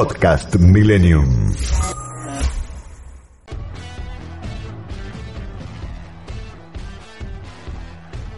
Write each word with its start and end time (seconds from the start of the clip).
Podcast 0.00 0.56
Millennium. 0.56 1.52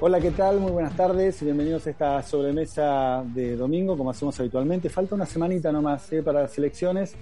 Hola, 0.00 0.20
¿qué 0.20 0.32
tal? 0.32 0.58
Muy 0.58 0.72
buenas 0.72 0.96
tardes. 0.96 1.40
Bienvenidos 1.40 1.86
a 1.86 1.90
esta 1.90 2.22
sobremesa 2.24 3.22
de 3.32 3.54
domingo, 3.54 3.96
como 3.96 4.10
hacemos 4.10 4.40
habitualmente. 4.40 4.88
Falta 4.88 5.14
una 5.14 5.24
semanita 5.24 5.70
nomás 5.70 6.12
¿eh? 6.12 6.24
para 6.24 6.42
las 6.42 6.58
elecciones 6.58 7.14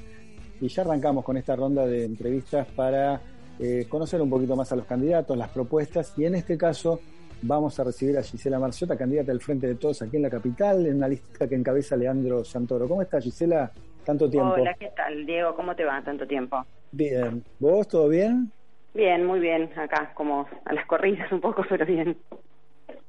y 0.59 0.69
ya 0.69 0.85
arrancamos 0.85 1.23
con 1.23 1.37
esta 1.37 1.55
ronda 1.55 1.85
de 1.85 2.07
entrevistas 2.07 2.67
para 2.75 3.21
eh, 3.59 3.85
conocer 3.91 4.23
un 4.23 4.31
poquito 4.31 4.57
más 4.57 4.73
a 4.73 4.77
los 4.77 4.87
candidatos, 4.87 5.37
las 5.37 5.51
propuestas 5.51 6.15
y 6.17 6.25
en 6.25 6.37
este 6.37 6.57
caso 6.57 7.01
vamos 7.43 7.79
a 7.79 7.85
recibir 7.85 8.17
a 8.17 8.23
Gisela 8.23 8.59
Marciota, 8.59 8.97
candidata 8.97 9.33
del 9.33 9.43
Frente 9.43 9.67
de 9.67 9.75
Todos 9.75 10.01
aquí 10.01 10.17
en 10.17 10.23
la 10.23 10.31
capital, 10.31 10.87
en 10.87 10.97
una 10.97 11.09
lista 11.09 11.47
que 11.47 11.57
encabeza 11.57 11.95
Leandro 11.95 12.43
Santoro. 12.43 12.89
¿Cómo 12.89 13.03
estás, 13.03 13.23
Gisela? 13.23 13.71
Tanto 14.11 14.29
tiempo. 14.29 14.55
Hola, 14.55 14.75
¿qué 14.75 14.91
tal, 14.97 15.25
Diego? 15.25 15.55
¿Cómo 15.55 15.77
te 15.77 15.85
va 15.85 16.03
tanto 16.03 16.27
tiempo? 16.27 16.67
Bien. 16.91 17.45
¿Vos, 17.61 17.87
todo 17.87 18.09
bien? 18.09 18.51
Bien, 18.93 19.25
muy 19.25 19.39
bien. 19.39 19.71
Acá, 19.79 20.13
como 20.15 20.49
a 20.65 20.73
las 20.73 20.85
corridas 20.87 21.31
un 21.31 21.41
poco, 21.41 21.65
pero 21.69 21.87
bien. 21.87 22.19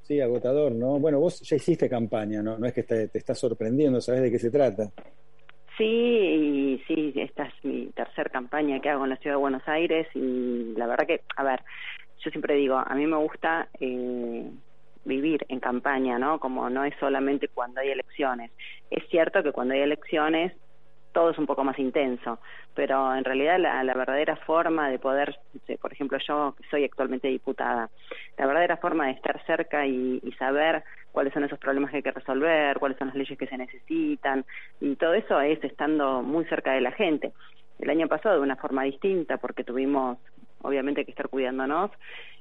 Sí, 0.04 0.22
agotador, 0.22 0.74
¿no? 0.74 1.00
Bueno, 1.00 1.20
vos 1.20 1.40
ya 1.40 1.56
hiciste 1.56 1.90
campaña, 1.90 2.44
¿no? 2.44 2.60
No 2.60 2.68
es 2.68 2.74
que 2.74 2.84
te, 2.84 3.08
te 3.08 3.18
estás 3.18 3.40
sorprendiendo, 3.40 4.00
¿sabes 4.00 4.22
de 4.22 4.30
qué 4.30 4.38
se 4.38 4.52
trata? 4.52 4.92
Sí, 5.76 5.86
y 5.86 6.84
sí, 6.88 7.14
esta 7.16 7.46
es 7.46 7.54
mi 7.64 7.88
tercera 7.96 8.30
campaña 8.30 8.80
que 8.80 8.90
hago 8.90 9.04
en 9.06 9.10
la 9.10 9.18
ciudad 9.18 9.38
de 9.38 9.42
Buenos 9.42 9.68
Aires 9.68 10.08
y 10.14 10.76
la 10.78 10.86
verdad 10.86 11.08
que, 11.08 11.22
a 11.36 11.44
ver, 11.44 11.62
yo 12.24 12.30
siempre 12.30 12.54
digo, 12.58 12.78
a 12.78 12.94
mí 12.94 13.08
me 13.08 13.18
gusta 13.18 13.70
eh, 13.80 14.52
vivir 15.04 15.48
en 15.50 15.60
campaña, 15.60 16.20
¿no? 16.20 16.40
Como 16.40 16.70
no 16.70 16.86
es 16.86 16.94
solamente 17.00 17.48
cuando 17.48 17.82
hay 17.82 17.90
elecciones. 17.90 18.52
Es 18.92 19.04
cierto 19.10 19.42
que 19.42 19.52
cuando 19.52 19.74
hay 19.74 19.80
elecciones 19.80 20.54
todo 21.12 21.32
es 21.32 21.38
un 21.38 21.46
poco 21.46 21.64
más 21.64 21.78
intenso, 21.80 22.40
pero 22.74 23.16
en 23.16 23.24
realidad 23.24 23.60
la, 23.60 23.94
verdadera 23.94 24.36
forma 24.38 24.90
de 24.90 25.00
poder, 25.00 25.38
por 25.82 25.92
ejemplo, 25.92 26.18
yo 26.26 26.56
soy 26.70 26.86
actualmente 26.86 27.28
diputada, 27.28 27.90
la 28.38 28.46
verdadera 28.46 28.78
forma 28.78 29.08
de 29.08 29.14
estar 29.14 29.44
cerca 29.46 29.86
y, 29.86 30.20
y, 30.24 30.32
saber 30.34 30.84
cuáles 31.12 31.34
son 31.34 31.44
esos 31.44 31.60
problemas 31.60 31.92
que 31.92 31.98
hay 31.98 32.04
que 32.04 32.12
resolver, 32.12 32.80
cuáles 32.80 32.98
son 32.98 33.10
las 33.10 33.18
leyes 33.18 33.38
que 33.38 33.48
se 33.48 33.58
necesitan, 33.58 34.46
y 34.80 34.96
todo 34.96 35.14
eso 35.14 35.40
es 35.42 35.64
estando 35.64 36.22
muy 36.22 36.46
cerca 36.46 36.74
de 36.74 36.82
la 36.82 36.92
gente. 36.92 37.34
El 37.80 37.90
año 37.90 38.08
pasado 38.08 38.36
de 38.36 38.42
una 38.42 38.56
forma 38.56 38.84
distinta, 38.84 39.38
porque 39.38 39.64
tuvimos 39.64 40.18
obviamente 40.62 41.04
que 41.06 41.12
estar 41.12 41.30
cuidándonos, 41.30 41.92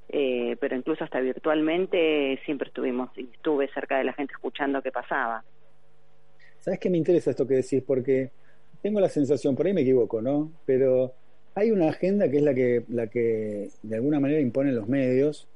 eh, 0.09 0.57
pero 0.61 0.77
incluso 0.77 1.05
hasta 1.05 1.21
virtualmente 1.21 2.41
siempre 2.45 2.69
estuvimos 2.69 3.11
y 3.17 3.23
estuve 3.33 3.69
cerca 3.69 3.99
de 3.99 4.05
la 4.05 4.13
gente 4.13 4.33
escuchando 4.33 4.83
qué 4.83 4.91
pasaba. 4.91 5.45
¿Sabes 6.59 6.81
qué 6.81 6.91
me 6.91 6.99
interesa 6.99 7.31
esto 7.31 7.47
que 7.47 7.55
decís? 7.55 7.83
Porque 7.87 8.31
tengo 8.83 9.01
la 9.01 9.09
sensación, 9.09 9.55
por 9.55 9.67
ahí 9.67 9.73
me 9.73 9.83
equivoco, 9.83 10.23
¿no? 10.23 10.51
Pero 10.67 11.13
hay 11.55 11.71
una 11.71 11.89
agenda 11.89 12.31
que 12.31 12.39
es 12.39 12.43
la 12.43 12.55
que, 12.55 12.83
la 12.89 13.07
que 13.09 13.69
de 13.83 13.95
alguna 13.97 14.21
manera 14.21 14.41
imponen 14.41 14.75
los 14.75 14.89
medios, 14.89 15.49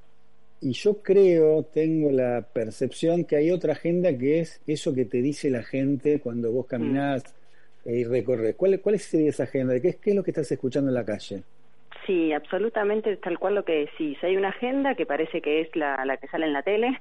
y 0.60 0.72
yo 0.72 1.02
creo, 1.02 1.62
tengo 1.62 2.10
la 2.10 2.46
percepción 2.52 3.24
que 3.24 3.36
hay 3.36 3.50
otra 3.50 3.74
agenda 3.74 4.16
que 4.16 4.40
es 4.40 4.62
eso 4.66 4.94
que 4.94 5.04
te 5.04 5.20
dice 5.20 5.50
la 5.50 5.62
gente 5.62 6.20
cuando 6.20 6.50
vos 6.52 6.66
caminás 6.66 7.22
mm. 7.84 7.90
y 7.90 8.04
recorres. 8.04 8.54
¿Cuál, 8.56 8.80
¿Cuál 8.80 8.98
sería 8.98 9.28
esa 9.28 9.42
agenda? 9.42 9.78
¿Qué 9.78 9.88
es, 9.88 9.96
¿Qué 9.96 10.10
es 10.10 10.16
lo 10.16 10.22
que 10.22 10.30
estás 10.30 10.50
escuchando 10.50 10.90
en 10.90 10.94
la 10.94 11.04
calle? 11.04 11.42
Sí, 12.06 12.32
absolutamente 12.32 13.16
tal 13.16 13.38
cual 13.38 13.56
lo 13.56 13.64
que 13.64 13.86
decís. 13.86 14.16
Hay 14.22 14.38
una 14.38 14.48
agenda 14.48 14.94
que 14.94 15.04
parece 15.04 15.42
que 15.42 15.60
es 15.60 15.76
la, 15.76 16.02
la 16.06 16.16
que 16.16 16.28
sale 16.28 16.46
en 16.46 16.52
la 16.54 16.62
tele, 16.62 16.98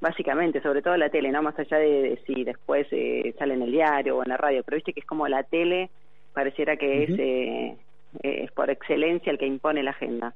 básicamente, 0.00 0.60
sobre 0.62 0.82
todo 0.82 0.96
la 0.96 1.10
tele, 1.10 1.30
no 1.30 1.42
más 1.42 1.58
allá 1.58 1.78
de, 1.78 2.20
si 2.26 2.44
después 2.44 2.86
eh, 2.90 3.34
sale 3.38 3.54
en 3.54 3.62
el 3.62 3.72
diario 3.72 4.16
o 4.16 4.22
en 4.22 4.28
la 4.28 4.36
radio, 4.36 4.62
pero 4.64 4.76
viste 4.76 4.92
que 4.92 5.00
es 5.00 5.06
como 5.06 5.26
la 5.28 5.42
tele 5.42 5.90
pareciera 6.32 6.76
que 6.76 7.04
es, 7.04 7.10
eh, 7.18 7.76
es 8.22 8.52
por 8.52 8.70
excelencia 8.70 9.32
el 9.32 9.38
que 9.38 9.46
impone 9.46 9.82
la 9.82 9.90
agenda. 9.90 10.34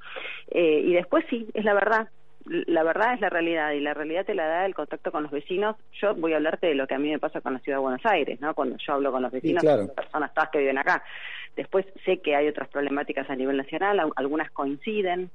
Eh, 0.50 0.82
y 0.84 0.92
después 0.94 1.24
sí, 1.30 1.46
es 1.54 1.64
la 1.64 1.74
verdad, 1.74 2.08
la 2.44 2.82
verdad 2.82 3.14
es 3.14 3.20
la 3.20 3.30
realidad 3.30 3.72
y 3.72 3.80
la 3.80 3.94
realidad 3.94 4.26
te 4.26 4.34
la 4.34 4.46
da 4.46 4.66
el 4.66 4.74
contacto 4.74 5.12
con 5.12 5.22
los 5.22 5.32
vecinos. 5.32 5.76
Yo 6.00 6.14
voy 6.14 6.32
a 6.32 6.36
hablarte 6.36 6.66
de 6.66 6.74
lo 6.74 6.86
que 6.86 6.94
a 6.94 6.98
mí 6.98 7.10
me 7.10 7.18
pasa 7.18 7.40
con 7.40 7.52
la 7.52 7.60
ciudad 7.60 7.78
de 7.78 7.82
Buenos 7.82 8.04
Aires, 8.04 8.40
¿no? 8.40 8.54
Cuando 8.54 8.76
yo 8.78 8.94
hablo 8.94 9.12
con 9.12 9.22
los 9.22 9.30
vecinos, 9.30 9.62
las 9.62 9.90
personas 9.90 10.34
todas 10.34 10.50
que 10.50 10.58
viven 10.58 10.78
acá. 10.78 11.02
Después 11.54 11.86
sé 12.04 12.18
que 12.18 12.34
hay 12.34 12.48
otras 12.48 12.68
problemáticas 12.68 13.28
a 13.30 13.36
nivel 13.36 13.56
nacional, 13.56 14.00
algunas 14.16 14.50
coinciden. 14.50 15.30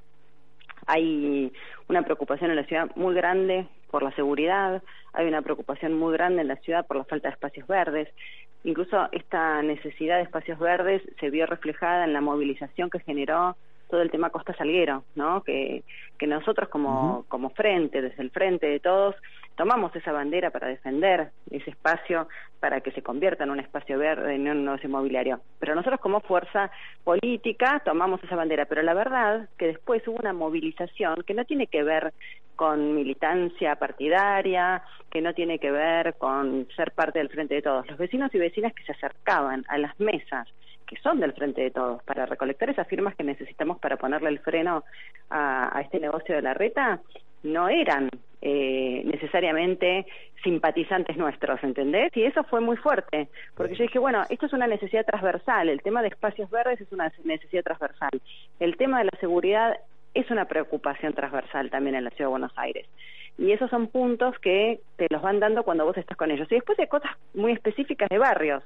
Hay 0.86 1.52
una 1.88 2.04
preocupación 2.04 2.52
en 2.52 2.58
la 2.58 2.66
ciudad 2.66 2.90
muy 2.96 3.16
grande 3.16 3.68
por 3.90 4.04
la 4.04 4.12
seguridad, 4.12 4.84
hay 5.14 5.28
una 5.28 5.42
preocupación 5.42 5.94
muy 5.94 6.14
grande 6.14 6.42
en 6.42 6.48
la 6.48 6.58
ciudad 6.58 6.86
por 6.86 6.98
la 6.98 7.06
falta 7.06 7.30
de 7.30 7.34
espacios 7.34 7.68
verdes. 7.68 8.10
Incluso 8.64 9.08
esta 9.12 9.62
necesidad 9.62 10.18
de 10.18 10.24
espacios 10.24 10.60
verdes 10.60 11.02
se 11.20 11.30
vio 11.30 11.46
reflejada 11.46 12.04
en 12.04 12.14
la 12.14 12.22
movilización 12.22 12.90
que 12.90 13.00
generó 13.00 13.56
todo 13.90 14.02
el 14.02 14.12
tema 14.12 14.30
Costa 14.30 14.54
Salguero, 14.56 15.04
¿no? 15.16 15.44
Que, 15.44 15.84
que 16.18 16.28
nosotros 16.28 16.70
como, 16.70 17.26
como 17.28 17.50
frente, 17.52 18.02
desde 18.02 18.22
el 18.22 18.32
frente 18.32 18.68
de 18.68 18.80
todos, 18.80 19.16
tomamos 19.56 19.96
esa 19.96 20.12
bandera 20.12 20.52
para 20.52 20.68
defender 20.68 21.32
ese 21.50 21.72
espacio, 21.72 22.28
para 22.60 22.82
que 22.82 22.92
se 22.92 23.02
convierta 23.02 23.44
en 23.44 23.52
un 23.52 23.60
espacio 23.60 23.98
verde, 23.98 24.36
en 24.36 24.48
un 24.48 24.66
negocio 24.66 24.88
inmobiliario. 24.88 25.42
Pero 25.60 25.76
nosotros 25.76 26.00
como 26.00 26.22
fuerza 26.22 26.72
política 27.04 27.82
tomamos 27.84 28.24
esa 28.24 28.36
bandera, 28.36 28.66
pero 28.66 28.82
la 28.84 28.94
verdad 28.94 29.50
que 29.58 29.68
después 29.68 30.08
hubo 30.08 30.18
una 30.18 30.34
movilización 30.34 31.24
que 31.26 31.34
no 31.34 31.46
tiene 31.46 31.68
que 31.68 31.84
ver 31.84 32.14
con 32.56 32.96
militancia 32.96 33.76
partidaria, 33.76 34.84
que 35.12 35.22
no 35.22 35.34
tiene 35.34 35.60
que 35.60 35.72
ver 35.72 36.16
con 36.16 36.68
ser 36.76 36.92
parte 36.92 37.20
del 37.20 37.30
frente 37.30 37.56
de 37.56 37.62
todos. 37.62 37.88
Los 37.88 37.98
vecinos 37.98 38.34
y 38.34 38.40
vecinas 38.40 38.74
que 38.74 38.84
se 38.84 38.94
acercaban 38.94 39.64
a 39.70 39.78
las 39.78 40.00
mesas 40.00 40.48
que 40.88 40.96
son 40.98 41.20
del 41.20 41.34
frente 41.34 41.62
de 41.62 41.72
todos, 41.72 42.02
para 42.04 42.26
recolectar 42.26 42.70
esas 42.70 42.88
firmas 42.88 43.16
que 43.16 43.24
necesitamos 43.24 43.80
para 43.80 43.98
ponerle 43.98 44.30
el 44.30 44.40
freno 44.40 44.84
a, 45.30 45.78
a 45.78 45.82
este 45.82 46.00
negocio 46.00 46.36
de 46.36 46.42
la 46.42 46.54
reta, 46.54 47.02
no 47.44 47.70
eran 47.70 48.10
eh, 48.42 49.02
necesariamente 49.06 50.06
simpatizantes 50.44 51.18
nuestros, 51.18 51.64
¿entendés? 51.64 52.16
Y 52.16 52.24
eso 52.24 52.44
fue 52.44 52.62
muy 52.62 52.78
fuerte, 52.78 53.30
porque 53.56 53.76
yo 53.76 53.84
dije, 53.84 54.00
bueno, 54.00 54.24
esto 54.30 54.46
es 54.46 54.54
una 54.54 54.68
necesidad 54.68 55.06
transversal, 55.06 55.70
el 55.70 55.82
tema 55.82 56.02
de 56.02 56.10
espacios 56.10 56.50
verdes 56.50 56.80
es 56.80 56.92
una 56.92 57.12
necesidad 57.24 57.64
transversal, 57.64 58.12
el 58.60 58.78
tema 58.78 59.00
de 59.00 59.06
la 59.06 59.20
seguridad 59.20 59.78
es 60.14 60.30
una 60.32 60.46
preocupación 60.46 61.14
transversal 61.14 61.70
también 61.70 61.96
en 61.96 62.04
la 62.04 62.10
Ciudad 62.12 62.28
de 62.28 62.32
Buenos 62.32 62.54
Aires. 62.58 62.86
Y 63.38 63.52
esos 63.52 63.70
son 63.70 63.88
puntos 63.88 64.38
que 64.40 64.80
te 64.96 65.06
los 65.12 65.22
van 65.22 65.40
dando 65.40 65.64
cuando 65.64 65.86
vos 65.86 65.96
estás 65.96 66.18
con 66.18 66.32
ellos. 66.32 66.48
Y 66.52 66.56
después 66.56 66.80
hay 66.80 66.88
cosas 66.88 67.12
muy 67.36 67.52
específicas 67.52 68.10
de 68.10 68.18
barrios, 68.18 68.64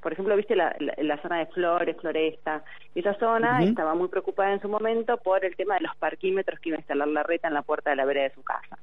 por 0.00 0.12
ejemplo, 0.12 0.36
viste 0.36 0.54
la, 0.54 0.74
la, 0.78 1.20
zona 1.22 1.38
de 1.38 1.46
Flores, 1.46 1.96
Floresta, 2.00 2.62
esa 2.94 3.14
zona 3.14 3.62
estaba 3.62 3.94
muy 3.94 4.08
preocupada 4.08 4.52
en 4.52 4.60
su 4.60 4.68
momento 4.68 5.16
por 5.16 5.44
el 5.44 5.56
tema 5.56 5.74
de 5.74 5.80
los 5.80 5.96
parquímetros 5.96 6.60
que 6.60 6.68
iba 6.70 6.76
a 6.76 6.80
instalar 6.80 7.08
la 7.08 7.22
reta 7.22 7.48
en 7.48 7.54
la 7.54 7.62
puerta 7.62 7.90
de 7.90 7.96
la 7.96 8.04
vereda 8.04 8.24
de 8.24 8.34
su 8.34 8.42
casa. 8.42 8.78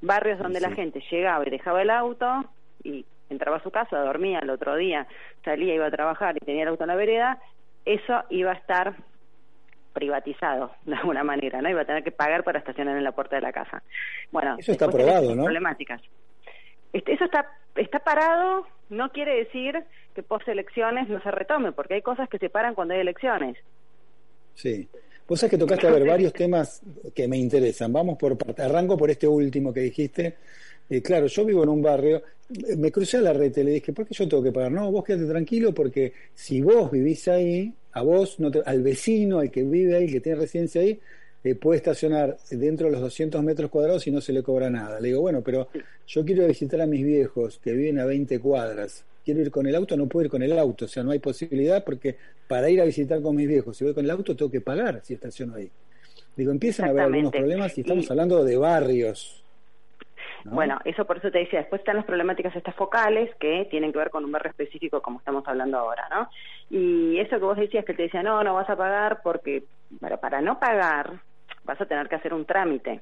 Barrios 0.00 0.38
donde 0.38 0.60
la 0.60 0.70
gente 0.70 1.02
llegaba 1.10 1.46
y 1.46 1.50
dejaba 1.50 1.82
el 1.82 1.90
auto 1.90 2.44
y 2.82 3.04
entraba 3.28 3.58
a 3.58 3.62
su 3.62 3.70
casa, 3.70 3.98
dormía 3.98 4.38
el 4.40 4.50
otro 4.50 4.76
día, 4.76 5.06
salía, 5.44 5.74
iba 5.74 5.86
a 5.86 5.90
trabajar 5.90 6.36
y 6.36 6.40
tenía 6.40 6.62
el 6.62 6.68
auto 6.68 6.84
en 6.84 6.88
la 6.88 6.96
vereda, 6.96 7.38
eso 7.84 8.22
iba 8.30 8.52
a 8.52 8.54
estar 8.54 8.94
privatizado 9.92 10.72
de 10.84 10.94
alguna 10.94 11.24
manera, 11.24 11.60
¿no? 11.60 11.68
Iba 11.68 11.82
a 11.82 11.86
tener 11.86 12.02
que 12.02 12.12
pagar 12.12 12.44
para 12.44 12.58
estacionar 12.58 12.96
en 12.96 13.04
la 13.04 13.12
puerta 13.12 13.36
de 13.36 13.42
la 13.42 13.52
casa. 13.52 13.82
Bueno, 14.30 14.56
eso 14.58 14.72
está 14.72 14.86
aprobado, 14.86 15.34
¿no? 15.34 15.44
Problemáticas. 15.44 16.02
Este, 16.94 17.12
eso 17.12 17.24
está, 17.24 17.50
está 17.74 17.98
parado, 17.98 18.66
no 18.88 19.10
quiere 19.10 19.36
decir 19.36 19.84
que 20.14 20.22
post 20.22 20.46
elecciones 20.48 21.08
no 21.08 21.20
se 21.22 21.30
retome, 21.32 21.72
porque 21.72 21.94
hay 21.94 22.02
cosas 22.02 22.28
que 22.28 22.38
se 22.38 22.48
paran 22.48 22.74
cuando 22.74 22.94
hay 22.94 23.00
elecciones. 23.00 23.58
Sí. 24.54 24.88
Vos 25.26 25.40
sabés 25.40 25.50
que 25.50 25.58
tocaste 25.58 25.88
a 25.88 25.90
ver 25.90 26.06
varios 26.06 26.32
temas 26.32 26.82
que 27.12 27.26
me 27.26 27.36
interesan. 27.36 27.92
Vamos 27.92 28.16
por 28.16 28.36
arranco 28.58 28.96
por 28.96 29.10
este 29.10 29.26
último 29.26 29.72
que 29.72 29.80
dijiste. 29.80 30.36
Eh, 30.88 31.02
claro, 31.02 31.26
yo 31.26 31.44
vivo 31.44 31.64
en 31.64 31.70
un 31.70 31.82
barrio, 31.82 32.22
me 32.76 32.92
crucé 32.92 33.16
a 33.16 33.22
la 33.22 33.32
red 33.32 33.56
y 33.56 33.64
le 33.64 33.70
dije, 33.72 33.92
¿por 33.92 34.06
qué 34.06 34.14
yo 34.14 34.28
tengo 34.28 34.42
que 34.42 34.52
pagar? 34.52 34.70
No, 34.70 34.92
vos 34.92 35.02
quédate 35.02 35.26
tranquilo 35.26 35.74
porque 35.74 36.12
si 36.34 36.60
vos 36.60 36.92
vivís 36.92 37.26
ahí, 37.26 37.72
a 37.92 38.02
vos, 38.02 38.38
no 38.38 38.52
al 38.66 38.82
vecino, 38.82 39.40
al 39.40 39.50
que 39.50 39.64
vive 39.64 39.96
ahí, 39.96 40.12
que 40.12 40.20
tiene 40.20 40.38
residencia 40.38 40.82
ahí, 40.82 41.00
eh, 41.44 41.54
puede 41.54 41.76
estacionar 41.76 42.38
dentro 42.50 42.86
de 42.86 42.92
los 42.92 43.02
200 43.02 43.42
metros 43.42 43.70
cuadrados 43.70 44.06
y 44.06 44.10
no 44.10 44.22
se 44.22 44.32
le 44.32 44.42
cobra 44.42 44.70
nada. 44.70 44.98
Le 44.98 45.08
digo, 45.08 45.20
bueno, 45.20 45.42
pero 45.42 45.68
yo 46.06 46.24
quiero 46.24 46.46
visitar 46.46 46.80
a 46.80 46.86
mis 46.86 47.04
viejos 47.04 47.60
que 47.62 47.72
viven 47.72 47.98
a 47.98 48.06
20 48.06 48.40
cuadras. 48.40 49.04
Quiero 49.24 49.42
ir 49.42 49.50
con 49.50 49.66
el 49.66 49.74
auto, 49.74 49.94
no 49.96 50.06
puedo 50.06 50.24
ir 50.24 50.30
con 50.30 50.42
el 50.42 50.58
auto. 50.58 50.86
O 50.86 50.88
sea, 50.88 51.02
no 51.02 51.10
hay 51.10 51.18
posibilidad 51.18 51.84
porque 51.84 52.16
para 52.48 52.70
ir 52.70 52.80
a 52.80 52.84
visitar 52.84 53.20
con 53.20 53.36
mis 53.36 53.46
viejos, 53.46 53.76
si 53.76 53.84
voy 53.84 53.92
con 53.92 54.04
el 54.04 54.10
auto, 54.10 54.34
tengo 54.34 54.50
que 54.50 54.62
pagar 54.62 55.00
si 55.02 55.14
estaciono 55.14 55.54
ahí. 55.56 55.70
Digo, 56.34 56.50
empiezan 56.50 56.86
a 56.86 56.90
haber 56.90 57.04
algunos 57.04 57.30
problemas 57.30 57.76
y 57.76 57.82
estamos 57.82 58.10
hablando 58.10 58.42
de 58.42 58.56
barrios. 58.56 59.44
Bueno, 60.44 60.78
eso 60.84 61.06
por 61.06 61.18
eso 61.18 61.30
te 61.30 61.38
decía, 61.38 61.60
después 61.60 61.80
están 61.80 61.96
las 61.96 62.04
problemáticas 62.04 62.54
estas 62.54 62.74
focales 62.74 63.34
que 63.36 63.66
tienen 63.70 63.92
que 63.92 63.98
ver 63.98 64.10
con 64.10 64.24
un 64.24 64.32
barrio 64.32 64.50
específico 64.50 65.00
como 65.00 65.18
estamos 65.18 65.46
hablando 65.46 65.78
ahora, 65.78 66.06
¿no? 66.10 66.28
Y 66.70 67.18
eso 67.18 67.38
que 67.38 67.44
vos 67.44 67.56
decías 67.56 67.84
que 67.84 67.94
te 67.94 68.04
decía, 68.04 68.22
no, 68.22 68.42
no 68.44 68.54
vas 68.54 68.68
a 68.68 68.76
pagar 68.76 69.20
porque, 69.22 69.64
bueno, 70.00 70.18
para 70.18 70.42
no 70.42 70.58
pagar, 70.58 71.20
vas 71.64 71.80
a 71.80 71.86
tener 71.86 72.08
que 72.08 72.16
hacer 72.16 72.34
un 72.34 72.44
trámite. 72.44 73.00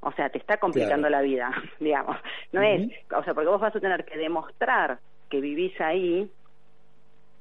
O 0.00 0.12
sea, 0.12 0.28
te 0.30 0.38
está 0.38 0.58
complicando 0.58 1.08
la 1.08 1.22
vida, 1.22 1.50
digamos. 1.80 2.16
No 2.52 2.62
es, 2.62 2.90
o 3.16 3.24
sea, 3.24 3.34
porque 3.34 3.48
vos 3.48 3.60
vas 3.60 3.74
a 3.74 3.80
tener 3.80 4.04
que 4.04 4.16
demostrar 4.16 4.98
que 5.28 5.40
vivís 5.40 5.78
ahí 5.80 6.30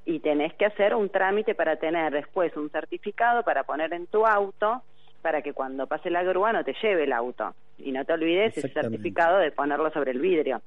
y 0.05 0.19
tenés 0.19 0.53
que 0.55 0.65
hacer 0.65 0.95
un 0.95 1.09
trámite 1.09 1.53
para 1.53 1.75
tener 1.75 2.13
después 2.13 2.55
un 2.55 2.69
certificado 2.69 3.43
para 3.43 3.63
poner 3.63 3.93
en 3.93 4.07
tu 4.07 4.25
auto 4.25 4.81
para 5.21 5.41
que 5.41 5.53
cuando 5.53 5.87
pase 5.87 6.09
la 6.09 6.23
grúa 6.23 6.53
no 6.53 6.63
te 6.63 6.73
lleve 6.81 7.03
el 7.03 7.11
auto 7.11 7.53
y 7.77 7.91
no 7.91 8.05
te 8.05 8.13
olvides 8.13 8.57
ese 8.57 8.69
certificado 8.69 9.37
de 9.39 9.51
ponerlo 9.51 9.91
sobre 9.91 10.11
el 10.11 10.19
vidrio. 10.19 10.61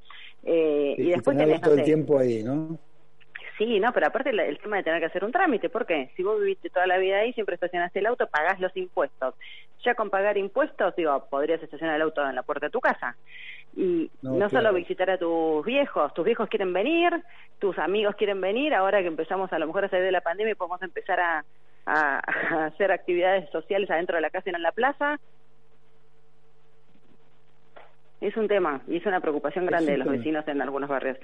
Eh, 0.44 0.94
y, 0.98 1.10
después 1.10 1.36
tenés 1.36 1.60
todo 1.60 1.74
el 1.74 1.82
tiempo 1.82 2.18
ahí, 2.18 2.42
¿no? 2.42 2.78
Sí, 3.60 3.78
no, 3.78 3.92
pero 3.92 4.06
aparte 4.06 4.30
el, 4.30 4.58
tema 4.58 4.78
de 4.78 4.84
tener 4.84 5.00
que 5.00 5.06
hacer 5.08 5.22
un 5.22 5.32
trámite, 5.32 5.68
¿por 5.68 5.84
qué? 5.84 6.10
Si 6.16 6.22
vos 6.22 6.40
viviste 6.40 6.70
toda 6.70 6.86
la 6.86 6.96
vida 6.96 7.18
ahí, 7.18 7.34
siempre 7.34 7.56
estacionaste 7.56 7.98
el 7.98 8.06
auto, 8.06 8.26
pagás 8.26 8.58
los 8.58 8.74
impuestos. 8.74 9.34
Ya 9.84 9.94
con 9.94 10.08
pagar 10.08 10.38
impuestos, 10.38 10.96
digo, 10.96 11.26
podrías 11.28 11.62
estacionar 11.62 11.96
el 11.96 12.00
auto 12.00 12.26
en 12.26 12.36
la 12.36 12.42
puerta 12.42 12.68
de 12.68 12.70
tu 12.70 12.80
casa. 12.80 13.18
Y 13.76 14.10
no, 14.22 14.48
solo 14.48 14.72
visitar 14.72 15.10
a 15.10 15.18
tus 15.18 15.62
viejos, 15.66 16.14
tus 16.14 16.24
viejos 16.24 16.48
quieren 16.48 16.72
venir, 16.72 17.22
tus 17.58 17.78
amigos 17.78 18.16
quieren 18.16 18.40
venir, 18.40 18.72
ahora 18.72 19.02
que 19.02 19.08
empezamos 19.08 19.52
a 19.52 19.58
lo 19.58 19.66
mejor 19.66 19.84
a 19.84 19.90
salir 19.90 20.06
de 20.06 20.12
la 20.12 20.22
pandemia 20.22 20.52
y 20.52 20.56
podemos 20.56 20.80
empezar 20.80 21.20
a, 21.20 21.44
a, 21.84 22.64
hacer 22.64 22.90
actividades 22.90 23.50
sociales 23.50 23.90
adentro 23.90 24.16
de 24.16 24.22
la 24.22 24.30
casa 24.30 24.48
y 24.48 24.54
en 24.54 24.62
la 24.62 24.72
plaza, 24.72 25.20
es 28.22 28.34
un 28.38 28.48
tema 28.48 28.80
y 28.88 28.96
es 28.96 29.04
una 29.04 29.20
preocupación 29.20 29.66
grande 29.66 29.92
de 29.92 29.98
los 29.98 30.08
vecinos 30.08 30.48
en 30.48 30.62
algunos 30.62 30.88
barrios. 30.88 31.18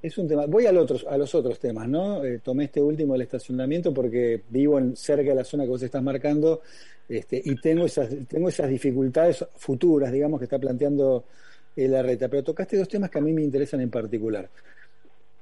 Es 0.00 0.16
un 0.16 0.28
tema. 0.28 0.46
Voy 0.46 0.66
a 0.66 0.72
los 0.72 1.34
otros 1.34 1.58
temas, 1.58 1.88
¿no? 1.88 2.24
Eh, 2.24 2.38
tomé 2.38 2.64
este 2.64 2.80
último, 2.80 3.16
el 3.16 3.22
estacionamiento, 3.22 3.92
porque 3.92 4.42
vivo 4.48 4.78
en, 4.78 4.96
cerca 4.96 5.30
de 5.30 5.34
la 5.34 5.44
zona 5.44 5.64
que 5.64 5.70
vos 5.70 5.82
estás 5.82 6.02
marcando 6.02 6.62
este, 7.08 7.40
y 7.44 7.56
tengo 7.56 7.86
esas, 7.86 8.10
tengo 8.28 8.48
esas 8.48 8.68
dificultades 8.68 9.44
futuras, 9.56 10.12
digamos, 10.12 10.38
que 10.38 10.44
está 10.44 10.58
planteando 10.58 11.24
eh, 11.74 11.88
la 11.88 12.02
reta. 12.02 12.28
Pero 12.28 12.44
tocaste 12.44 12.76
dos 12.76 12.88
temas 12.88 13.10
que 13.10 13.18
a 13.18 13.22
mí 13.22 13.32
me 13.32 13.42
interesan 13.42 13.80
en 13.80 13.90
particular. 13.90 14.48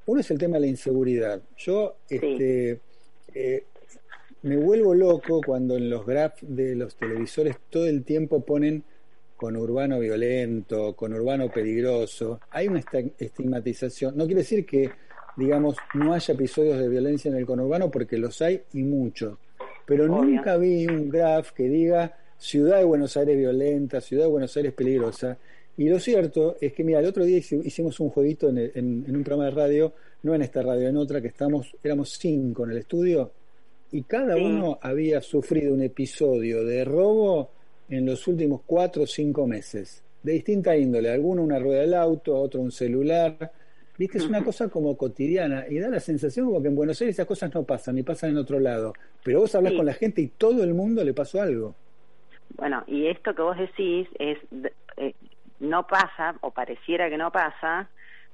Uno 0.06 0.20
es 0.20 0.31
el 0.31 0.38
tema 0.38 0.56
de 0.56 0.61
la 0.61 0.67
inseguridad. 0.69 1.43
Yo 1.59 1.97
este, 2.09 2.81
eh, 3.35 3.64
me 4.43 4.56
vuelvo 4.56 4.94
loco 4.94 5.41
cuando 5.44 5.76
en 5.76 5.91
los 5.91 6.06
graphs 6.06 6.38
de 6.43 6.76
los 6.76 6.97
televisores 6.97 7.56
todo 7.69 7.87
el 7.87 8.05
tiempo 8.05 8.41
ponen 8.41 8.85
con 9.37 9.56
urbano 9.56 9.99
violento, 10.00 10.94
con 10.94 11.12
urbano 11.12 11.50
peligroso, 11.50 12.41
hay 12.50 12.69
una 12.69 12.83
estigmatización. 13.19 14.17
No 14.17 14.25
quiere 14.25 14.41
decir 14.41 14.65
que, 14.65 14.91
digamos, 15.37 15.77
no 15.94 16.15
haya 16.15 16.35
episodios 16.35 16.79
de 16.79 16.88
violencia 16.88 17.31
en 17.31 17.37
el 17.37 17.47
conurbano, 17.47 17.91
porque 17.91 18.17
los 18.17 18.41
hay 18.43 18.62
y 18.73 18.83
muchos. 18.83 19.38
Pero 19.85 20.09
nunca 20.09 20.56
vi 20.56 20.87
un 20.87 21.09
graph 21.09 21.50
que 21.50 21.69
diga 21.69 22.17
ciudad 22.38 22.79
de 22.79 22.85
Buenos 22.85 23.17
Aires 23.17 23.37
violenta, 23.37 24.00
ciudad 24.00 24.25
de 24.25 24.31
Buenos 24.31 24.56
Aires 24.56 24.73
peligrosa. 24.73 25.38
Y 25.77 25.88
lo 25.88 26.00
cierto 26.00 26.56
es 26.61 26.73
que, 26.73 26.83
mira, 26.83 27.00
el 27.00 27.06
otro 27.06 27.25
día 27.25 27.37
hicimos 27.38 28.00
un 28.00 28.09
jueguito 28.09 28.49
en, 28.49 28.59
en 28.59 29.17
un 29.17 29.23
programa 29.23 29.44
de 29.44 29.50
radio, 29.50 29.93
no 30.23 30.35
en 30.35 30.43
esta 30.43 30.62
radio, 30.62 30.88
en 30.88 30.97
otra, 30.97 31.21
que 31.21 31.29
estamos, 31.29 31.77
éramos 31.83 32.17
cinco 32.19 32.65
en 32.65 32.71
el 32.71 32.79
estudio, 32.79 33.31
y 33.93 34.03
cada 34.03 34.37
uno 34.37 34.79
había 34.83 35.21
sufrido 35.21 35.73
un 35.73 35.83
episodio 35.83 36.65
de 36.65 36.85
robo 36.85 37.50
en 37.88 38.06
los 38.06 38.27
últimos 38.27 38.62
cuatro 38.67 39.05
o 39.05 39.06
cinco 39.06 39.47
meses, 39.47 40.03
de 40.23 40.33
distinta 40.33 40.77
índole, 40.77 41.11
alguno 41.11 41.43
una 41.43 41.59
rueda 41.59 41.83
del 41.83 41.94
auto, 41.94 42.38
otro 42.38 42.61
un 42.61 42.73
celular. 42.73 43.53
Viste, 43.99 44.19
es 44.19 44.27
una 44.27 44.44
cosa 44.44 44.69
como 44.69 44.97
cotidiana 44.97 45.65
y 45.71 45.79
da 45.79 45.88
la 45.88 46.00
sensación 46.00 46.47
como 46.47 46.61
que 46.61 46.69
en 46.69 46.75
Buenos 46.75 47.00
Aires 47.00 47.17
esas 47.17 47.27
cosas 47.27 47.55
no 47.55 47.62
pasan, 47.62 47.94
ni 47.94 48.03
pasan 48.03 48.31
en 48.31 48.38
otro 48.38 48.61
lado. 48.61 48.93
Pero 49.25 49.41
vos 49.41 49.55
hablas 49.55 49.73
con 49.73 49.87
la 49.87 49.94
gente 49.94 50.21
y 50.21 50.27
todo 50.27 50.62
el 50.62 50.75
mundo 50.75 51.03
le 51.03 51.15
pasó 51.15 51.41
algo. 51.41 51.75
Bueno, 52.56 52.85
y 52.87 53.06
esto 53.06 53.35
que 53.35 53.43
vos 53.43 53.56
decís 53.56 54.06
es 54.19 54.38
eh, 54.97 55.15
no 55.61 55.87
pasa 55.87 56.37
o 56.43 56.50
pareciera 56.50 57.09
que 57.09 57.17
no 57.17 57.33
pasa 57.33 57.88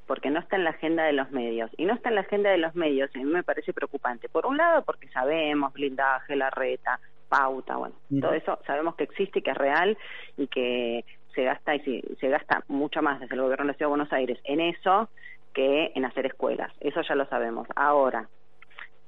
porque 0.06 0.30
no 0.30 0.40
está 0.40 0.56
en 0.56 0.64
la 0.64 0.70
agenda 0.70 1.04
de 1.04 1.12
los 1.12 1.30
medios. 1.30 1.70
Y 1.76 1.84
no 1.84 1.94
está 1.94 2.08
en 2.08 2.16
la 2.16 2.20
agenda 2.22 2.50
de 2.50 2.58
los 2.58 2.74
medios, 2.74 3.10
y 3.14 3.20
a 3.20 3.22
mí 3.22 3.30
me 3.30 3.42
parece 3.42 3.72
preocupante. 3.72 4.28
Por 4.28 4.46
un 4.46 4.56
lado, 4.56 4.82
porque 4.84 5.08
sabemos 5.08 5.72
blindaje, 5.72 6.36
la 6.36 6.50
reta, 6.50 6.98
pauta, 7.28 7.76
bueno, 7.76 7.94
todo 8.20 8.34
eso 8.34 8.58
sabemos 8.66 8.94
que 8.94 9.04
existe 9.04 9.38
y 9.38 9.42
que 9.42 9.52
es 9.52 9.56
real 9.56 9.96
y 10.36 10.48
que 10.48 11.02
se 11.34 11.44
gasta 11.44 11.74
y 11.74 12.02
se, 12.20 12.28
gasta 12.28 12.62
mucho 12.68 13.00
más 13.00 13.20
desde 13.20 13.34
el 13.34 13.40
gobierno 13.40 13.64
de 13.64 13.72
la 13.72 13.74
Ciudad 13.78 13.88
de 13.88 13.96
Buenos 13.96 14.12
Aires 14.12 14.38
en 14.44 14.60
eso 14.60 15.08
que 15.54 15.92
en 15.94 16.04
hacer 16.04 16.26
escuelas. 16.26 16.70
Eso 16.80 17.00
ya 17.00 17.14
lo 17.14 17.24
sabemos. 17.26 17.66
Ahora, 17.74 18.28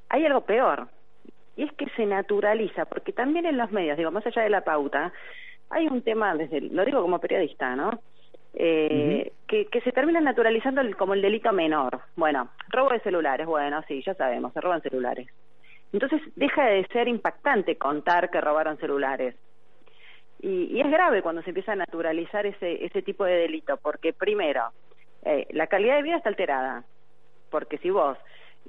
hay 0.08 0.24
algo 0.24 0.40
peor, 0.42 0.88
y 1.56 1.64
es 1.64 1.72
que 1.72 1.86
se 1.96 2.06
naturaliza, 2.06 2.86
porque 2.86 3.12
también 3.12 3.44
en 3.44 3.58
los 3.58 3.70
medios, 3.72 3.98
digo, 3.98 4.10
más 4.10 4.26
allá 4.26 4.42
de 4.42 4.50
la 4.50 4.64
pauta, 4.64 5.12
hay 5.68 5.86
un 5.86 6.00
tema, 6.00 6.34
desde 6.34 6.62
lo 6.62 6.84
digo 6.84 7.02
como 7.02 7.18
periodista, 7.18 7.76
¿no? 7.76 8.00
Eh, 8.56 9.32
que, 9.48 9.66
que 9.66 9.80
se 9.80 9.90
termina 9.90 10.20
naturalizando 10.20 10.80
como 10.96 11.14
el 11.14 11.22
delito 11.22 11.52
menor. 11.52 12.00
Bueno, 12.16 12.50
robo 12.68 12.90
de 12.90 13.00
celulares, 13.00 13.46
bueno, 13.46 13.82
sí, 13.88 14.02
ya 14.06 14.14
sabemos, 14.14 14.52
se 14.52 14.60
roban 14.60 14.80
celulares. 14.80 15.28
Entonces 15.92 16.20
deja 16.36 16.66
de 16.66 16.86
ser 16.88 17.08
impactante 17.08 17.76
contar 17.76 18.30
que 18.30 18.40
robaron 18.40 18.78
celulares. 18.78 19.34
Y, 20.40 20.80
es 20.80 20.90
grave 20.90 21.22
cuando 21.22 21.42
se 21.42 21.50
empieza 21.50 21.72
a 21.72 21.76
naturalizar 21.76 22.46
ese, 22.46 22.84
ese 22.84 23.02
tipo 23.02 23.24
de 23.24 23.36
delito, 23.36 23.76
porque 23.78 24.12
primero, 24.12 24.70
eh, 25.24 25.46
la 25.50 25.68
calidad 25.68 25.96
de 25.96 26.02
vida 26.02 26.16
está 26.16 26.28
alterada, 26.28 26.84
porque 27.50 27.78
si 27.78 27.90
vos 27.90 28.18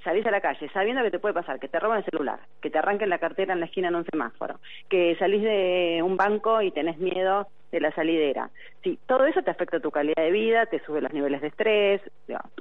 salís 0.03 0.25
a 0.25 0.31
la 0.31 0.41
calle 0.41 0.69
sabiendo 0.69 1.03
que 1.03 1.11
te 1.11 1.19
puede 1.19 1.33
pasar, 1.33 1.59
que 1.59 1.67
te 1.67 1.79
roban 1.79 1.99
el 1.99 2.05
celular, 2.05 2.39
que 2.61 2.69
te 2.69 2.77
arranquen 2.77 3.09
la 3.09 3.19
cartera 3.19 3.53
en 3.53 3.59
la 3.59 3.65
esquina 3.65 3.88
en 3.88 3.95
un 3.95 4.05
semáforo, 4.05 4.59
que 4.89 5.15
salís 5.17 5.41
de 5.41 6.01
un 6.03 6.17
banco 6.17 6.61
y 6.61 6.71
tenés 6.71 6.97
miedo 6.97 7.47
de 7.75 7.81
la 7.81 7.94
salidera. 7.94 8.50
Sí, 8.83 8.98
todo 9.06 9.25
eso 9.25 9.42
te 9.42 9.51
afecta 9.51 9.77
a 9.77 9.80
tu 9.81 9.92
calidad 9.92 10.24
de 10.24 10.31
vida, 10.31 10.66
te 10.66 10.80
sube 10.86 11.01
los 11.01 11.13
niveles 11.13 11.42
de 11.42 11.48
estrés, 11.48 12.01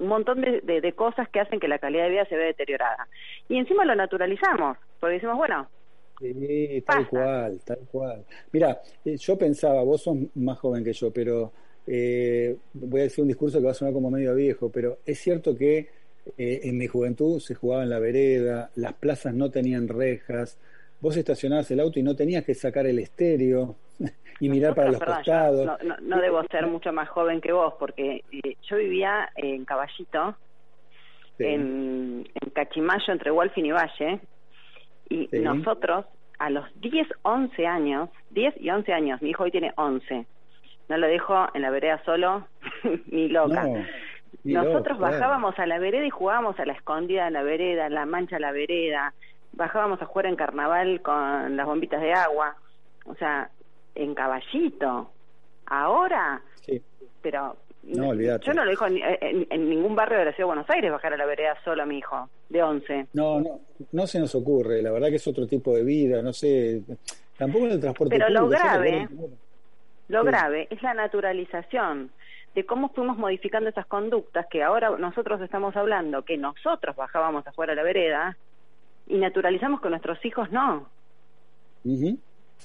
un 0.00 0.08
montón 0.08 0.40
de, 0.40 0.92
cosas 0.94 1.28
que 1.28 1.40
hacen 1.40 1.60
que 1.60 1.68
la 1.68 1.78
calidad 1.78 2.04
de 2.04 2.10
vida 2.10 2.24
se 2.26 2.36
vea 2.36 2.46
deteriorada. 2.46 3.08
Y 3.48 3.58
encima 3.58 3.84
lo 3.84 3.94
naturalizamos, 3.94 4.76
porque 5.00 5.14
decimos, 5.14 5.36
bueno, 5.36 5.68
Sí, 6.20 6.82
tal 6.86 7.08
cual, 7.08 7.60
tal 7.64 7.80
cual. 7.90 8.24
Mira, 8.52 8.80
eh, 9.04 9.16
yo 9.16 9.36
pensaba, 9.36 9.82
vos 9.82 10.02
sos 10.02 10.16
más 10.36 10.58
joven 10.60 10.84
que 10.84 10.92
yo, 10.92 11.10
pero 11.10 11.52
eh, 11.86 12.56
voy 12.72 13.00
a 13.00 13.04
decir 13.04 13.22
un 13.22 13.28
discurso 13.28 13.58
que 13.58 13.64
va 13.64 13.72
a 13.72 13.74
sonar 13.74 13.92
como 13.92 14.12
medio 14.12 14.32
viejo, 14.34 14.70
pero 14.70 14.98
es 15.04 15.18
cierto 15.18 15.56
que 15.56 15.88
eh, 16.38 16.60
en 16.62 16.78
mi 16.78 16.86
juventud 16.86 17.40
se 17.40 17.56
jugaba 17.56 17.82
en 17.82 17.90
la 17.90 17.98
vereda, 17.98 18.70
las 18.76 18.94
plazas 18.94 19.34
no 19.34 19.50
tenían 19.50 19.88
rejas, 19.88 20.58
vos 21.00 21.16
estacionabas 21.16 21.70
el 21.70 21.80
auto 21.80 21.98
y 21.98 22.02
no 22.02 22.14
tenías 22.16 22.44
que 22.44 22.54
sacar 22.54 22.86
el 22.86 22.98
estéreo 22.98 23.76
y 24.40 24.48
mirar 24.48 24.74
para 24.74 24.92
los 24.92 25.00
costados. 25.00 25.78
No, 26.02 26.20
debo 26.20 26.42
ser 26.44 26.66
mucho 26.66 26.92
más 26.92 27.08
joven 27.08 27.40
que 27.40 27.52
vos, 27.52 27.74
porque 27.78 28.24
eh, 28.32 28.56
yo 28.68 28.76
vivía 28.76 29.30
en 29.36 29.64
Caballito, 29.64 30.36
en, 31.38 32.28
Cachimayo, 32.54 33.12
entre 33.12 33.30
Wolfin 33.30 33.66
y 33.66 33.72
Valle, 33.72 34.20
y 35.08 35.28
nosotros 35.38 36.06
a 36.38 36.50
los 36.50 36.64
10, 36.80 37.06
11 37.22 37.66
años, 37.66 38.08
10 38.30 38.54
y 38.60 38.70
11 38.70 38.92
años, 38.92 39.22
mi 39.22 39.30
hijo 39.30 39.44
hoy 39.44 39.50
tiene 39.50 39.72
11, 39.76 40.26
no 40.88 40.96
lo 40.96 41.06
dejo 41.06 41.48
en 41.54 41.62
la 41.62 41.70
vereda 41.70 42.02
solo, 42.04 42.46
ni 43.06 43.28
loca. 43.28 43.66
Nosotros 44.42 44.98
bajábamos 44.98 45.58
a 45.58 45.66
la 45.66 45.78
vereda 45.78 46.04
y 46.04 46.10
jugábamos 46.10 46.58
a 46.58 46.66
la 46.66 46.74
escondida 46.74 47.26
en 47.28 47.32
la 47.32 47.42
vereda, 47.42 47.88
la 47.88 48.04
mancha 48.04 48.36
a 48.36 48.40
la 48.40 48.52
vereda, 48.52 49.14
bajábamos 49.56 50.00
a 50.02 50.06
jugar 50.06 50.26
en 50.26 50.36
carnaval 50.36 51.00
con 51.02 51.56
las 51.56 51.66
bombitas 51.66 52.00
de 52.00 52.12
agua, 52.12 52.56
o 53.06 53.14
sea, 53.14 53.50
en 53.94 54.14
caballito. 54.14 55.10
Ahora, 55.66 56.42
sí. 56.60 56.82
pero 57.22 57.56
no, 57.84 58.14
yo 58.14 58.54
no 58.54 58.64
lo 58.64 58.70
dejo 58.70 58.86
en, 58.86 59.68
ningún 59.68 59.94
barrio 59.94 60.18
de 60.18 60.26
la 60.26 60.32
ciudad 60.32 60.48
de 60.48 60.54
Buenos 60.54 60.70
Aires 60.70 60.90
bajar 60.90 61.12
a 61.12 61.16
la 61.16 61.26
vereda 61.26 61.56
solo 61.64 61.82
a 61.82 61.86
mi 61.86 61.98
hijo, 61.98 62.28
de 62.48 62.62
11. 62.62 63.06
No, 63.12 63.40
no, 63.40 63.60
no 63.92 64.06
se 64.06 64.18
nos 64.18 64.34
ocurre, 64.34 64.82
la 64.82 64.90
verdad 64.90 65.08
que 65.08 65.16
es 65.16 65.26
otro 65.26 65.46
tipo 65.46 65.74
de 65.74 65.84
vida, 65.84 66.22
no 66.22 66.32
sé, 66.32 66.82
tampoco 67.36 67.66
en 67.66 67.72
el 67.72 67.80
transporte 67.80 68.16
Pero 68.16 68.30
lo 68.30 68.48
grave, 68.48 69.08
lo 70.08 70.24
grave 70.24 70.66
es 70.70 70.82
la 70.82 70.94
naturalización 70.94 72.10
de 72.54 72.64
cómo 72.64 72.90
fuimos 72.90 73.18
modificando 73.18 73.68
esas 73.68 73.86
conductas 73.86 74.46
que 74.48 74.62
ahora 74.62 74.90
nosotros 74.90 75.40
estamos 75.40 75.76
hablando, 75.76 76.24
que 76.24 76.36
nosotros 76.36 76.94
bajábamos 76.96 77.46
afuera 77.46 77.72
a 77.72 77.76
la 77.76 77.82
vereda 77.82 78.36
y 79.06 79.16
naturalizamos 79.16 79.80
con 79.80 79.90
nuestros 79.90 80.22
hijos 80.24 80.50
no. 80.50 80.88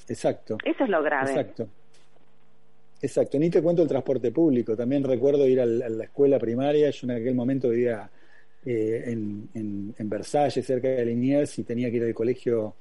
Exacto. 0.07 0.57
Eso 0.63 0.83
es 0.83 0.89
lo 0.89 1.03
grave. 1.03 1.31
Exacto. 1.31 1.67
Exacto, 3.01 3.39
ni 3.39 3.49
te 3.49 3.61
cuento 3.61 3.81
el 3.81 3.87
transporte 3.87 4.31
público. 4.31 4.75
También 4.75 5.03
recuerdo 5.03 5.47
ir 5.47 5.61
a 5.61 5.65
la, 5.65 6.03
escuela 6.03 6.37
primaria. 6.37 6.89
Yo 6.89 7.07
en 7.07 7.11
aquel 7.11 7.33
momento 7.33 7.69
vivía 7.69 8.09
eh, 8.65 9.03
en, 9.07 9.49
en, 9.97 10.09
Versalles, 10.09 10.65
cerca 10.65 10.89
de 10.89 11.05
Liniers, 11.05 11.59
y 11.59 11.63
tenía 11.63 11.89
que 11.89 11.97
ir 11.97 12.03
al 12.03 12.13
colegio 12.13 12.75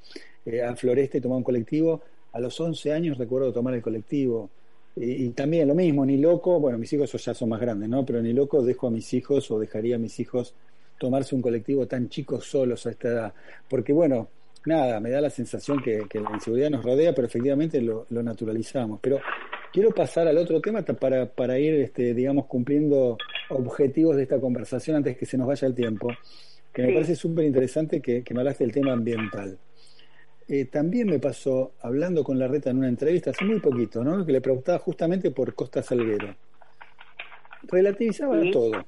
eh, 0.45 0.63
a 0.63 0.75
Floresta 0.75 1.19
y 1.19 1.21
tomar 1.21 1.39
un 1.39 1.45
colectivo. 1.45 2.03
A 2.33 2.41
los 2.41 2.61
11 2.61 2.93
años 2.93 3.19
recuerdo 3.19 3.53
tomar 3.53 3.75
el 3.75 3.83
colectivo. 3.83 4.51
Y, 4.97 5.29
también 5.31 5.69
lo 5.69 5.77
mismo, 5.77 6.05
ni 6.05 6.17
loco, 6.17 6.59
bueno, 6.59 6.79
mis 6.79 6.93
hijos 6.93 7.13
ya 7.25 7.33
son 7.33 7.51
más 7.51 7.61
grandes, 7.61 7.89
¿no? 7.89 8.05
Pero 8.05 8.21
ni 8.21 8.33
loco 8.33 8.63
dejo 8.63 8.89
a 8.89 8.91
mis 8.91 9.15
hijos 9.15 9.49
o 9.53 9.61
dejaría 9.61 9.95
a 9.95 9.99
mis 9.99 10.19
hijos 10.19 10.55
tomarse 10.99 11.35
un 11.35 11.43
colectivo 11.43 11.87
tan 11.87 12.09
chicos 12.09 12.45
solos 12.45 12.87
a 12.87 12.91
esta 12.91 13.09
edad. 13.09 13.35
Porque 13.69 13.93
bueno, 13.93 14.29
nada, 14.67 15.01
me 15.01 15.11
da 15.11 15.21
la 15.21 15.31
sensación 15.31 15.83
que, 15.83 16.07
la 16.13 16.31
inseguridad 16.35 16.71
nos 16.71 16.85
rodea, 16.85 17.15
pero 17.15 17.27
efectivamente 17.27 17.81
lo, 17.81 18.07
naturalizamos. 18.11 19.01
Pero 19.01 19.21
quiero 19.73 19.91
pasar 19.91 20.29
al 20.29 20.39
otro 20.39 20.61
tema 20.61 20.83
para, 20.83 21.27
para 21.27 21.59
ir, 21.59 21.75
este, 21.75 22.15
digamos, 22.15 22.47
cumpliendo 22.47 23.17
objetivos 23.51 24.17
de 24.17 24.25
esta 24.25 24.41
conversación 24.41 24.97
antes 24.97 25.17
que 25.17 25.27
se 25.27 25.39
nos 25.39 25.47
vaya 25.47 25.67
el 25.67 25.75
tiempo 25.75 26.09
que 26.73 26.87
me 26.87 26.93
parece 26.93 27.17
súper 27.17 27.45
interesante 27.45 28.01
que, 28.01 28.23
me 28.31 28.41
hablaste 28.41 28.63
del 28.63 28.73
tema 28.73 28.93
ambiental. 28.93 29.59
Eh, 30.47 30.67
también 30.67 31.09
me 31.09 31.19
pasó, 31.19 31.73
hablando 31.81 32.23
con 32.23 32.39
la 32.39 32.47
reta 32.47 32.71
en 32.71 32.79
una 32.79 32.89
entrevista 32.89 33.31
hace 33.31 33.45
muy 33.45 33.59
poquito, 33.61 34.05
¿no? 34.05 34.25
que 34.25 34.31
le 34.31 34.41
preguntaba 34.41 34.79
justamente 34.79 35.33
por 35.33 35.55
Costa 35.55 35.83
Salguero. 35.83 36.37
Relativizaba 37.65 38.41
todo. 38.53 38.87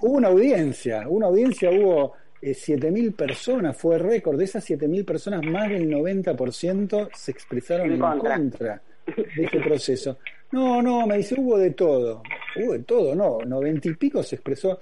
Hubo 0.00 0.16
una 0.16 0.28
audiencia, 0.28 1.08
una 1.08 1.26
audiencia, 1.26 1.70
hubo 1.70 2.14
eh, 2.40 2.52
7.000 2.52 3.14
personas, 3.14 3.76
fue 3.76 3.98
récord. 3.98 4.38
De 4.38 4.44
esas 4.44 4.68
7.000 4.68 5.04
personas, 5.04 5.42
más 5.44 5.68
del 5.68 5.88
90% 5.88 7.10
se 7.14 7.30
expresaron 7.30 7.92
en, 7.92 7.98
contra. 7.98 8.82
de 9.06 9.44
este 9.44 9.60
proceso. 9.60 10.18
No, 10.50 10.82
no, 10.82 11.06
me 11.06 11.18
dice, 11.18 11.34
hubo 11.38 11.56
de 11.58 11.70
todo. 11.70 12.22
Hubo 12.56 12.72
de 12.72 12.80
todo, 12.80 13.14
no, 13.14 13.38
90 13.44 13.88
y 13.88 13.94
pico 13.94 14.22
se 14.22 14.36
expresó. 14.36 14.80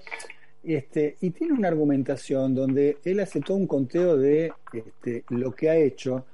Este, 0.63 1.15
y 1.21 1.31
tiene 1.31 1.53
una 1.53 1.69
argumentación 1.69 2.53
donde 2.53 2.97
él 3.03 3.19
hace 3.19 3.41
todo 3.41 3.57
un 3.57 3.67
conteo 3.67 4.15
de 4.15 4.51
este, 4.71 5.23
lo 5.29 5.53
que 5.53 5.69
ha 5.69 5.75
hecho 5.75 6.25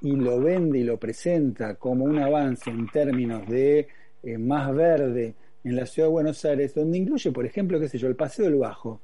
y 0.00 0.12
lo 0.12 0.40
vende 0.40 0.78
y 0.78 0.84
lo 0.84 0.96
presenta 0.96 1.74
como 1.74 2.04
un 2.04 2.18
avance 2.18 2.70
en 2.70 2.88
términos 2.88 3.48
de 3.48 3.88
eh, 4.22 4.38
más 4.38 4.72
verde 4.74 5.34
en 5.64 5.76
la 5.76 5.86
ciudad 5.86 6.08
de 6.08 6.12
Buenos 6.12 6.44
Aires, 6.44 6.74
donde 6.74 6.98
incluye, 6.98 7.32
por 7.32 7.46
ejemplo, 7.46 7.80
qué 7.80 7.88
sé 7.88 7.98
yo, 7.98 8.06
el 8.06 8.16
Paseo 8.16 8.44
del 8.44 8.56
Bajo, 8.56 9.00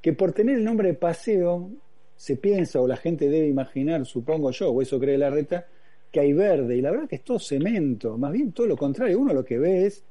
que 0.00 0.12
por 0.12 0.32
tener 0.32 0.56
el 0.58 0.64
nombre 0.64 0.88
de 0.88 0.94
paseo 0.94 1.70
se 2.14 2.36
piensa 2.36 2.80
o 2.80 2.86
la 2.86 2.96
gente 2.96 3.28
debe 3.28 3.48
imaginar, 3.48 4.04
supongo 4.06 4.50
yo, 4.52 4.70
o 4.70 4.82
eso 4.82 5.00
cree 5.00 5.18
la 5.18 5.30
reta, 5.30 5.66
que 6.12 6.20
hay 6.20 6.32
verde, 6.32 6.76
y 6.76 6.80
la 6.80 6.92
verdad 6.92 7.08
que 7.08 7.16
es 7.16 7.24
todo 7.24 7.38
cemento, 7.38 8.16
más 8.16 8.32
bien 8.32 8.52
todo 8.52 8.68
lo 8.68 8.76
contrario, 8.76 9.18
uno 9.18 9.34
lo 9.34 9.44
que 9.44 9.58
ve 9.58 9.86
es 9.86 10.04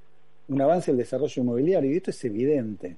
un 0.50 0.62
avance 0.62 0.92
del 0.92 0.98
desarrollo 0.98 1.42
inmobiliario, 1.42 1.92
y 1.92 1.98
esto 1.98 2.10
es 2.10 2.26
evidente. 2.26 2.98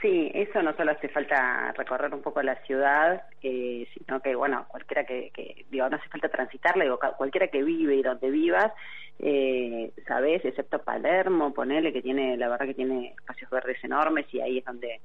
Sí, 0.00 0.30
eso 0.34 0.62
no 0.62 0.76
solo 0.76 0.92
hace 0.92 1.08
falta 1.08 1.72
recorrer 1.72 2.14
un 2.14 2.20
poco 2.20 2.42
la 2.42 2.54
ciudad, 2.66 3.22
eh, 3.42 3.88
sino 3.96 4.20
que, 4.20 4.34
bueno, 4.36 4.66
cualquiera 4.68 5.04
que, 5.04 5.30
que, 5.34 5.64
digo, 5.70 5.88
no 5.88 5.96
hace 5.96 6.08
falta 6.08 6.28
transitarla, 6.28 6.84
digo, 6.84 7.00
cualquiera 7.16 7.48
que 7.48 7.62
vive 7.64 7.96
y 7.96 8.02
donde 8.02 8.30
vivas, 8.30 8.72
eh, 9.18 9.92
sabes, 10.06 10.44
excepto 10.44 10.78
Palermo, 10.80 11.54
ponele 11.54 11.92
que 11.92 12.02
tiene, 12.02 12.36
la 12.36 12.48
verdad 12.48 12.66
que 12.66 12.74
tiene 12.74 13.14
espacios 13.18 13.50
verdes 13.50 13.82
enormes 13.82 14.26
y 14.32 14.40
ahí 14.40 14.58
es 14.58 14.64
donde 14.64 15.00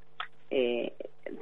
eh, 0.50 0.94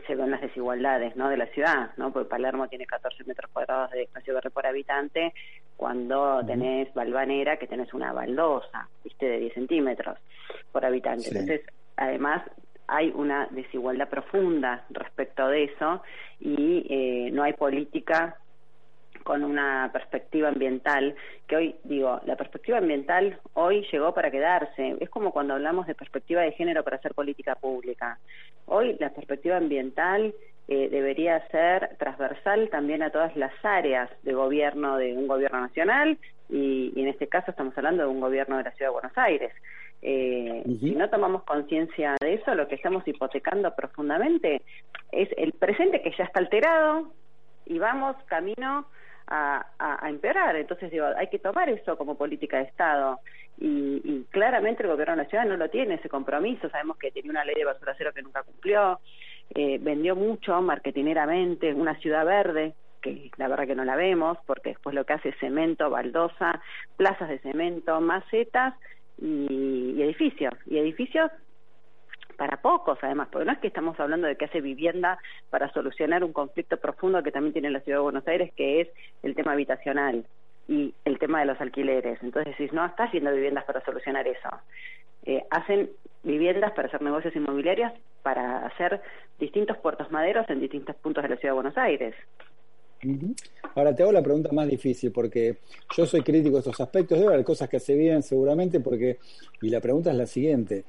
se 0.06 0.16
ven 0.16 0.30
las 0.32 0.42
desigualdades 0.42 1.16
¿no? 1.16 1.30
de 1.30 1.38
la 1.38 1.48
ciudad, 1.48 1.92
¿no? 1.98 2.14
porque 2.14 2.30
Palermo 2.30 2.68
tiene 2.68 2.86
14 2.86 3.24
metros 3.24 3.50
cuadrados 3.52 3.92
de 3.92 4.04
espacio 4.04 4.36
verde 4.36 4.52
por 4.52 4.68
habitante, 4.68 5.34
cuando 5.78 6.46
tenés 6.46 6.94
Balvanera, 6.94 7.58
que 7.58 7.66
tenés 7.66 7.94
una 7.94 8.12
baldosa, 8.12 8.88
viste, 9.04 9.26
de 9.26 9.40
10 9.40 9.54
centímetros 9.54 10.18
por 10.72 10.86
habitante. 10.86 11.30
Entonces, 11.30 11.62
además, 11.96 12.44
hay 12.86 13.12
una 13.16 13.48
desigualdad 13.52 14.10
profunda 14.10 14.84
respecto 14.90 15.48
de 15.48 15.66
eso 15.66 16.04
y 16.40 16.86
eh, 16.90 17.32
no 17.32 17.44
hay 17.44 17.54
política 17.54 18.38
con 19.24 19.44
una 19.44 19.90
perspectiva 19.92 20.50
ambiental, 20.50 21.16
que 21.48 21.56
hoy 21.56 21.76
digo, 21.84 22.20
la 22.26 22.36
perspectiva 22.36 22.78
ambiental 22.78 23.40
hoy 23.54 23.86
llegó 23.92 24.14
para 24.14 24.32
quedarse. 24.32 24.96
Es 25.00 25.10
como 25.10 25.32
cuando 25.32 25.54
hablamos 25.54 25.88
de 25.88 25.96
perspectiva 25.96 26.42
de 26.42 26.52
género 26.54 26.84
para 26.84 26.98
hacer 26.98 27.14
política 27.14 27.56
pública. 27.56 28.20
Hoy 28.66 28.96
la 29.00 29.10
perspectiva 29.10 29.58
ambiental 29.58 30.34
eh, 30.68 30.88
debería 30.90 31.48
ser 31.48 31.98
transversal 31.98 32.70
también 32.70 33.02
a 33.02 33.10
todas 33.10 33.36
las 33.36 33.54
áreas 33.64 34.08
de 34.22 34.34
gobierno 34.34 34.98
de 34.98 35.14
un 35.18 35.28
gobierno 35.28 35.62
nacional 35.62 36.20
y, 36.48 36.94
en 36.96 37.08
este 37.08 37.28
caso 37.28 37.50
estamos 37.52 37.76
hablando 37.76 38.04
de 38.04 38.10
un 38.10 38.20
gobierno 38.20 38.58
de 38.58 38.64
la 38.64 38.72
Ciudad 38.72 38.92
de 38.92 38.94
Buenos 38.94 39.18
Aires. 39.18 39.52
Eh, 40.02 40.64
Si 40.80 40.96
no 40.96 41.10
tomamos 41.10 41.44
conciencia 41.44 42.16
de 42.22 42.36
eso, 42.36 42.54
lo 42.54 42.68
que 42.68 42.76
estamos 42.76 43.08
hipotecando 43.08 43.76
profundamente 43.76 44.62
es 45.12 45.30
el 45.38 45.54
presente 45.54 46.02
que 46.02 46.14
ya 46.16 46.26
está 46.26 46.40
alterado 46.40 47.12
y 47.66 47.80
vamos 47.80 48.16
camino 48.28 48.86
a, 49.30 50.10
empeorar. 50.10 50.56
Entonces, 50.56 50.92
digo, 50.92 51.06
hay 51.18 51.28
que 51.28 51.40
tomar 51.40 51.70
eso 51.70 51.98
como 51.98 52.16
política 52.16 52.58
de 52.58 52.64
Estado. 52.64 53.20
Y, 53.60 54.26
claramente 54.30 54.84
el 54.84 54.90
gobierno 54.90 55.24
ciudad 55.26 55.46
no 55.46 55.58
lo 55.58 55.70
tiene 55.70 55.96
ese 55.96 56.10
compromiso. 56.10 56.70
Sabemos 56.70 56.98
que 56.98 57.12
tenía 57.12 57.32
una 57.32 57.46
ley 57.46 57.56
de 57.56 57.66
basura 57.66 57.96
cero 57.98 58.12
que 58.14 58.22
nunca 58.22 58.44
cumplió. 58.44 59.00
Eh, 59.54 59.80
vendió 59.82 60.16
mucho 60.16 60.62
marketineramente 60.62 61.74
una 61.74 61.96
ciudad 62.00 62.26
verde 62.26 62.74
que 63.02 63.32
la 63.38 63.48
verdad 63.48 63.66
que 63.66 63.76
no 63.76 63.86
la 63.86 63.96
vemos 63.96 64.38
porque 64.46 64.72
después 64.72 64.94
lo 64.94 65.06
que 65.06 65.14
hace 65.14 65.30
es 65.30 65.38
cemento, 65.40 65.90
baldosa, 65.90 66.62
plazas 66.98 67.30
de 67.30 67.40
cemento, 67.40 68.02
macetas 68.02 68.74
y, 69.18 69.94
y 69.98 70.04
edificios. 70.04 70.54
Y 70.66 70.78
edificios 70.78 71.32
para 72.40 72.62
pocos 72.62 72.98
además, 73.02 73.28
porque 73.30 73.46
no 73.46 73.52
es 73.52 73.60
que 73.60 73.68
estamos 73.68 74.00
hablando 74.00 74.26
de 74.26 74.38
que 74.38 74.46
hace 74.46 74.62
vivienda 74.62 75.20
para 75.50 75.72
solucionar 75.74 76.24
un 76.24 76.32
conflicto 76.32 76.78
profundo 76.78 77.22
que 77.22 77.34
también 77.34 77.52
tiene 77.52 77.70
la 77.70 77.82
ciudad 77.82 77.98
de 77.98 78.04
Buenos 78.04 78.28
Aires, 78.30 78.54
que 78.56 78.80
es 78.80 78.88
el 79.24 79.36
tema 79.36 79.52
habitacional 79.52 80.26
y 80.66 80.94
el 81.04 81.20
tema 81.20 81.42
de 81.42 81.48
los 81.48 81.60
alquileres. 81.60 82.18
Entonces, 82.24 82.56
si 82.58 82.68
no 82.68 82.86
está 82.86 83.04
haciendo 83.04 83.34
viviendas 83.34 83.66
para 83.66 83.84
solucionar 83.84 84.26
eso. 84.26 84.50
Eh, 85.26 85.44
hacen 85.50 85.90
viviendas 86.24 86.72
para 86.72 86.88
hacer 86.88 87.02
negocios 87.02 87.36
inmobiliarios, 87.36 87.92
para 88.24 88.66
hacer 88.66 89.02
distintos 89.38 89.78
puertos 89.78 90.10
maderos 90.10 90.50
en 90.50 90.62
distintos 90.62 90.96
puntos 90.96 91.24
de 91.24 91.30
la 91.30 91.36
ciudad 91.36 91.52
de 91.52 91.62
Buenos 91.62 91.78
Aires. 91.78 92.16
Ahora 93.76 93.94
te 93.94 94.04
hago 94.04 94.14
la 94.14 94.24
pregunta 94.24 94.50
más 94.54 94.68
difícil, 94.68 95.12
porque 95.12 95.58
yo 95.96 96.06
soy 96.06 96.22
crítico 96.22 96.56
de 96.56 96.60
estos 96.60 96.80
aspectos, 96.80 97.20
debe 97.20 97.34
haber 97.34 97.46
cosas 97.46 97.68
que 97.68 97.78
hace 97.78 97.96
bien 97.96 98.24
seguramente, 98.24 98.80
porque, 98.80 99.18
y 99.62 99.70
la 99.70 99.82
pregunta 99.82 100.12
es 100.12 100.18
la 100.18 100.26
siguiente, 100.26 100.86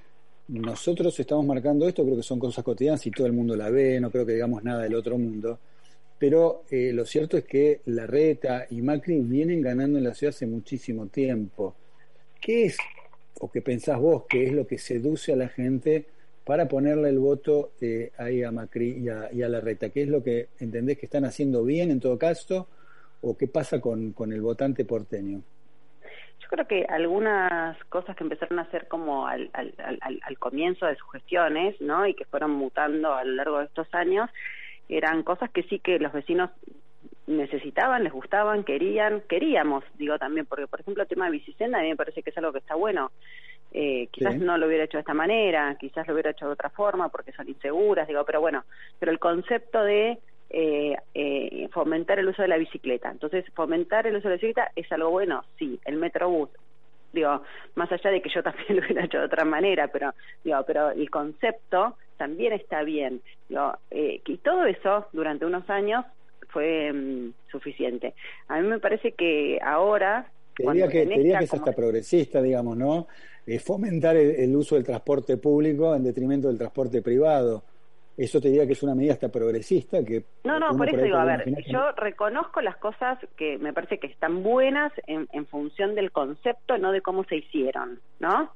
nosotros 0.51 1.19
estamos 1.21 1.47
marcando 1.47 1.87
esto, 1.87 2.05
creo 2.05 2.17
que 2.17 2.25
son 2.25 2.41
cosas 2.41 2.65
cotidianas 2.65 3.07
y 3.07 3.11
todo 3.13 3.27
el 3.27 3.33
mundo 3.33 3.55
la 3.55 3.71
ve, 3.71 4.01
no 4.01 4.11
creo 4.11 4.27
que 4.27 4.33
digamos 4.33 4.65
nada 4.65 4.83
del 4.83 4.97
otro 4.97 5.17
mundo. 5.17 5.59
Pero 6.19 6.65
eh, 6.71 6.93
lo 6.93 7.07
cierto 7.07 7.37
es 7.37 7.45
que 7.45 7.81
la 7.87 8.07
Reta 8.07 8.67
y 8.69 8.83
Macri 8.83 9.21
vienen 9.21 9.63
ganando 9.63 9.99
en 9.99 10.05
la 10.05 10.15
ciudad 10.15 10.35
hace 10.35 10.47
muchísimo 10.47 11.07
tiempo. 11.07 11.75
¿Qué 12.41 12.67
es, 12.67 12.77
o 13.39 13.51
qué 13.51 13.63
pensás 13.63 13.99
vos, 13.99 14.25
qué 14.29 14.47
es 14.47 14.53
lo 14.53 14.67
que 14.67 14.77
seduce 14.77 15.33
a 15.33 15.37
la 15.37 15.49
gente 15.49 16.05
para 16.45 16.67
ponerle 16.67 17.11
el 17.11 17.21
voto 17.21 17.71
eh, 17.81 18.11
ahí 18.19 18.43
a 18.43 18.51
Macri 18.51 18.99
y 19.05 19.09
a, 19.09 19.33
y 19.33 19.43
a, 19.43 19.49
la 19.49 19.61
Reta? 19.61 19.91
¿Qué 19.91 20.03
es 20.03 20.09
lo 20.09 20.23
que 20.23 20.49
entendés 20.59 20.99
que 20.99 21.07
están 21.07 21.25
haciendo 21.25 21.63
bien 21.63 21.93
en 21.93 22.01
todo 22.01 22.19
caso? 22.19 22.67
¿O 23.23 23.37
qué 23.37 23.47
pasa 23.47 23.81
con, 23.81 24.13
con 24.13 24.33
el 24.33 24.43
votante 24.43 24.85
porteño? 24.85 25.43
Creo 26.51 26.67
que 26.67 26.85
algunas 26.89 27.79
cosas 27.85 28.17
que 28.17 28.25
empezaron 28.25 28.59
a 28.59 28.63
hacer 28.63 28.89
como 28.89 29.29
al, 29.29 29.51
al, 29.53 29.73
al, 30.01 30.39
comienzo 30.41 30.85
de 30.85 30.97
sus 30.97 31.09
gestiones, 31.13 31.81
¿no? 31.81 32.05
Y 32.09 32.15
que 32.15 32.25
fueron 32.25 32.51
mutando 32.51 33.15
a 33.15 33.23
lo 33.23 33.35
largo 33.37 33.59
de 33.61 33.67
estos 33.67 33.87
años, 33.95 34.29
eran 34.89 35.23
cosas 35.23 35.49
que 35.51 35.63
sí 35.63 35.79
que 35.79 36.01
los 36.01 36.13
vecinos 36.13 36.51
necesitaban, 37.29 38.03
les 38.03 38.13
gustaban, 38.13 38.65
querían, 38.65 39.23
queríamos, 39.29 39.85
digo 39.95 40.19
también, 40.19 40.45
porque 40.45 40.67
por 40.67 40.81
ejemplo 40.81 41.05
el 41.05 41.09
tema 41.09 41.27
de 41.27 41.31
Bicicenda 41.31 41.79
a 41.79 41.83
mí 41.83 41.91
me 41.91 41.97
parece 41.97 42.25
que 42.25 42.31
es 42.31 42.39
algo 42.39 42.51
que 42.51 42.59
está 42.59 42.75
bueno. 42.75 43.13
Eh, 43.73 44.09
quizás 44.11 44.37
no 44.37 44.59
lo 44.59 44.67
hubiera 44.67 44.83
hecho 44.83 44.97
de 44.97 45.03
esta 45.03 45.15
manera, 45.15 45.77
quizás 45.79 46.05
lo 46.09 46.15
hubiera 46.15 46.33
hecho 46.33 46.47
de 46.47 46.55
otra 46.55 46.71
forma 46.71 47.11
porque 47.11 47.31
son 47.31 47.49
inseguras, 47.49 48.09
digo, 48.09 48.25
pero 48.25 48.41
bueno, 48.41 48.65
pero 48.99 49.13
el 49.13 49.21
concepto 49.21 49.85
de 49.85 50.19
eh, 50.51 50.97
eh, 51.15 51.69
fomentar 51.73 52.19
el 52.19 52.29
uso 52.29 52.43
de 52.43 52.49
la 52.49 52.59
bicicleta. 52.59 53.11
Entonces, 53.11 53.45
fomentar 53.55 54.07
el 54.07 54.17
uso 54.17 54.29
de 54.29 54.35
la 54.35 54.41
bicicleta 54.41 54.73
es 54.77 54.91
algo 54.93 55.11
bueno, 55.11 55.45
sí, 55.59 55.79
el 55.85 55.97
Metrobús. 55.97 56.51
Digo, 57.13 57.43
más 57.75 57.91
allá 57.91 58.11
de 58.11 58.21
que 58.21 58.31
yo 58.31 58.43
también 58.43 58.77
lo 58.77 58.83
hubiera 58.83 59.05
hecho 59.05 59.19
de 59.19 59.25
otra 59.25 59.45
manera, 59.45 59.89
pero 59.89 60.13
digo, 60.45 60.63
pero 60.67 60.91
el 60.91 61.11
concepto 61.11 61.97
también 62.17 62.53
está 62.53 62.83
bien. 62.83 63.21
Digo, 63.49 63.77
eh, 63.91 64.21
y 64.27 64.37
todo 64.39 64.65
eso 64.67 65.07
durante 65.13 65.47
unos 65.47 65.69
años 65.71 66.05
fue 66.49 66.93
mm, 66.93 67.33
suficiente. 67.51 68.15
A 68.49 68.61
mí 68.61 68.67
me 68.67 68.79
parece 68.79 69.13
que 69.13 69.59
ahora 69.63 70.27
te 70.57 70.65
diría 70.65 70.89
que, 70.89 71.09
que 71.09 71.31
es 71.31 71.55
hasta 71.55 71.73
progresista, 71.73 72.43
digamos, 72.43 72.77
¿no? 72.77 73.07
Eh, 73.47 73.59
fomentar 73.59 74.17
el, 74.17 74.55
uso 74.55 74.75
del 74.75 74.85
transporte 74.85 75.37
público 75.39 75.95
en 75.95 76.05
detrimento 76.05 76.49
del 76.49 76.59
transporte 76.59 77.03
privado 77.03 77.65
eso 78.17 78.41
te 78.41 78.49
diría 78.49 78.67
que 78.67 78.73
es 78.73 78.83
una 78.83 78.95
medida 78.95 79.15
hasta 79.15 79.29
progresista 79.29 80.05
que 80.05 80.25
no 80.45 80.59
no 80.59 80.77
por 80.77 80.89
eso 80.89 81.03
digo 81.03 81.17
a 81.17 81.25
ver 81.25 81.45
yo 81.67 81.93
reconozco 81.93 82.61
las 82.61 82.77
cosas 82.77 83.19
que 83.37 83.59
me 83.59 83.73
parece 83.73 83.99
que 83.99 84.09
están 84.09 84.43
buenas 84.43 84.93
en, 85.07 85.29
en 85.33 85.47
función 85.47 85.95
del 85.95 86.13
concepto 86.13 86.79
no 86.79 86.93
de 86.93 87.01
cómo 87.01 87.25
se 87.25 87.37
hicieron 87.37 88.01
no 88.19 88.53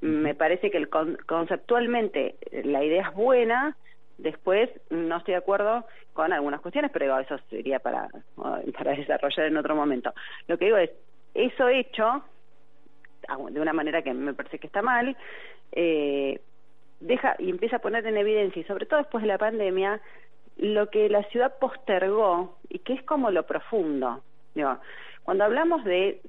me 0.00 0.34
parece 0.34 0.70
que 0.70 0.78
el 0.78 0.88
conceptualmente 0.88 2.36
la 2.64 2.84
idea 2.84 3.08
es 3.08 3.14
buena 3.14 3.76
después 4.18 4.70
no 4.90 5.18
estoy 5.18 5.32
de 5.32 5.38
acuerdo 5.38 5.84
con 6.12 6.32
algunas 6.32 6.60
cuestiones 6.60 6.90
pero 6.92 7.18
eso 7.18 7.36
sería 7.50 7.78
para 7.78 8.08
para 8.78 8.92
desarrollar 8.92 9.46
en 9.46 9.56
otro 9.56 9.74
momento. 9.74 10.12
Lo 10.48 10.58
que 10.58 10.66
digo 10.66 10.76
es 10.78 10.90
eso 11.34 11.68
hecho 11.68 12.24
de 13.50 13.60
una 13.60 13.72
manera 13.72 14.02
que 14.02 14.14
me 14.14 14.34
parece 14.34 14.58
que 14.58 14.68
está 14.68 14.82
mal 14.82 15.16
eh, 15.72 16.40
deja 17.00 17.36
y 17.38 17.50
empieza 17.50 17.76
a 17.76 17.80
poner 17.80 18.06
en 18.06 18.16
evidencia, 18.16 18.60
y 18.60 18.64
sobre 18.64 18.86
todo 18.86 19.00
después 19.00 19.22
de 19.22 19.28
la 19.28 19.38
pandemia, 19.38 20.00
lo 20.56 20.88
que 20.90 21.08
la 21.08 21.22
ciudad 21.24 21.58
postergó 21.58 22.56
y 22.68 22.78
que 22.80 22.94
es 22.94 23.02
como 23.02 23.30
lo 23.30 23.44
profundo. 23.44 24.22
Digo, 24.54 24.78
cuando 25.24 25.44
hablamos 25.44 25.84
de 25.84 26.20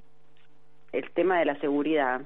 el 0.91 1.09
tema 1.12 1.39
de 1.39 1.45
la 1.45 1.59
seguridad, 1.59 2.21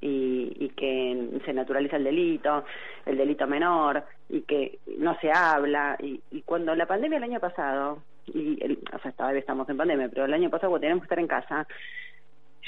y, 0.00 0.68
que 0.76 1.40
se 1.44 1.52
naturaliza 1.52 1.96
el 1.96 2.04
delito, 2.04 2.64
el 3.06 3.16
delito 3.16 3.46
menor 3.46 4.04
y 4.28 4.42
que 4.42 4.78
no 4.98 5.18
se 5.20 5.30
habla. 5.32 5.96
Y, 6.00 6.42
cuando 6.42 6.74
la 6.74 6.86
pandemia 6.86 7.18
el 7.18 7.24
año 7.24 7.40
pasado, 7.40 8.02
y 8.26 8.58
o 8.92 8.98
sea, 9.00 9.12
todavía 9.12 9.40
estamos 9.40 9.68
en 9.68 9.76
pandemia, 9.76 10.08
pero 10.08 10.26
el 10.26 10.34
año 10.34 10.50
pasado 10.50 10.70
cuando 10.70 10.82
teníamos 10.82 11.02
que 11.02 11.06
estar 11.06 11.18
en 11.18 11.26
casa, 11.26 11.66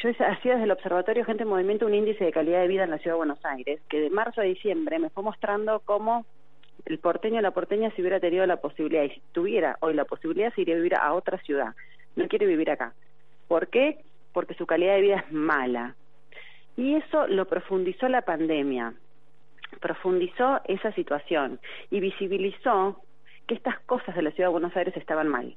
yo 0.03 0.11
hacía 0.11 0.53
desde 0.53 0.65
el 0.65 0.71
Observatorio 0.73 1.25
Gente 1.25 1.45
en 1.45 1.49
Movimiento 1.49 1.87
un 1.87 1.95
índice 1.95 2.25
de 2.25 2.33
calidad 2.33 2.61
de 2.61 2.69
vida 2.69 2.85
en 2.85 2.91
la 2.91 2.99
Ciudad 2.99 3.15
de 3.15 3.19
Buenos 3.19 3.45
Aires, 3.45 3.81
que 3.89 4.01
de 4.01 4.11
marzo 4.11 4.41
a 4.41 4.45
diciembre 4.45 4.99
me 4.99 5.09
fue 5.11 5.23
mostrando 5.23 5.81
cómo 5.85 6.27
el 6.85 6.99
porteño 6.99 7.39
o 7.39 7.43
la 7.43 7.53
porteña 7.53 7.91
si 7.91 8.03
hubiera 8.03 8.21
tenido 8.21 8.45
la 8.47 8.59
posibilidad, 8.59 9.05
y 9.05 9.11
si 9.11 9.23
tuviera 9.33 9.77
hoy 9.81 9.95
la 9.95 10.05
posibilidad, 10.05 10.53
se 10.55 10.61
iría 10.61 10.75
a 10.75 10.79
vivir 10.79 10.95
a 10.97 11.15
otra 11.15 11.39
ciudad. 11.39 11.75
No 12.15 12.29
quiere 12.29 12.47
vivir 12.47 12.71
acá. 12.71 12.93
¿Por 13.49 13.69
qué? 13.69 14.05
Porque 14.33 14.55
su 14.55 14.67
calidad 14.67 14.95
de 14.95 15.01
vida 15.01 15.25
es 15.27 15.33
mala. 15.33 15.95
Y 16.77 16.95
eso 16.97 17.27
lo 17.27 17.47
profundizó 17.47 18.07
la 18.09 18.23
pandemia, 18.23 18.93
profundizó 19.81 20.61
esa 20.67 20.93
situación 20.93 21.59
y 21.91 22.01
visibilizó 22.01 23.01
que 23.47 23.55
estas 23.55 23.81
cosas 23.81 24.15
de 24.15 24.23
la 24.23 24.31
ciudad 24.33 24.51
de 24.51 24.53
Buenos 24.53 24.77
Aires 24.77 24.97
estaban 24.97 25.29
mal 25.29 25.57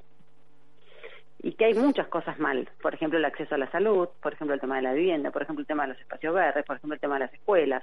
y 1.42 1.52
que 1.52 1.66
hay 1.66 1.74
muchas 1.74 2.08
cosas 2.08 2.38
mal, 2.38 2.68
por 2.82 2.94
ejemplo 2.94 3.18
el 3.18 3.24
acceso 3.24 3.54
a 3.54 3.58
la 3.58 3.70
salud, 3.70 4.08
por 4.22 4.32
ejemplo 4.32 4.54
el 4.54 4.60
tema 4.60 4.76
de 4.76 4.82
la 4.82 4.92
vivienda, 4.92 5.30
por 5.30 5.42
ejemplo 5.42 5.62
el 5.62 5.66
tema 5.66 5.84
de 5.84 5.94
los 5.94 6.00
espacios 6.00 6.34
verdes, 6.34 6.64
por 6.64 6.76
ejemplo 6.76 6.94
el 6.94 7.00
tema 7.00 7.14
de 7.14 7.20
las 7.20 7.34
escuelas, 7.34 7.82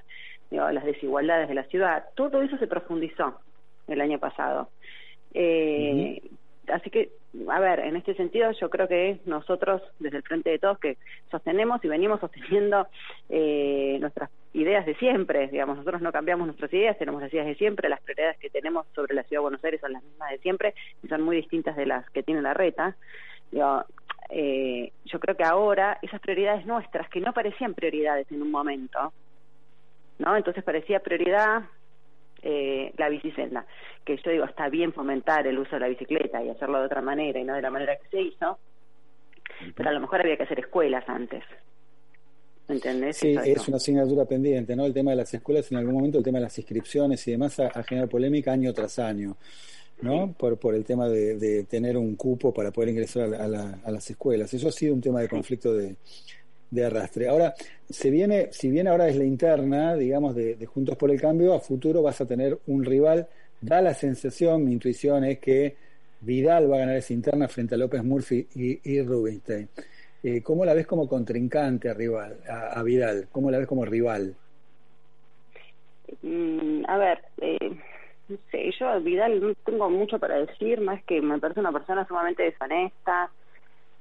las 0.52 0.86
desigualdades 0.86 1.48
de 1.48 1.56
la 1.56 1.64
ciudad, 1.64 2.06
todo 2.16 2.42
eso 2.42 2.58
se 2.58 2.68
profundizó 2.68 3.40
el 3.88 4.02
año 4.02 4.20
pasado. 4.20 4.70
Eh, 5.34 6.22
Así 6.68 6.90
que, 6.90 7.12
a 7.50 7.60
ver, 7.60 7.80
en 7.80 7.96
este 7.96 8.14
sentido 8.16 8.52
yo 8.52 8.70
creo 8.70 8.88
que 8.88 9.20
nosotros 9.26 9.82
desde 10.00 10.18
el 10.18 10.24
Frente 10.24 10.50
de 10.50 10.60
Todos 10.60 10.80
que 10.80 10.98
sostenemos 11.32 11.84
y 11.84 11.88
venimos 11.88 12.20
sosteniendo 12.20 12.88
eh, 13.30 13.98
nuestras 14.02 14.30
ideas 14.54 14.86
de 14.86 14.96
siempre, 14.96 15.48
digamos, 15.48 15.78
nosotros 15.78 16.02
no 16.02 16.12
cambiamos 16.12 16.46
nuestras 16.46 16.74
ideas, 16.74 16.98
tenemos 16.98 17.22
las 17.22 17.32
ideas 17.32 17.48
de 17.48 17.56
siempre, 17.56 17.90
las 17.90 18.02
prioridades 18.02 18.38
que 18.40 18.50
tenemos 18.50 18.86
sobre 18.94 19.16
la 19.16 19.24
Ciudad 19.24 19.40
de 19.40 19.44
Buenos 19.44 19.64
Aires 19.64 19.80
son 19.80 19.94
las 19.94 20.04
mismas 20.04 20.30
de 20.30 20.40
siempre 20.40 20.74
y 21.04 21.08
son 21.08 21.22
muy 21.22 21.38
distintas 21.38 21.76
de 21.78 21.86
las 21.86 22.10
que 22.10 22.24
tiene 22.24 22.42
la 22.42 22.54
reta. 22.54 22.98
Yo, 23.52 23.84
eh, 24.30 24.92
yo 25.06 25.20
creo 25.20 25.36
que 25.36 25.44
ahora 25.44 26.00
esas 26.02 26.20
prioridades 26.20 26.66
nuestras, 26.66 27.10
que 27.10 27.22
no 27.22 27.34
parecían 27.34 27.74
prioridades 27.74 28.32
en 28.32 28.42
un 28.42 28.52
momento, 28.52 29.14
¿no? 30.20 30.36
Entonces 30.36 30.64
parecía 30.64 31.00
prioridad 31.00 31.64
eh, 32.42 32.94
la 32.98 33.10
bicicenda, 33.10 33.66
que 34.06 34.18
yo 34.18 34.32
digo, 34.32 34.46
está 34.46 34.70
bien 34.70 34.94
fomentar 34.94 35.48
el 35.48 35.58
uso 35.58 35.72
de 35.76 35.80
la 35.80 35.88
bicicleta 35.88 36.44
y 36.44 36.50
hacerlo 36.50 36.80
de 36.80 36.86
otra 36.86 37.02
manera 37.02 37.40
y 37.40 37.44
no 37.44 37.56
de 37.56 37.62
la 37.62 37.72
manera 37.72 37.96
que 37.98 38.10
se 38.10 38.22
hizo, 38.22 38.60
pero 39.76 39.90
a 39.90 39.94
lo 39.94 40.00
mejor 40.00 40.22
había 40.22 40.38
que 40.38 40.44
hacer 40.44 40.60
escuelas 40.60 41.04
antes. 41.08 41.44
¿Entendés? 42.68 43.18
Sí, 43.18 43.34
es 43.46 43.68
una 43.68 43.78
asignatura 43.78 44.26
pendiente, 44.26 44.76
¿no? 44.76 44.86
El 44.86 44.94
tema 44.94 45.12
de 45.12 45.18
las 45.18 45.34
escuelas, 45.34 45.72
en 45.72 45.78
algún 45.78 45.96
momento 45.96 46.18
el 46.18 46.24
tema 46.24 46.40
de 46.40 46.44
las 46.44 46.58
inscripciones 46.58 47.26
y 47.28 47.32
demás 47.32 47.60
ha, 47.60 47.84
generado 47.84 48.10
polémica 48.10 48.52
año 48.52 48.74
tras 48.74 49.00
año. 49.00 49.38
¿No? 50.02 50.34
Por, 50.38 50.58
por 50.58 50.76
el 50.76 50.84
tema 50.86 51.10
de, 51.10 51.66
tener 51.70 51.98
un 51.98 52.16
cupo 52.16 52.54
para 52.54 52.72
poder 52.72 52.90
ingresar 52.90 53.34
a, 53.34 53.46
a, 53.84 53.92
las 53.92 54.10
escuelas. 54.10 54.54
Eso 54.54 54.68
ha 54.68 54.72
sido 54.72 54.94
un 54.94 55.02
tema 55.02 55.22
de 55.22 55.30
conflicto 55.30 55.74
de, 55.74 55.96
de 56.70 56.86
arrastre. 56.86 57.28
Ahora, 57.28 57.54
se 57.90 58.10
viene, 58.10 58.50
si 58.52 58.70
bien 58.70 58.88
ahora 58.88 59.08
es 59.08 59.16
la 59.16 59.24
interna, 59.24 59.96
digamos, 59.96 60.36
de, 60.36 60.66
Juntos 60.66 60.98
por 60.98 61.12
el 61.12 61.20
Cambio, 61.20 61.54
a 61.54 61.60
futuro 61.60 62.02
vas 62.02 62.20
a 62.22 62.26
tener 62.26 62.60
un 62.68 62.84
rival. 62.84 63.28
Da 63.62 63.82
la 63.82 63.94
sensación, 63.94 64.66
mi 64.66 64.74
intuición 64.74 65.24
es 65.24 65.40
que 65.40 65.76
Vidal 66.22 66.72
va 66.72 66.78
a 66.78 66.80
ganar 66.80 66.96
esa 66.96 67.14
interna 67.14 67.48
frente 67.48 67.76
a 67.76 67.78
López 67.78 68.04
Murphy 68.04 68.48
y, 68.56 69.02
Rubinstein. 69.02 69.70
Eh, 70.24 70.42
¿Cómo 70.42 70.66
la 70.66 70.74
ves 70.74 70.86
como 70.86 71.08
contrincante 71.08 71.90
a, 71.90 71.94
rival, 71.94 72.38
a, 72.48 72.82
Vidal? 72.84 73.28
¿Cómo 73.32 73.50
la 73.50 73.60
ves 73.60 73.68
como 73.68 73.86
rival? 73.86 74.36
Mm, 76.22 76.84
a 76.88 76.98
ver, 76.98 77.20
eh, 77.42 77.78
no 78.30 78.38
sé, 78.52 78.72
yo 78.80 79.00
Vidal 79.02 79.40
no 79.42 79.54
tengo 79.66 79.90
mucho 79.90 80.20
para 80.20 80.36
decir, 80.36 80.82
más 80.82 81.04
que 81.04 81.22
me 81.22 81.40
parece 81.40 81.60
una 81.60 81.72
persona 81.72 82.06
sumamente 82.08 82.44
deshonesta, 82.44 83.32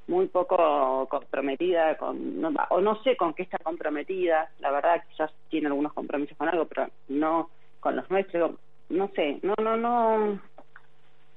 muy 0.08 0.26
poco 0.26 1.06
comprometida 1.08 1.96
con 1.96 2.40
no, 2.40 2.52
o 2.70 2.80
no 2.80 3.02
sé 3.02 3.16
con 3.16 3.34
qué 3.34 3.42
está 3.42 3.58
comprometida. 3.58 4.50
La 4.60 4.70
verdad 4.70 5.02
quizás 5.08 5.32
tiene 5.48 5.66
algunos 5.66 5.92
compromisos 5.92 6.36
con 6.36 6.48
algo 6.48 6.66
pero 6.66 6.88
no 7.08 7.50
con 7.80 7.96
los 7.96 8.08
nuestros. 8.10 8.52
No 8.88 9.08
sé 9.14 9.40
no 9.42 9.54
no 9.60 9.76
no 9.76 10.40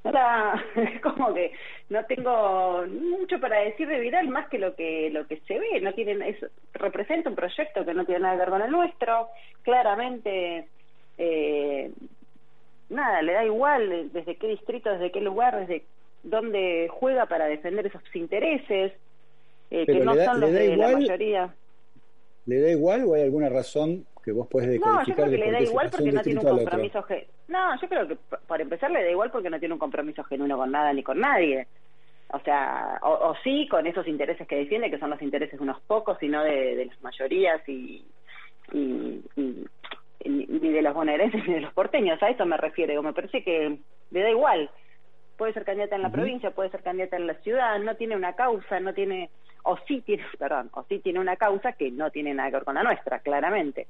era 0.03 0.63
como 1.03 1.33
que 1.33 1.51
no 1.89 2.05
tengo 2.05 2.85
mucho 2.87 3.39
para 3.39 3.59
decir 3.59 3.87
de 3.87 3.99
Vidal 3.99 4.27
más 4.29 4.47
que 4.49 4.59
lo 4.59 4.75
que 4.75 5.09
lo 5.11 5.25
que 5.27 5.37
se 5.47 5.59
ve. 5.59 5.81
No 5.81 5.93
tienen 5.93 6.21
es, 6.21 6.37
representa 6.73 7.29
un 7.29 7.35
proyecto 7.35 7.85
que 7.85 7.93
no 7.93 8.05
tiene 8.05 8.21
nada 8.21 8.35
que 8.35 8.39
ver 8.39 8.49
con 8.49 8.61
el 8.61 8.71
nuestro. 8.71 9.29
Claramente 9.63 10.67
eh, 11.17 11.91
nada 12.89 13.21
le 13.21 13.33
da 13.33 13.45
igual 13.45 14.11
desde 14.11 14.35
qué 14.35 14.47
distrito 14.47 14.89
desde 14.91 15.11
qué 15.11 15.21
lugar 15.21 15.59
desde 15.59 15.83
dónde 16.23 16.87
juega 16.89 17.25
para 17.25 17.45
defender 17.45 17.87
esos 17.87 18.01
intereses, 18.13 18.93
eh, 19.71 19.85
que 19.85 19.99
no 19.99 20.15
son 20.15 20.41
los 20.41 20.51
de 20.51 20.75
la 20.75 20.91
mayoría. 20.91 21.53
¿Le 22.45 22.61
da 22.61 22.71
igual 22.71 23.05
o 23.05 23.13
hay 23.13 23.23
alguna 23.23 23.49
razón 23.49 24.05
que 24.23 24.31
vos 24.31 24.47
puedes 24.47 24.69
decodificar? 24.69 25.07
No, 25.07 25.07
yo 25.07 25.15
creo 25.15 25.29
que 25.29 25.37
le 25.37 25.51
da 25.51 25.61
igual 25.61 25.89
porque 25.91 26.11
no 26.11 26.21
tiene 26.21 26.39
un 26.39 26.57
compromiso... 26.57 27.05
No, 27.47 27.81
yo 27.81 27.89
creo 27.89 28.07
que 28.07 28.17
para 28.47 28.63
empezar 28.63 28.91
le 28.91 29.03
da 29.03 29.09
igual 29.09 29.31
porque 29.31 29.49
no 29.49 29.59
tiene 29.59 29.73
un 29.73 29.79
compromiso 29.79 30.23
genuino 30.23 30.57
con 30.57 30.71
nada 30.71 30.93
ni 30.93 31.03
con 31.03 31.19
nadie. 31.19 31.67
O 32.31 32.39
sea, 32.41 32.99
o, 33.01 33.33
sí 33.43 33.67
con 33.67 33.87
esos 33.87 34.07
intereses 34.07 34.47
que 34.47 34.55
defiende, 34.55 34.91
que 34.91 34.99
son 34.99 35.09
los 35.09 35.21
intereses 35.21 35.57
de 35.57 35.63
unos 35.63 35.79
pocos 35.81 36.21
y 36.21 36.27
no 36.27 36.43
de, 36.43 36.85
las 36.85 37.01
mayorías 37.01 37.67
y, 37.67 38.05
y, 38.71 39.23
y, 39.35 39.65
ni 40.25 40.69
de 40.69 40.81
los 40.81 40.93
bonaerenses 40.93 41.43
ni 41.47 41.53
de 41.55 41.61
los 41.61 41.73
porteños. 41.73 42.21
A 42.21 42.29
eso 42.29 42.45
me 42.45 42.57
refiero. 42.57 43.01
Me 43.01 43.13
parece 43.13 43.43
que 43.43 43.77
le 44.11 44.21
da 44.21 44.29
igual 44.29 44.69
puede 45.39 45.53
ser 45.53 45.63
candidata 45.63 45.95
en 45.95 46.03
la 46.03 46.11
provincia, 46.11 46.51
puede 46.51 46.69
ser 46.69 46.83
candidata 46.83 47.15
en 47.15 47.25
la 47.25 47.33
ciudad, 47.35 47.79
no 47.79 47.95
tiene 47.95 48.17
una 48.17 48.33
causa, 48.33 48.81
no 48.81 48.93
tiene, 48.93 49.29
o 49.63 49.77
sí 49.87 50.01
tiene, 50.01 50.23
perdón, 50.37 50.69
o 50.73 50.83
sí 50.83 50.99
tiene 50.99 51.19
una 51.19 51.37
causa 51.37 51.71
que 51.71 51.89
no 51.89 52.11
tiene 52.11 52.33
nada 52.33 52.49
que 52.49 52.57
ver 52.57 52.65
con 52.65 52.75
la 52.75 52.83
nuestra, 52.83 53.19
claramente. 53.19 53.87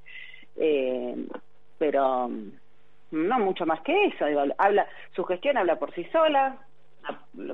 Eh, 0.56 1.16
pero 1.80 2.30
no 3.12 3.40
mucho 3.40 3.66
más 3.66 3.82
que 3.82 4.06
eso, 4.06 4.26
habla, 4.60 4.88
su 5.16 5.24
gestión 5.24 5.58
habla 5.58 5.80
por 5.80 5.92
sí 5.96 6.06
sola, 6.12 6.58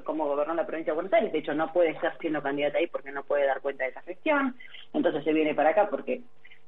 como 0.03 0.25
gobernó 0.25 0.55
la 0.55 0.65
provincia 0.65 0.91
de 0.91 0.95
Buenos 0.95 1.13
Aires, 1.13 1.31
de 1.31 1.39
hecho 1.39 1.53
no 1.53 1.71
puede 1.71 1.91
estar 1.91 2.17
siendo 2.17 2.43
candidata 2.43 2.79
ahí 2.79 2.87
porque 2.87 3.11
no 3.11 3.23
puede 3.23 3.45
dar 3.45 3.61
cuenta 3.61 3.85
de 3.85 3.91
esa 3.91 4.01
gestión, 4.01 4.55
entonces 4.93 5.23
se 5.23 5.31
viene 5.31 5.55
para 5.55 5.69
acá 5.69 5.87
porque 5.89 6.21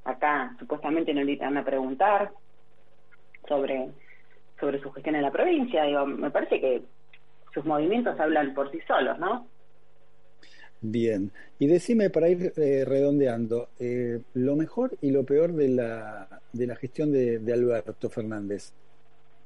acá 0.08 0.56
supuestamente 0.60 1.13
no 1.13 1.24
le 1.24 1.36
van 1.36 1.58
a 1.58 1.65
preguntar 1.65 2.32
sobre 3.48 3.89
sobre 4.60 4.82
su 4.82 4.91
gestión 4.91 5.15
en 5.15 5.22
la 5.22 5.32
provincia, 5.32 5.84
digo, 5.84 6.06
me 6.06 6.32
parece 6.32 6.60
que 6.60 6.82
sus 7.54 7.63
movimientos 7.65 8.20
hablan 8.20 8.54
por 8.54 8.72
sí 8.72 8.80
solos, 8.88 9.20
¿no? 9.20 9.48
Bien, 10.82 11.32
y 11.58 11.67
decime 11.67 12.10
para 12.10 12.30
ir 12.30 12.54
eh, 12.56 12.86
redondeando, 12.86 13.70
eh, 13.80 14.20
lo 14.34 14.56
mejor 14.56 14.96
y 15.02 15.10
lo 15.12 15.24
peor 15.24 15.54
de 15.54 15.70
la, 15.70 16.41
de 16.54 16.67
la 16.67 16.76
gestión 16.76 17.12
de, 17.12 17.41
Alberto 17.52 18.10
Fernández. 18.10 18.74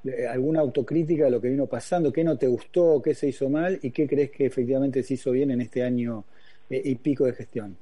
Eh, 0.04 0.28
¿Alguna 0.28 0.60
autocrítica 0.60 1.26
de 1.26 1.32
lo 1.32 1.40
que 1.40 1.50
vino 1.50 1.68
pasando? 1.68 2.12
¿Qué 2.12 2.24
no 2.24 2.38
te 2.38 2.48
gustó? 2.48 3.02
¿Qué 3.02 3.14
se 3.14 3.30
hizo 3.30 3.50
mal? 3.50 3.80
¿Y 3.82 3.92
qué 3.92 4.08
crees 4.08 4.32
que 4.32 4.46
efectivamente 4.46 5.04
se 5.04 5.14
hizo 5.14 5.32
bien 5.32 5.52
en 5.52 5.62
este 5.62 5.84
año 5.84 6.26
y 6.70 6.96
pico 6.96 7.26
de 7.26 7.34
gestión? 7.34 7.78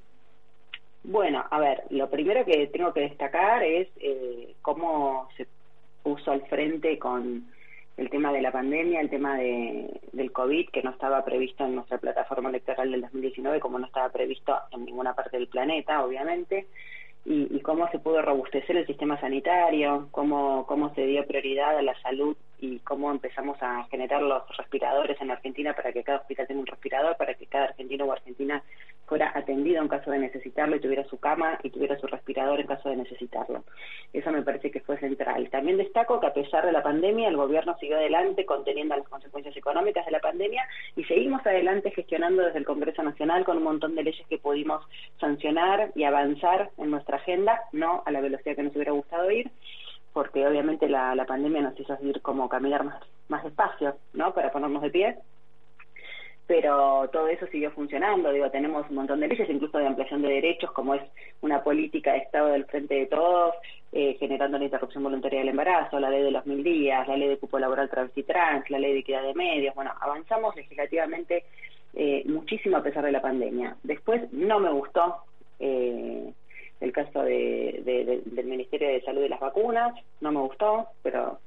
Bueno, 1.12 1.44
a 1.50 1.60
ver, 1.60 1.86
lo 1.90 2.08
primero 2.08 2.46
que 2.46 2.68
tengo 2.68 2.94
que 2.94 3.00
destacar 3.00 3.64
es 3.64 3.88
cómo 4.62 5.28
se 5.36 5.48
puso 6.04 6.32
al 6.32 6.46
frente 6.46 7.00
con 7.00 7.50
el 7.98 8.12
tema 8.12 8.32
de 8.32 8.44
la 8.44 8.52
pandemia, 8.52 9.02
el 9.02 9.10
tema 9.10 9.36
de, 9.36 9.90
del 10.12 10.32
COVID, 10.32 10.70
que 10.70 10.84
no 10.84 10.92
estaba 10.92 11.26
previsto 11.26 11.66
en 11.66 11.74
nuestra 11.74 11.98
plataforma 11.98 12.50
electoral 12.50 12.92
del 12.92 13.02
2019, 13.02 13.60
como 13.60 13.80
no 13.80 13.88
estaba 13.88 14.10
previsto 14.10 14.56
en 14.72 14.86
ninguna 14.86 15.16
parte 15.16 15.38
del 15.38 15.48
planeta, 15.48 16.06
obviamente, 16.06 16.68
y, 17.26 17.56
y 17.56 17.60
cómo 17.62 17.90
se 17.90 17.98
pudo 17.98 18.22
robustecer 18.22 18.78
el 18.78 18.86
sistema 18.86 19.20
sanitario, 19.20 20.10
cómo, 20.12 20.68
cómo 20.68 20.94
se 20.94 21.08
dio 21.08 21.26
prioridad 21.26 21.76
a 21.76 21.82
la 21.82 22.00
salud 22.02 22.38
y 22.60 22.78
cómo 22.80 23.10
empezamos 23.10 23.58
a 23.62 23.86
generar 23.86 24.22
los 24.22 24.44
respiradores 24.58 25.20
en 25.20 25.32
Argentina 25.32 25.74
para 25.74 25.92
que 25.92 26.04
cada 26.04 26.20
hospital 26.20 26.46
tenga 26.46 26.62
un 26.62 26.68
respirador, 26.68 27.18
para 27.18 27.34
que 27.34 27.48
cada 27.48 27.66
argentino 27.66 28.06
o 28.06 28.12
argentina 28.12 28.62
fuera 29.10 29.32
atendido 29.36 29.82
en 29.82 29.88
caso 29.88 30.12
de 30.12 30.20
necesitarlo 30.20 30.76
y 30.76 30.80
tuviera 30.80 31.04
su 31.06 31.20
cama 31.20 31.60
y 31.64 31.72
tuviera 31.72 32.00
su 32.00 32.08
respirador 32.08 32.60
en 32.60 32.68
caso 32.68 32.90
de 32.90 32.96
necesitarlo. 32.96 33.64
Eso 34.14 34.32
me 34.32 34.44
parece 34.44 34.70
que 34.70 34.80
fue 34.82 35.00
central. 35.00 35.50
También 35.50 35.78
destaco 35.78 36.20
que 36.20 36.28
a 36.28 36.34
pesar 36.34 36.66
de 36.66 36.72
la 36.72 36.84
pandemia, 36.84 37.28
el 37.28 37.36
gobierno 37.36 37.76
siguió 37.80 37.98
adelante 37.98 38.46
conteniendo 38.46 38.96
las 38.96 39.10
consecuencias 39.10 39.58
económicas 39.58 40.06
de 40.06 40.12
la 40.12 40.20
pandemia 40.20 40.66
y 40.96 41.04
seguimos 41.06 41.46
adelante 41.46 41.92
gestionando 41.92 42.44
desde 42.44 42.60
el 42.60 42.66
Congreso 42.66 43.02
Nacional 43.02 43.44
con 43.44 43.58
un 43.58 43.64
montón 43.64 43.96
de 43.96 44.04
leyes 44.04 44.26
que 44.28 44.38
pudimos 44.38 44.86
sancionar 45.20 45.92
y 45.96 46.04
avanzar 46.04 46.70
en 46.78 46.92
nuestra 46.92 47.18
agenda, 47.18 47.60
no 47.72 48.04
a 48.06 48.12
la 48.12 48.22
velocidad 48.22 48.56
que 48.56 48.64
nos 48.64 48.76
hubiera 48.76 48.92
gustado 48.92 49.30
ir 49.32 49.52
porque 50.14 50.46
obviamente 50.46 50.90
la, 50.90 51.16
la 51.16 51.26
pandemia 51.26 51.62
nos 51.62 51.80
hizo 51.80 51.98
ir 52.02 52.22
como 52.22 52.50
caminar 52.50 52.84
más, 52.84 53.02
más 53.28 53.44
despacio, 53.44 53.98
¿no? 54.14 54.34
Para 54.34 54.52
ponernos 54.52 54.82
de 54.82 54.90
pie. 54.90 55.18
Pero 56.50 57.08
todo 57.14 57.28
eso 57.28 57.46
siguió 57.46 57.70
funcionando. 57.70 58.32
Digo, 58.32 58.50
tenemos 58.50 58.90
un 58.90 58.96
montón 58.96 59.20
de 59.20 59.28
leyes, 59.28 59.48
incluso 59.52 59.78
de 59.78 59.86
ampliación 59.86 60.24
de 60.24 60.30
derechos, 60.30 60.72
como 60.72 60.96
es 60.96 61.02
una 61.42 61.64
política 61.64 62.14
de 62.14 62.18
Estado 62.18 62.48
del 62.48 62.66
Frente 62.66 62.96
de 62.96 63.06
Todos, 63.06 63.54
eh, 63.92 64.18
generando 64.20 64.58
la 64.58 64.64
interrupción 64.64 65.04
voluntaria 65.04 65.42
del 65.42 65.50
embarazo, 65.50 66.00
la 66.00 66.10
ley 66.10 66.24
de 66.24 66.32
los 66.32 66.48
mil 66.48 66.64
días, 66.64 67.08
la 67.08 67.18
ley 67.18 67.30
de 67.30 67.38
cupo 67.38 67.60
laboral 67.60 67.88
travesti 67.88 68.24
trans, 68.24 68.68
la 68.72 68.80
ley 68.80 68.94
de 68.94 69.00
equidad 69.02 69.22
de 69.22 69.36
medios. 69.36 69.76
Bueno, 69.76 69.92
avanzamos 70.02 70.56
legislativamente 70.56 71.44
eh, 71.94 72.24
muchísimo 72.26 72.78
a 72.78 72.84
pesar 72.84 73.06
de 73.06 73.12
la 73.12 73.22
pandemia. 73.22 73.78
Después 73.84 74.34
no 74.34 74.60
me 74.60 74.72
gustó 74.72 75.18
eh, 75.60 76.34
el 76.82 76.92
caso 76.92 77.22
de, 77.22 78.24
del 78.26 78.46
Ministerio 78.48 78.88
de 78.88 79.02
Salud 79.02 79.24
y 79.24 79.30
las 79.30 79.40
vacunas, 79.40 79.94
no 80.20 80.32
me 80.32 80.40
gustó, 80.40 80.88
pero 81.04 81.38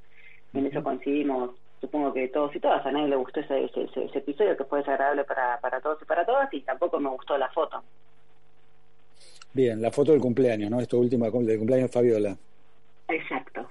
en 0.53 0.65
eso 0.65 0.81
coincidimos 0.81 1.49
supongo 1.83 2.13
que 2.13 2.29
todos 2.29 2.55
y 2.55 2.61
todas, 2.61 2.85
a 2.85 2.91
nadie 2.93 3.09
le 3.09 3.17
gustó 3.17 3.41
ese, 3.41 3.65
ese, 3.65 4.17
episodio 4.17 4.55
que 4.55 4.63
fue 4.63 4.79
desagradable 4.79 5.25
para, 5.25 5.59
para 5.59 5.81
todos 5.81 6.01
y 6.01 6.05
para 6.05 6.25
todas 6.25 6.51
y 6.53 6.61
tampoco 6.61 6.97
me 6.97 7.09
gustó 7.09 7.37
la 7.37 7.49
foto. 7.49 7.83
Bien, 9.51 9.81
la 9.81 9.91
foto 9.91 10.13
del 10.13 10.21
cumpleaños, 10.21 10.71
¿no? 10.71 10.79
Esto 10.79 10.97
último 10.97 11.25
del 11.25 11.57
cumpleaños 11.57 11.89
de 11.89 11.93
Fabiola. 11.93 12.37
Exacto. 13.09 13.69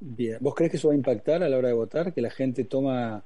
Bien, 0.00 0.38
¿vos 0.40 0.54
crees 0.54 0.70
que 0.70 0.78
eso 0.78 0.88
va 0.88 0.94
a 0.94 0.96
impactar 0.96 1.42
a 1.42 1.48
la 1.48 1.58
hora 1.58 1.68
de 1.68 1.74
votar? 1.74 2.14
¿Que 2.14 2.22
la 2.22 2.30
gente 2.30 2.64
toma 2.64 3.22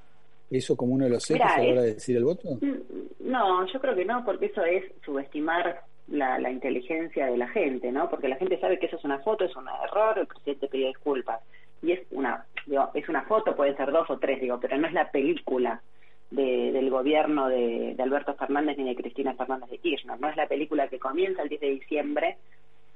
eso 0.51 0.75
como 0.75 0.93
uno 0.95 1.05
de 1.05 1.11
los 1.11 1.31
hechos 1.31 1.49
a 1.49 1.61
la 1.61 1.71
hora 1.71 1.81
de 1.83 1.93
decir 1.93 2.17
el 2.17 2.25
voto? 2.25 2.49
Mm, 2.59 3.31
no, 3.31 3.65
yo 3.65 3.79
creo 3.79 3.95
que 3.95 4.03
no, 4.03 4.25
porque 4.25 4.47
eso 4.47 4.61
es 4.65 4.83
subestimar 5.05 5.83
la, 6.09 6.37
la 6.37 6.51
inteligencia 6.51 7.27
de 7.27 7.37
la 7.37 7.47
gente, 7.47 7.93
¿no? 7.93 8.09
Porque 8.09 8.27
la 8.27 8.35
gente 8.35 8.59
sabe 8.59 8.77
que 8.77 8.87
eso 8.87 8.97
es 8.97 9.05
una 9.05 9.19
foto, 9.19 9.45
es 9.45 9.55
un 9.55 9.67
error, 9.69 10.19
el 10.19 10.27
presidente 10.27 10.67
pidió 10.67 10.87
disculpas 10.87 11.39
y 11.81 11.93
es 11.93 12.01
una 12.11 12.45
digo, 12.65 12.89
es 12.93 13.09
una 13.09 13.23
foto, 13.23 13.55
pueden 13.55 13.75
ser 13.77 13.91
dos 13.91 14.09
o 14.09 14.17
tres, 14.17 14.39
digo, 14.39 14.59
pero 14.59 14.77
no 14.77 14.87
es 14.87 14.93
la 14.93 15.11
película 15.11 15.81
de, 16.29 16.71
del 16.71 16.89
gobierno 16.89 17.49
de, 17.49 17.95
de, 17.95 18.03
Alberto 18.03 18.35
Fernández 18.35 18.77
ni 18.77 18.83
de 18.83 18.95
Cristina 18.95 19.33
Fernández 19.33 19.69
de 19.69 19.79
Kirchner, 19.79 20.19
no 20.19 20.29
es 20.29 20.35
la 20.35 20.47
película 20.47 20.87
que 20.87 20.99
comienza 20.99 21.41
el 21.41 21.49
10 21.49 21.61
de 21.61 21.69
diciembre 21.69 22.37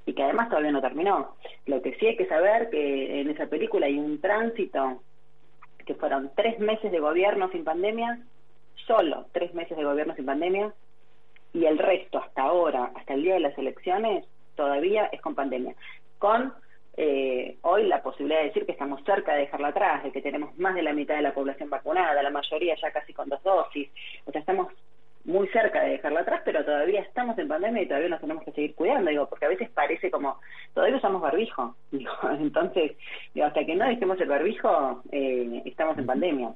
y 0.06 0.14
que 0.14 0.24
además 0.24 0.50
todavía 0.50 0.72
no 0.72 0.82
terminó. 0.82 1.36
Lo 1.66 1.82
que 1.82 1.96
sí 1.96 2.08
hay 2.08 2.18
que 2.18 2.28
saber 2.28 2.70
que 2.70 3.22
en 3.22 3.30
esa 3.30 3.48
película 3.48 3.86
hay 3.86 3.98
un 3.98 4.20
tránsito 4.20 5.02
que 5.86 5.96
fueron 5.96 6.32
tres 6.36 6.60
meses 6.60 6.92
de 6.92 7.00
gobierno 7.00 7.50
sin 7.52 7.64
pandemia, 7.64 8.20
solo 8.86 9.26
tres 9.32 9.54
meses 9.54 9.78
de 9.78 9.84
gobierno 9.84 10.16
sin 10.16 10.26
pandemia, 10.26 10.74
y 11.54 11.66
el 11.66 11.78
resto 11.78 12.20
hasta 12.20 12.42
ahora, 12.42 12.92
hasta 12.96 13.14
el 13.14 13.24
día 13.24 13.36
de 13.36 13.40
las 13.42 13.58
elecciones, 13.58 14.26
todavía 14.56 15.06
es 15.08 15.22
con 15.22 15.36
pandemia. 15.36 15.76
Con 16.20 16.54
eh, 16.96 17.58
hoy 17.62 17.88
la 17.88 18.04
posibilidad 18.04 18.40
de 18.42 18.48
decir 18.48 18.66
que 18.66 18.74
estamos 18.74 19.04
cerca 19.04 19.34
de 19.34 19.42
dejarla 19.42 19.70
atrás, 19.70 20.04
de 20.04 20.12
que 20.12 20.22
tenemos 20.22 20.58
más 20.58 20.76
de 20.76 20.84
la 20.84 20.94
mitad 20.94 21.16
de 21.16 21.24
la 21.24 21.34
población 21.34 21.70
vacunada, 21.70 22.22
la 22.22 22.30
mayoría 22.30 22.76
ya 22.80 22.92
casi 22.92 23.14
con 23.14 23.30
dos 23.30 23.42
dosis, 23.44 23.90
o 24.26 24.32
sea, 24.32 24.42
estamos 24.42 24.68
muy 25.26 25.48
cerca 25.48 25.82
de 25.82 25.92
dejarla 25.92 26.22
atrás, 26.22 26.42
pero 26.44 26.66
todavía 26.66 27.02
estamos 27.02 27.38
en 27.40 27.48
pandemia 27.48 27.82
y 27.82 27.88
todavía 27.88 28.10
nos 28.10 28.22
tenemos 28.22 28.44
que 28.44 28.52
seguir 28.52 28.76
cuidando, 28.76 29.10
digo, 29.10 29.28
porque 29.28 29.46
a 29.46 29.50
veces 29.50 29.70
parece 29.70 30.12
como, 30.12 30.38
todavía 30.74 30.98
usamos 30.98 31.22
barbijo, 31.22 31.76
digo, 31.92 32.12
entonces, 32.40 32.92
digo, 33.34 33.48
hasta 33.48 33.66
que 33.66 33.76
no 33.76 33.88
dejemos 33.88 34.20
el 34.20 34.28
barbijo, 34.28 35.02
eh, 35.12 35.62
estamos 35.66 35.98
en 35.98 36.06
pandemia. 36.06 36.54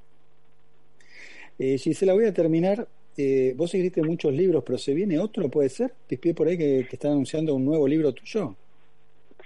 Eh, 1.57 1.77
Gisela, 1.77 2.13
voy 2.13 2.25
a 2.25 2.33
terminar. 2.33 2.87
Eh, 3.17 3.53
vos 3.57 3.73
escribiste 3.73 4.03
muchos 4.03 4.31
libros, 4.31 4.63
pero 4.63 4.77
¿se 4.77 4.93
viene 4.93 5.17
otro, 5.17 5.49
puede 5.49 5.69
ser? 5.69 5.91
Te 6.05 6.19
por 6.35 6.47
ahí 6.47 6.55
que, 6.55 6.85
que 6.87 6.95
están 6.95 7.13
anunciando 7.13 7.55
un 7.55 7.65
nuevo 7.65 7.87
libro 7.87 8.13
tuyo. 8.13 8.55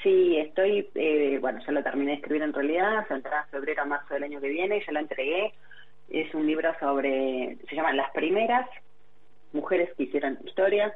Sí, 0.03 0.37
estoy, 0.37 0.89
eh, 0.95 1.37
bueno, 1.39 1.59
ya 1.65 1.71
lo 1.71 1.83
terminé 1.83 2.11
de 2.11 2.17
escribir 2.17 2.41
en 2.41 2.53
realidad, 2.53 3.07
saldrá 3.07 3.45
febrero 3.51 3.83
a 3.83 3.85
marzo 3.85 4.13
del 4.13 4.23
año 4.23 4.41
que 4.41 4.49
viene, 4.49 4.83
ya 4.83 4.91
lo 4.91 4.99
entregué. 4.99 5.53
Es 6.09 6.33
un 6.33 6.47
libro 6.47 6.73
sobre, 6.79 7.57
se 7.69 7.75
llama 7.75 7.93
Las 7.93 8.09
primeras 8.11 8.67
mujeres 9.53 9.89
que 9.95 10.03
hicieron 10.03 10.39
historias. 10.43 10.91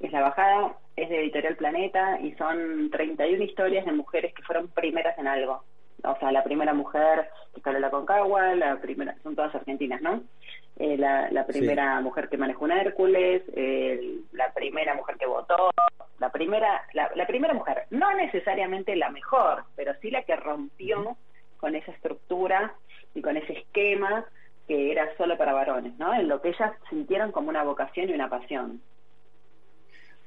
Es 0.00 0.10
la 0.10 0.22
bajada, 0.22 0.76
es 0.96 1.08
de 1.08 1.20
Editorial 1.20 1.56
Planeta 1.56 2.18
y 2.20 2.32
son 2.32 2.90
31 2.90 3.44
historias 3.44 3.86
de 3.86 3.92
mujeres 3.92 4.34
que 4.34 4.42
fueron 4.42 4.68
primeras 4.68 5.16
en 5.18 5.28
algo. 5.28 5.62
O 6.04 6.16
sea, 6.18 6.30
la 6.32 6.44
primera 6.44 6.74
mujer 6.74 7.28
que 7.52 7.60
escaló 7.60 7.78
la 7.78 7.90
Concagua, 7.90 8.54
la 8.54 8.76
primera, 8.76 9.16
son 9.22 9.34
todas 9.34 9.54
argentinas, 9.54 10.00
¿no? 10.02 10.22
Eh, 10.78 10.96
la, 10.98 11.30
la, 11.30 11.46
primera 11.46 12.00
mujer 12.00 12.28
que 12.28 12.36
manejó 12.36 12.64
un 12.64 12.72
Hércules, 12.72 13.42
eh, 13.54 14.20
la 14.32 14.52
primera 14.52 14.94
mujer 14.94 15.16
que 15.16 15.26
votó, 15.26 15.70
la 16.18 16.30
primera, 16.30 16.82
la, 16.92 17.10
la, 17.14 17.26
primera 17.26 17.54
mujer, 17.54 17.84
no 17.90 18.12
necesariamente 18.14 18.94
la 18.94 19.08
mejor, 19.08 19.64
pero 19.74 19.94
sí 20.02 20.10
la 20.10 20.22
que 20.24 20.36
rompió 20.36 21.16
con 21.56 21.74
esa 21.74 21.92
estructura 21.92 22.74
y 23.14 23.22
con 23.22 23.38
ese 23.38 23.54
esquema 23.54 24.26
que 24.68 24.92
era 24.92 25.16
solo 25.16 25.38
para 25.38 25.54
varones, 25.54 25.96
¿no? 25.98 26.12
En 26.12 26.28
lo 26.28 26.42
que 26.42 26.50
ellas 26.50 26.72
sintieron 26.90 27.32
como 27.32 27.48
una 27.48 27.64
vocación 27.64 28.10
y 28.10 28.12
una 28.12 28.28
pasión. 28.28 28.82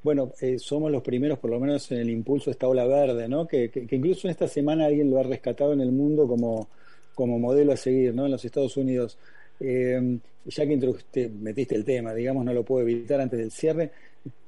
Bueno, 0.02 0.32
eh, 0.40 0.58
somos 0.58 0.90
los 0.90 1.02
primeros, 1.02 1.38
por 1.38 1.50
lo 1.50 1.60
menos 1.60 1.90
en 1.92 1.98
el 1.98 2.10
impulso 2.10 2.50
esta 2.50 2.68
ola 2.68 2.86
verde, 2.86 3.28
¿no? 3.28 3.46
Que, 3.46 3.70
que, 3.70 3.86
que, 3.86 3.96
incluso 3.96 4.28
esta 4.28 4.48
semana 4.48 4.86
alguien 4.86 5.10
lo 5.10 5.18
ha 5.18 5.22
rescatado 5.22 5.72
en 5.72 5.80
el 5.80 5.92
mundo 5.92 6.26
como, 6.26 6.68
como 7.14 7.38
modelo 7.38 7.72
a 7.72 7.76
seguir, 7.76 8.14
¿no? 8.14 8.24
En 8.24 8.32
los 8.32 8.44
Estados 8.44 8.76
Unidos. 8.76 9.18
Eh, 9.60 10.18
ya 10.46 10.66
que 10.66 11.30
metiste 11.40 11.74
el 11.74 11.84
tema, 11.84 12.14
digamos, 12.14 12.44
no 12.44 12.52
lo 12.52 12.64
puedo 12.64 12.86
evitar 12.86 13.20
antes 13.20 13.38
del 13.38 13.50
cierre, 13.50 13.90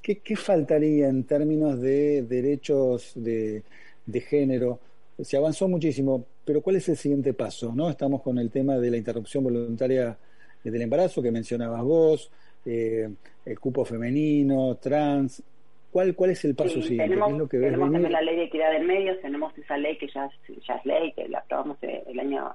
¿qué, 0.01 0.19
qué 0.19 0.37
faltaría 0.37 1.09
en 1.09 1.25
términos 1.25 1.81
de 1.81 2.23
derechos 2.23 3.13
de, 3.15 3.63
de, 4.07 4.21
género? 4.21 4.81
Se 5.21 5.37
avanzó 5.37 5.69
muchísimo, 5.69 6.25
pero 6.45 6.63
¿cuál 6.63 6.77
es 6.77 6.89
el 6.89 6.97
siguiente 6.97 7.35
paso? 7.35 7.73
¿no? 7.75 7.91
Estamos 7.91 8.23
con 8.23 8.39
el 8.39 8.51
tema 8.51 8.79
de 8.79 8.91
la 8.91 8.97
interrupción 8.97 9.45
voluntaria 9.45 10.17
del 10.65 10.83
embarazo 10.83 11.23
que 11.23 11.31
mencionabas 11.31 11.83
vos, 11.83 12.31
eh, 12.67 13.09
el 13.45 13.61
cupo 13.61 13.85
femenino, 13.85 14.77
trans. 14.77 15.43
¿Cuál, 15.91 16.15
cuál 16.15 16.31
es 16.31 16.45
el 16.45 16.55
paso 16.55 16.81
sí, 16.81 16.83
siguiente? 16.83 17.11
Tenemos, 17.11 17.33
es 17.33 17.39
lo 17.39 17.49
que 17.49 17.59
tenemos 17.59 17.93
también 17.93 18.13
la 18.13 18.23
ley 18.23 18.37
de 18.37 18.45
equidad 18.45 18.75
en 18.75 18.87
medios, 18.87 19.21
tenemos 19.21 19.57
esa 19.59 19.77
ley 19.77 19.99
que 19.99 20.09
ya, 20.09 20.31
ya 20.67 20.75
es 20.77 20.87
ley, 20.87 21.13
que 21.13 21.29
la 21.29 21.39
aprobamos 21.41 21.77
el 21.83 22.19
año 22.19 22.55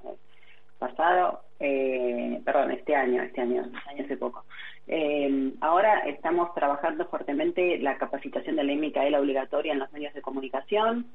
pasado, 0.79 1.41
eh, 1.59 2.41
perdón, 2.43 2.71
este 2.71 2.95
año, 2.95 3.21
este 3.21 3.41
año, 3.41 3.63
este 3.65 3.89
año 3.89 4.05
hace 4.05 4.17
poco. 4.17 4.45
Eh, 4.87 5.51
ahora 5.59 5.99
estamos 6.07 6.53
trabajando 6.55 7.05
fuertemente 7.07 7.77
la 7.79 7.97
capacitación 7.97 8.55
de 8.55 8.63
la 8.63 8.75
Micaela 8.75 9.17
e 9.17 9.21
obligatoria 9.21 9.73
en 9.73 9.79
los 9.79 9.91
medios 9.91 10.13
de 10.13 10.21
comunicación. 10.21 11.05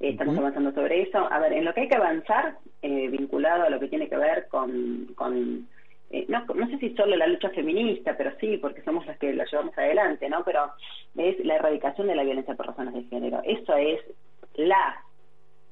Eh, 0.00 0.10
estamos 0.10 0.34
uh 0.34 0.38
-huh. 0.38 0.40
avanzando 0.42 0.72
sobre 0.72 1.02
eso. 1.02 1.18
A 1.30 1.38
ver, 1.40 1.52
en 1.54 1.64
lo 1.64 1.74
que 1.74 1.82
hay 1.82 1.88
que 1.88 1.96
avanzar, 1.96 2.58
eh, 2.82 3.08
vinculado 3.08 3.64
a 3.64 3.70
lo 3.70 3.80
que 3.80 3.88
tiene 3.88 4.08
que 4.08 4.16
ver 4.16 4.46
con, 4.48 5.12
con 5.14 5.68
eh, 6.10 6.24
no, 6.28 6.44
no 6.54 6.68
sé 6.68 6.78
si 6.78 6.94
solo 6.94 7.16
la 7.16 7.26
lucha 7.26 7.50
feminista, 7.50 8.16
pero 8.16 8.32
sí, 8.40 8.58
porque 8.58 8.82
somos 8.82 9.06
las 9.06 9.18
que 9.18 9.32
la 9.34 9.44
llevamos 9.44 9.76
adelante, 9.76 10.28
¿no? 10.28 10.44
Pero 10.44 10.72
es 11.16 11.44
la 11.44 11.56
erradicación 11.56 12.06
de 12.06 12.14
la 12.14 12.24
violencia 12.24 12.54
por 12.54 12.66
razones 12.66 12.94
de 12.94 13.02
género. 13.04 13.40
Eso 13.44 13.74
es 13.76 14.00
la 14.54 15.02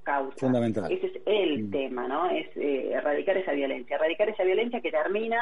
causa. 0.02 0.36
Fundamental. 0.36 0.90
Ese 0.90 1.06
es 1.06 1.22
el 1.26 1.64
mm. 1.64 1.70
tema, 1.70 2.08
¿no? 2.08 2.28
Es 2.30 2.48
eh, 2.56 2.90
erradicar 2.92 3.36
esa 3.36 3.52
violencia. 3.52 3.96
Erradicar 3.96 4.28
esa 4.28 4.44
violencia 4.44 4.80
que 4.80 4.90
termina 4.90 5.40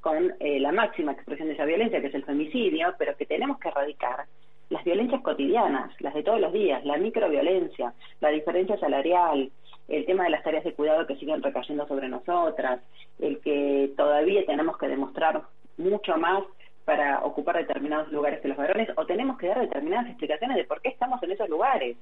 con 0.00 0.32
eh, 0.38 0.60
la 0.60 0.70
máxima 0.70 1.12
expresión 1.12 1.48
de 1.48 1.54
esa 1.54 1.64
violencia, 1.64 2.00
que 2.00 2.06
es 2.06 2.14
el 2.14 2.24
femicidio, 2.24 2.94
pero 2.96 3.16
que 3.16 3.26
tenemos 3.26 3.58
que 3.58 3.68
erradicar 3.68 4.26
las 4.70 4.84
violencias 4.84 5.20
cotidianas, 5.22 5.90
las 6.00 6.14
de 6.14 6.22
todos 6.22 6.40
los 6.40 6.52
días, 6.52 6.84
la 6.84 6.98
microviolencia, 6.98 7.92
la 8.20 8.28
diferencia 8.28 8.78
salarial, 8.78 9.50
el 9.88 10.04
tema 10.04 10.24
de 10.24 10.30
las 10.30 10.44
tareas 10.44 10.64
de 10.64 10.74
cuidado 10.74 11.06
que 11.06 11.16
siguen 11.16 11.42
recayendo 11.42 11.86
sobre 11.88 12.08
nosotras, 12.08 12.80
el 13.18 13.40
que 13.40 13.92
todavía 13.96 14.44
tenemos 14.44 14.76
que 14.76 14.88
demostrar 14.88 15.42
mucho 15.78 16.16
más 16.18 16.44
para 16.84 17.24
ocupar 17.24 17.56
determinados 17.56 18.10
lugares 18.12 18.40
que 18.40 18.48
los 18.48 18.56
varones, 18.56 18.88
o 18.96 19.06
tenemos 19.06 19.38
que 19.38 19.48
dar 19.48 19.60
determinadas 19.60 20.08
explicaciones 20.08 20.56
de 20.56 20.64
por 20.64 20.80
qué 20.80 20.90
estamos 20.90 21.22
en 21.22 21.32
esos 21.32 21.48
lugares. 21.48 21.96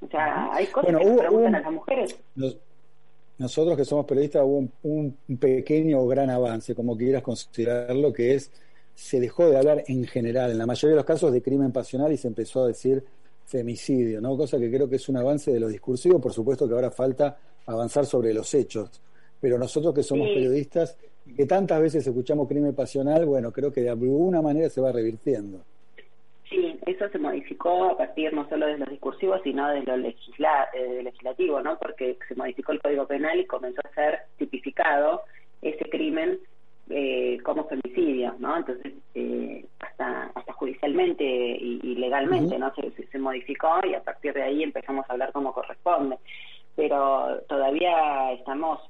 O 0.00 0.08
sea, 0.08 0.50
hay 0.52 0.66
cosas 0.66 0.92
bueno, 0.92 0.98
que 0.98 1.06
hubo, 1.06 1.18
preguntan 1.18 1.52
hubo, 1.52 1.56
a 1.56 1.60
las 1.60 1.72
mujeres. 1.72 2.20
Nos, 2.34 2.58
nosotros 3.38 3.76
que 3.76 3.84
somos 3.84 4.06
periodistas 4.06 4.42
hubo 4.44 4.58
un, 4.82 5.16
un, 5.28 5.36
pequeño 5.38 6.00
o 6.00 6.06
gran 6.06 6.30
avance, 6.30 6.74
como 6.74 6.96
quieras 6.96 7.22
considerarlo, 7.22 8.12
que 8.12 8.34
es, 8.34 8.50
se 8.94 9.20
dejó 9.20 9.48
de 9.48 9.56
hablar 9.56 9.84
en 9.88 10.06
general, 10.06 10.50
en 10.50 10.58
la 10.58 10.66
mayoría 10.66 10.90
de 10.90 10.96
los 10.96 11.06
casos, 11.06 11.32
de 11.32 11.42
crimen 11.42 11.72
pasional 11.72 12.12
y 12.12 12.16
se 12.16 12.28
empezó 12.28 12.64
a 12.64 12.68
decir 12.68 13.04
femicidio, 13.44 14.20
¿no? 14.20 14.36
Cosa 14.36 14.58
que 14.58 14.70
creo 14.70 14.88
que 14.88 14.96
es 14.96 15.08
un 15.08 15.16
avance 15.16 15.52
de 15.52 15.60
lo 15.60 15.68
discursivo, 15.68 16.20
por 16.20 16.32
supuesto 16.32 16.66
que 16.68 16.74
ahora 16.74 16.90
falta 16.90 17.36
avanzar 17.66 18.06
sobre 18.06 18.32
los 18.32 18.52
hechos, 18.54 19.00
pero 19.40 19.58
nosotros 19.58 19.94
que 19.94 20.02
somos 20.02 20.28
sí. 20.28 20.34
periodistas 20.34 20.98
y 21.26 21.34
que 21.34 21.46
tantas 21.46 21.80
veces 21.80 22.06
escuchamos 22.06 22.48
crimen 22.48 22.74
pasional, 22.74 23.26
bueno, 23.26 23.52
creo 23.52 23.72
que 23.72 23.82
de 23.82 23.90
alguna 23.90 24.42
manera 24.42 24.68
se 24.68 24.80
va 24.80 24.92
revirtiendo. 24.92 25.60
Sí, 26.48 26.78
eso 26.86 27.08
se 27.08 27.18
modificó 27.18 27.84
a 27.84 27.96
partir 27.96 28.32
no 28.32 28.48
solo 28.48 28.66
de 28.66 28.78
los 28.78 28.88
discursivos, 28.88 29.40
sino 29.42 29.68
de 29.70 29.82
lo 29.82 29.96
legisla 29.96 30.68
eh, 30.74 31.02
legislativo, 31.02 31.60
¿no? 31.62 31.78
Porque 31.78 32.18
se 32.28 32.34
modificó 32.34 32.72
el 32.72 32.80
Código 32.80 33.06
Penal 33.06 33.40
y 33.40 33.46
comenzó 33.46 33.80
a 33.84 33.94
ser 33.94 34.20
tipificado 34.36 35.22
ese 35.62 35.84
crimen 35.88 36.38
eh, 36.90 37.38
como 37.42 37.66
femicidio, 37.66 38.34
¿no? 38.38 38.56
Entonces, 38.56 38.92
eh, 39.14 39.64
hasta 39.80 40.30
hasta 40.34 40.52
judicialmente 40.52 41.24
y, 41.24 41.80
y 41.82 41.94
legalmente, 41.96 42.54
uh 42.54 42.58
-huh. 42.58 42.60
¿no? 42.60 42.74
Se, 42.74 42.90
se, 42.92 43.06
se, 43.06 43.18
modificó 43.18 43.80
y 43.84 43.94
a 43.94 44.02
partir 44.02 44.32
de 44.34 44.42
ahí 44.42 44.62
empezamos 44.62 45.08
a 45.08 45.12
hablar 45.12 45.32
como 45.32 45.52
corresponde. 45.52 46.18
Pero 46.76 47.40
todavía 47.48 48.32
estamos 48.32 48.80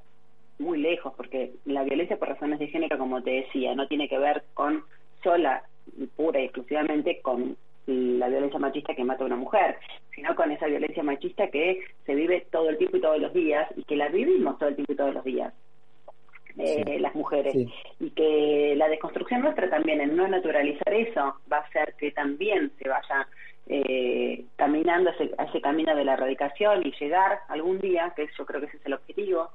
muy 0.58 0.78
lejos, 0.78 1.12
porque 1.16 1.52
la 1.64 1.82
violencia 1.82 2.16
por 2.16 2.28
razones 2.28 2.58
de 2.58 2.68
género, 2.68 2.98
como 2.98 3.22
te 3.22 3.30
decía, 3.30 3.74
no 3.74 3.86
tiene 3.88 4.08
que 4.08 4.18
ver 4.18 4.44
con 4.54 4.84
sola, 5.22 5.62
pura 6.16 6.40
y 6.40 6.44
exclusivamente 6.44 7.20
con 7.20 7.56
la 7.86 8.28
violencia 8.28 8.58
machista 8.58 8.94
que 8.94 9.04
mata 9.04 9.24
a 9.24 9.26
una 9.26 9.36
mujer, 9.36 9.76
sino 10.14 10.34
con 10.34 10.50
esa 10.50 10.66
violencia 10.66 11.02
machista 11.02 11.48
que 11.48 11.80
se 12.06 12.14
vive 12.14 12.46
todo 12.50 12.70
el 12.70 12.78
tiempo 12.78 12.96
y 12.96 13.00
todos 13.00 13.20
los 13.20 13.32
días 13.34 13.68
y 13.76 13.84
que 13.84 13.96
la 13.96 14.08
vivimos 14.08 14.58
todo 14.58 14.70
el 14.70 14.76
tiempo 14.76 14.92
y 14.92 14.96
todos 14.96 15.14
los 15.14 15.24
días. 15.24 15.52
Eh, 16.56 17.00
las 17.00 17.16
mujeres 17.16 17.52
y 17.98 18.10
que 18.10 18.74
la 18.76 18.88
desconstrucción 18.88 19.40
nuestra 19.40 19.68
también 19.68 20.00
en 20.00 20.14
no 20.14 20.28
naturalizar 20.28 20.94
eso 20.94 21.34
va 21.52 21.56
a 21.56 21.60
hacer 21.62 21.94
que 21.98 22.12
también 22.12 22.70
se 22.78 22.88
vaya 22.88 23.26
eh, 23.66 24.44
caminando 24.54 25.10
ese, 25.10 25.34
a 25.36 25.44
ese 25.46 25.60
camino 25.60 25.96
de 25.96 26.04
la 26.04 26.12
erradicación 26.12 26.86
y 26.86 26.92
llegar 26.92 27.40
algún 27.48 27.80
día, 27.80 28.12
que 28.14 28.28
yo 28.38 28.46
creo 28.46 28.60
que 28.60 28.66
ese 28.68 28.76
es 28.76 28.86
el 28.86 28.92
objetivo, 28.92 29.50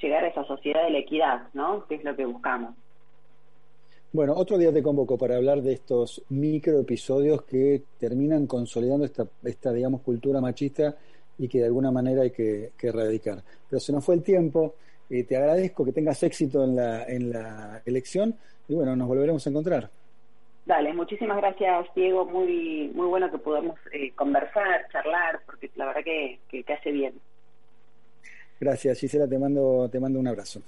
llegar 0.00 0.22
a 0.24 0.28
esa 0.28 0.44
sociedad 0.44 0.84
de 0.84 0.90
la 0.90 0.98
equidad, 0.98 1.48
¿no? 1.52 1.84
Que 1.86 1.96
es 1.96 2.04
lo 2.04 2.14
que 2.14 2.26
buscamos. 2.26 2.76
Bueno, 4.12 4.34
otro 4.34 4.56
día 4.56 4.72
te 4.72 4.82
convoco 4.82 5.18
para 5.18 5.36
hablar 5.36 5.62
de 5.62 5.72
estos 5.72 6.22
micro 6.28 6.78
episodios 6.78 7.42
que 7.42 7.82
terminan 7.98 8.46
consolidando 8.46 9.04
esta, 9.04 9.26
esta 9.42 9.72
digamos, 9.72 10.02
cultura 10.02 10.40
machista 10.40 10.94
y 11.38 11.48
que 11.48 11.58
de 11.58 11.66
alguna 11.66 11.90
manera 11.90 12.22
hay 12.22 12.30
que, 12.30 12.70
que 12.78 12.88
erradicar. 12.88 13.42
Pero 13.68 13.80
se 13.80 13.92
nos 13.92 14.04
fue 14.04 14.14
el 14.14 14.22
tiempo. 14.22 14.74
Eh, 15.10 15.24
te 15.24 15.36
agradezco 15.36 15.84
que 15.84 15.92
tengas 15.92 16.22
éxito 16.22 16.64
en 16.64 16.76
la, 16.76 17.04
en 17.04 17.30
la 17.30 17.82
elección 17.84 18.34
y 18.68 18.74
bueno, 18.74 18.96
nos 18.96 19.08
volveremos 19.08 19.46
a 19.46 19.50
encontrar. 19.50 19.90
Dale, 20.64 20.92
muchísimas 20.92 21.36
gracias 21.36 21.86
Diego, 21.94 22.24
muy 22.24 22.90
muy 22.92 23.06
bueno 23.06 23.30
que 23.30 23.38
podamos 23.38 23.78
eh, 23.92 24.10
conversar, 24.16 24.88
charlar, 24.90 25.40
porque 25.46 25.70
la 25.76 25.86
verdad 25.86 26.02
que, 26.02 26.40
que, 26.48 26.64
que, 26.64 26.72
hace 26.72 26.90
bien. 26.90 27.14
Gracias 28.58 28.98
Gisela, 28.98 29.28
te 29.28 29.38
mando, 29.38 29.88
te 29.88 30.00
mando 30.00 30.18
un 30.18 30.26
abrazo. 30.26 30.60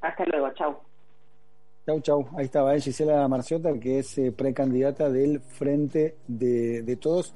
Hasta 0.00 0.24
luego, 0.26 0.52
chau. 0.54 0.76
Chau, 1.86 2.00
chau. 2.00 2.28
Ahí 2.36 2.46
estaba 2.46 2.74
¿eh? 2.74 2.80
Gisela 2.80 3.28
Marciota, 3.28 3.78
que 3.78 3.98
es 3.98 4.16
eh, 4.16 4.32
precandidata 4.32 5.10
del 5.10 5.40
Frente 5.40 6.14
de, 6.26 6.82
de 6.82 6.96
Todos. 6.96 7.34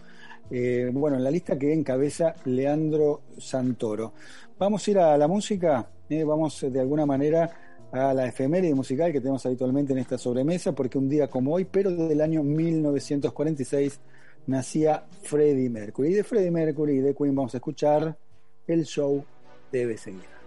Eh, 0.51 0.91
bueno, 0.93 1.19
en 1.19 1.25
la 1.25 1.31
lista 1.31 1.59
que 1.59 1.73
encabeza 1.73 2.35
Leandro 2.47 3.21
Santoro. 3.37 4.13
Vamos 4.59 4.87
a 4.87 4.91
ir 4.91 4.99
a 4.99 5.19
la 5.19 5.29
música, 5.29 5.87
eh, 6.09 6.25
vamos 6.25 6.65
de 6.71 6.81
alguna 6.81 7.07
manera 7.07 7.51
a 7.93 8.13
la 8.13 8.27
efeméride 8.27 8.75
musical 8.75 9.13
que 9.13 9.21
tenemos 9.21 9.45
habitualmente 9.47 9.93
en 9.93 9.99
esta 9.99 10.19
sobremesa, 10.19 10.73
porque 10.73 10.99
un 10.99 11.09
día 11.09 11.29
como 11.29 11.55
hoy, 11.55 11.65
pero 11.65 11.91
desde 11.91 12.13
el 12.13 12.21
año 12.21 12.43
1946, 12.43 14.01
nacía 14.47 15.05
Freddie 15.23 15.71
Mercury. 15.71 16.11
Y 16.11 16.15
de 16.15 16.25
Freddie 16.25 16.51
Mercury 16.51 16.99
y 16.99 17.01
de 17.01 17.15
Queen 17.15 17.35
vamos 17.35 17.55
a 17.55 17.59
escuchar 17.59 18.17
el 18.67 18.85
show 18.85 19.25
debe 19.71 19.97
seguir. 19.97 20.39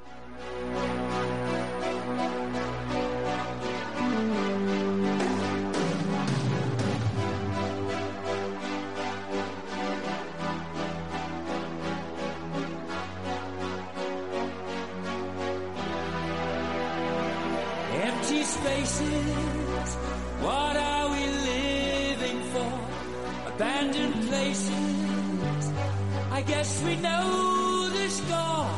We 26.83 26.95
know 26.95 27.89
the 27.89 28.09
score. 28.09 28.69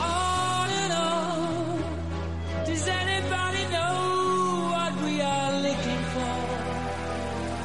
On 0.00 0.68
and 0.82 0.92
on. 0.92 2.64
Does 2.66 2.86
anybody 2.88 3.62
know 3.76 3.96
what 4.74 4.92
we 5.02 5.20
are 5.20 5.52
looking 5.66 6.02
for? 6.14 6.36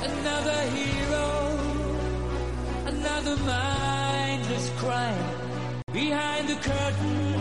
Another 0.09 0.59
hero. 0.77 1.27
Another 2.93 3.35
mindless 3.37 4.69
crime. 4.77 5.25
Behind 5.91 6.47
the 6.47 6.55
curtain. 6.55 7.38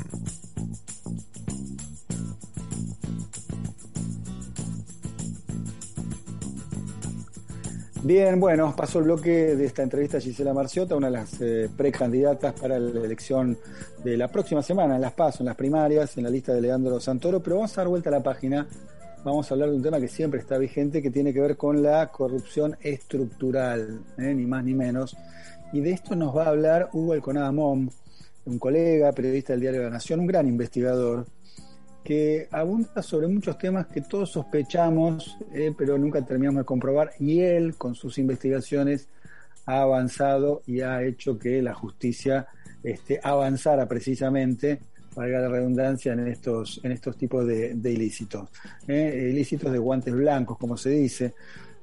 Bien, 8.05 8.39
bueno, 8.39 8.75
pasó 8.77 8.99
el 8.99 9.07
bloque 9.07 9.57
de 9.57 9.65
esta 9.65 9.83
entrevista 9.83 10.19
a 10.19 10.21
Gisela 10.21 10.53
Marciota, 10.53 10.95
una 10.95 11.07
de 11.07 11.13
las 11.15 11.41
eh, 11.41 11.71
precandidatas 11.75 12.53
para 12.53 12.79
la 12.79 13.01
elección 13.01 13.57
de 14.05 14.19
la 14.19 14.29
próxima 14.29 14.61
semana. 14.61 14.97
En 14.97 15.01
las 15.01 15.15
PASO, 15.15 15.39
en 15.43 15.47
las 15.47 15.57
primarias, 15.57 16.15
en 16.19 16.25
la 16.25 16.29
lista 16.29 16.53
de 16.53 16.61
Leandro 16.61 17.01
Santoro, 17.01 17.41
pero 17.41 17.57
vamos 17.57 17.73
a 17.73 17.81
dar 17.81 17.89
vuelta 17.89 18.11
a 18.11 18.13
la 18.13 18.23
página, 18.23 18.69
vamos 19.25 19.51
a 19.51 19.55
hablar 19.55 19.71
de 19.71 19.77
un 19.77 19.83
tema 19.83 19.99
que 20.01 20.09
siempre 20.09 20.39
está 20.39 20.59
vigente, 20.59 21.01
que 21.01 21.11
tiene 21.11 21.33
que 21.33 21.41
ver 21.41 21.57
con 21.57 21.83
la 21.83 22.13
corrupción 22.13 22.77
estructural, 22.83 24.01
¿eh? 24.19 24.35
ni 24.35 24.45
más 24.45 24.63
ni 24.65 24.75
menos, 24.75 25.17
y 25.73 25.81
de 25.81 25.93
esto 25.93 26.15
nos 26.15 26.37
va 26.37 26.45
a 26.45 26.49
hablar 26.49 26.91
Hugo 26.93 27.15
Alconada 27.15 27.53
Mom, 27.53 27.89
un 28.45 28.59
colega, 28.59 29.13
periodista 29.13 29.55
del 29.55 29.61
Diario 29.63 29.81
de 29.81 29.87
la 29.87 29.93
Nación, 29.95 30.21
un 30.21 30.27
gran 30.27 30.47
investigador, 30.47 31.25
que 32.05 32.47
abunda 32.51 33.03
sobre 33.03 33.27
muchos 33.27 33.59
temas 33.59 33.87
que 33.87 34.03
todos 34.03 34.31
sospechamos, 34.31 35.39
eh, 35.53 35.73
pero 35.77 35.97
nunca 35.99 36.25
terminamos 36.25 36.61
de 36.61 36.67
comprobar, 36.67 37.13
y 37.19 37.41
él, 37.41 37.75
con 37.77 37.95
sus 37.95 38.19
investigaciones, 38.19 39.09
ha 39.67 39.81
avanzado 39.81 40.63
y 40.67 40.83
ha 40.83 41.03
hecho 41.03 41.39
que 41.39 41.63
la 41.63 41.75
justicia 41.75 42.47
este, 42.83 43.19
avanzara 43.23 43.89
precisamente, 43.89 44.79
valga 45.17 45.41
la 45.41 45.49
redundancia, 45.49 46.13
en 46.13 46.29
estos, 46.29 46.81
en 46.85 46.93
estos 46.93 47.17
tipos 47.17 47.47
de, 47.47 47.75
de 47.75 47.93
ilícitos. 47.93 48.49
eh, 48.87 49.31
ilícitos 49.31 49.73
de 49.73 49.79
guantes 49.79 50.15
blancos, 50.15 50.59
como 50.59 50.77
se 50.77 50.91
dice. 50.91 51.35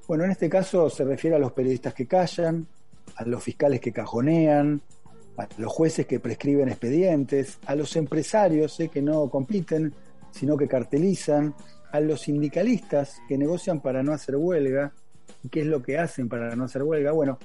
Bueno, 0.07 0.25
en 0.25 0.31
este 0.31 0.49
caso 0.49 0.89
se 0.89 1.03
refiere 1.03 1.37
a 1.37 1.39
los 1.39 1.53
periodistas 1.53 1.93
que 1.93 2.05
callan, 2.05 2.67
a 3.15 3.25
los 3.25 3.43
fiscales 3.43 3.79
que 3.79 3.91
cajonean, 3.91 4.81
a 5.37 5.47
los 5.57 5.71
jueces 5.71 6.05
que 6.05 6.19
prescriben 6.19 6.69
expedientes, 6.69 7.57
a 7.65 7.75
los 7.75 7.95
empresarios 7.95 8.79
eh, 8.79 8.89
que 8.89 9.01
no 9.01 9.29
compiten, 9.29 9.93
sino 10.31 10.57
que 10.57 10.67
cartelizan, 10.67 11.53
a 11.91 11.99
los 11.99 12.21
sindicalistas 12.21 13.21
que 13.27 13.37
negocian 13.37 13.81
para 13.81 14.01
no 14.01 14.13
hacer 14.13 14.35
huelga, 14.37 14.93
y 15.43 15.49
qué 15.49 15.61
es 15.61 15.67
lo 15.67 15.81
que 15.81 15.97
hacen 15.97 16.29
para 16.29 16.55
no 16.55 16.65
hacer 16.65 16.83
huelga. 16.83 17.11
Bueno, 17.11 17.37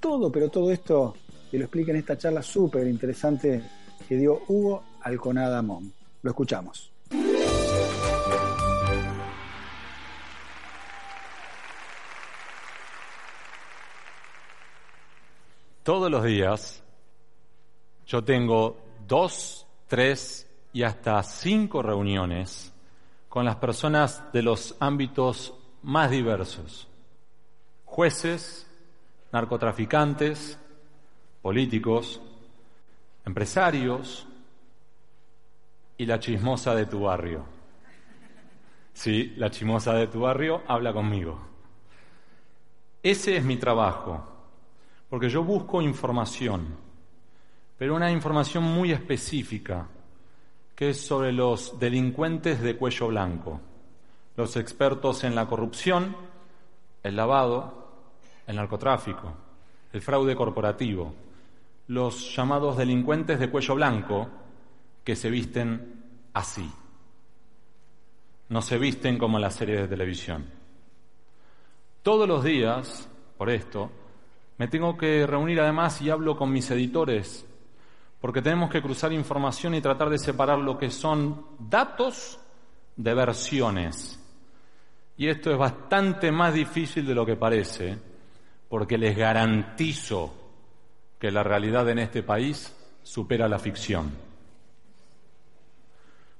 todo, 0.00 0.30
pero 0.30 0.48
todo 0.48 0.70
esto 0.70 1.16
que 1.50 1.58
lo 1.58 1.64
explica 1.64 1.90
en 1.90 1.98
esta 1.98 2.16
charla 2.16 2.42
súper 2.42 2.86
interesante 2.86 3.62
que 4.08 4.16
dio 4.16 4.42
Hugo 4.48 4.82
Alconada 5.02 5.62
Mon. 5.62 5.92
Lo 6.22 6.30
escuchamos. 6.30 6.92
Todos 15.82 16.10
los 16.10 16.22
días 16.22 16.82
yo 18.06 18.22
tengo 18.22 18.76
dos, 19.06 19.66
tres 19.86 20.47
y 20.72 20.82
hasta 20.82 21.22
cinco 21.22 21.82
reuniones 21.82 22.72
con 23.28 23.44
las 23.44 23.56
personas 23.56 24.22
de 24.32 24.42
los 24.42 24.76
ámbitos 24.80 25.54
más 25.82 26.10
diversos. 26.10 26.88
Jueces, 27.84 28.66
narcotraficantes, 29.32 30.58
políticos, 31.42 32.20
empresarios 33.24 34.26
y 35.96 36.06
la 36.06 36.18
chismosa 36.18 36.74
de 36.74 36.86
tu 36.86 37.00
barrio. 37.00 37.44
Sí, 38.92 39.34
la 39.36 39.50
chismosa 39.50 39.94
de 39.94 40.08
tu 40.08 40.20
barrio 40.20 40.62
habla 40.66 40.92
conmigo. 40.92 41.38
Ese 43.02 43.36
es 43.36 43.44
mi 43.44 43.56
trabajo, 43.56 44.26
porque 45.08 45.28
yo 45.28 45.44
busco 45.44 45.80
información, 45.80 46.66
pero 47.78 47.94
una 47.94 48.10
información 48.10 48.64
muy 48.64 48.90
específica, 48.90 49.86
que 50.78 50.90
es 50.90 51.00
sobre 51.04 51.32
los 51.32 51.76
delincuentes 51.80 52.62
de 52.62 52.76
cuello 52.76 53.08
blanco, 53.08 53.60
los 54.36 54.56
expertos 54.56 55.24
en 55.24 55.34
la 55.34 55.48
corrupción, 55.48 56.16
el 57.02 57.16
lavado, 57.16 57.88
el 58.46 58.54
narcotráfico, 58.54 59.34
el 59.92 60.00
fraude 60.00 60.36
corporativo, 60.36 61.12
los 61.88 62.32
llamados 62.36 62.76
delincuentes 62.76 63.40
de 63.40 63.50
cuello 63.50 63.74
blanco 63.74 64.28
que 65.02 65.16
se 65.16 65.30
visten 65.30 66.00
así. 66.34 66.70
No 68.48 68.62
se 68.62 68.78
visten 68.78 69.18
como 69.18 69.38
en 69.38 69.42
las 69.42 69.56
series 69.56 69.80
de 69.80 69.88
televisión. 69.88 70.46
Todos 72.04 72.28
los 72.28 72.44
días, 72.44 73.08
por 73.36 73.50
esto, 73.50 73.90
me 74.58 74.68
tengo 74.68 74.96
que 74.96 75.26
reunir 75.26 75.60
además 75.60 76.00
y 76.02 76.10
hablo 76.10 76.36
con 76.36 76.52
mis 76.52 76.70
editores, 76.70 77.47
porque 78.20 78.42
tenemos 78.42 78.70
que 78.70 78.82
cruzar 78.82 79.12
información 79.12 79.74
y 79.74 79.80
tratar 79.80 80.10
de 80.10 80.18
separar 80.18 80.58
lo 80.58 80.76
que 80.76 80.90
son 80.90 81.46
datos 81.58 82.38
de 82.96 83.14
versiones. 83.14 84.18
Y 85.16 85.28
esto 85.28 85.50
es 85.50 85.58
bastante 85.58 86.30
más 86.32 86.54
difícil 86.54 87.06
de 87.06 87.14
lo 87.14 87.24
que 87.24 87.36
parece, 87.36 87.98
porque 88.68 88.98
les 88.98 89.16
garantizo 89.16 90.34
que 91.18 91.30
la 91.30 91.42
realidad 91.42 91.88
en 91.88 92.00
este 92.00 92.22
país 92.22 92.74
supera 93.02 93.48
la 93.48 93.58
ficción. 93.58 94.12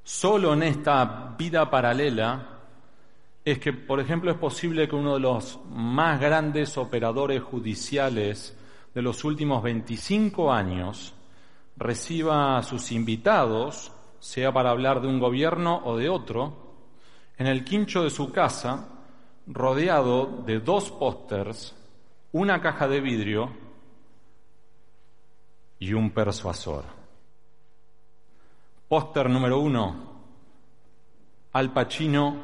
Solo 0.02 0.54
en 0.54 0.62
esta 0.62 1.34
vida 1.36 1.68
paralela 1.68 2.58
es 3.44 3.58
que, 3.58 3.72
por 3.72 4.00
ejemplo, 4.00 4.30
es 4.30 4.36
posible 4.36 4.88
que 4.88 4.96
uno 4.96 5.14
de 5.14 5.20
los 5.20 5.58
más 5.70 6.20
grandes 6.20 6.76
operadores 6.76 7.42
judiciales 7.42 8.56
de 8.94 9.02
los 9.02 9.24
últimos 9.24 9.62
25 9.62 10.52
años 10.52 11.14
reciba 11.78 12.58
a 12.58 12.62
sus 12.62 12.90
invitados, 12.90 13.92
sea 14.18 14.52
para 14.52 14.70
hablar 14.70 15.00
de 15.00 15.06
un 15.06 15.20
gobierno 15.20 15.80
o 15.84 15.96
de 15.96 16.08
otro, 16.08 16.52
en 17.38 17.46
el 17.46 17.64
quincho 17.64 18.02
de 18.02 18.10
su 18.10 18.32
casa, 18.32 18.88
rodeado 19.46 20.26
de 20.44 20.58
dos 20.58 20.90
pósters, 20.90 21.74
una 22.32 22.60
caja 22.60 22.88
de 22.88 23.00
vidrio 23.00 23.50
y 25.78 25.92
un 25.92 26.10
persuasor. 26.10 26.84
Póster 28.88 29.30
número 29.30 29.60
uno, 29.60 30.08
Al 31.52 31.72
Pacino 31.72 32.36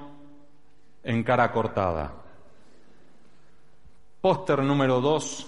en 1.02 1.24
cara 1.24 1.50
cortada. 1.50 2.12
Póster 4.20 4.62
número 4.62 5.00
dos, 5.00 5.46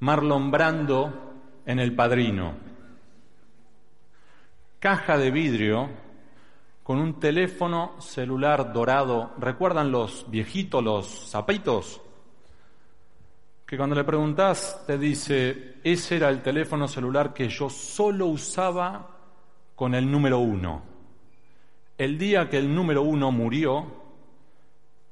Marlon 0.00 0.50
Brando 0.50 1.27
en 1.68 1.78
El 1.78 1.94
Padrino. 1.94 2.54
Caja 4.78 5.18
de 5.18 5.30
vidrio 5.30 5.90
con 6.82 6.98
un 6.98 7.20
teléfono 7.20 8.00
celular 8.00 8.72
dorado. 8.72 9.34
¿Recuerdan 9.38 9.92
los 9.92 10.24
viejitos, 10.30 10.82
los 10.82 11.30
zapitos? 11.30 12.00
Que 13.66 13.76
cuando 13.76 13.94
le 13.94 14.04
preguntás 14.04 14.82
te 14.86 14.96
dice, 14.96 15.74
ese 15.84 16.16
era 16.16 16.30
el 16.30 16.40
teléfono 16.40 16.88
celular 16.88 17.34
que 17.34 17.50
yo 17.50 17.68
solo 17.68 18.28
usaba 18.28 19.06
con 19.76 19.94
el 19.94 20.10
número 20.10 20.38
uno. 20.38 20.82
El 21.98 22.16
día 22.16 22.48
que 22.48 22.56
el 22.56 22.74
número 22.74 23.02
uno 23.02 23.30
murió, 23.30 23.92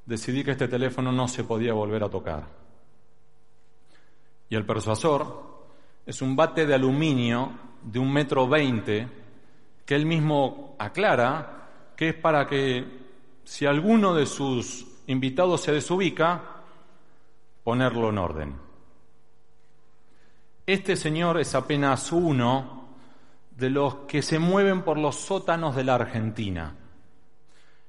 decidí 0.06 0.42
que 0.42 0.52
este 0.52 0.68
teléfono 0.68 1.12
no 1.12 1.28
se 1.28 1.44
podía 1.44 1.74
volver 1.74 2.02
a 2.02 2.08
tocar. 2.08 2.44
Y 4.48 4.54
el 4.54 4.64
persuasor 4.64 5.55
es 6.06 6.22
un 6.22 6.36
bate 6.36 6.64
de 6.64 6.74
aluminio 6.74 7.50
de 7.82 7.98
un 7.98 8.12
metro 8.12 8.48
veinte 8.48 9.08
que 9.84 9.94
él 9.94 10.06
mismo 10.06 10.76
aclara 10.78 11.56
que 11.96 12.10
es 12.10 12.14
para 12.14 12.46
que 12.46 12.84
si 13.44 13.66
alguno 13.66 14.14
de 14.14 14.26
sus 14.26 14.86
invitados 15.06 15.62
se 15.62 15.72
desubica, 15.72 16.42
ponerlo 17.62 18.10
en 18.10 18.18
orden. 18.18 18.56
Este 20.66 20.96
señor 20.96 21.38
es 21.40 21.54
apenas 21.54 22.12
uno 22.12 22.88
de 23.50 23.70
los 23.70 23.94
que 24.08 24.20
se 24.20 24.38
mueven 24.38 24.82
por 24.82 24.98
los 24.98 25.16
sótanos 25.16 25.74
de 25.76 25.84
la 25.84 25.94
Argentina. 25.94 26.74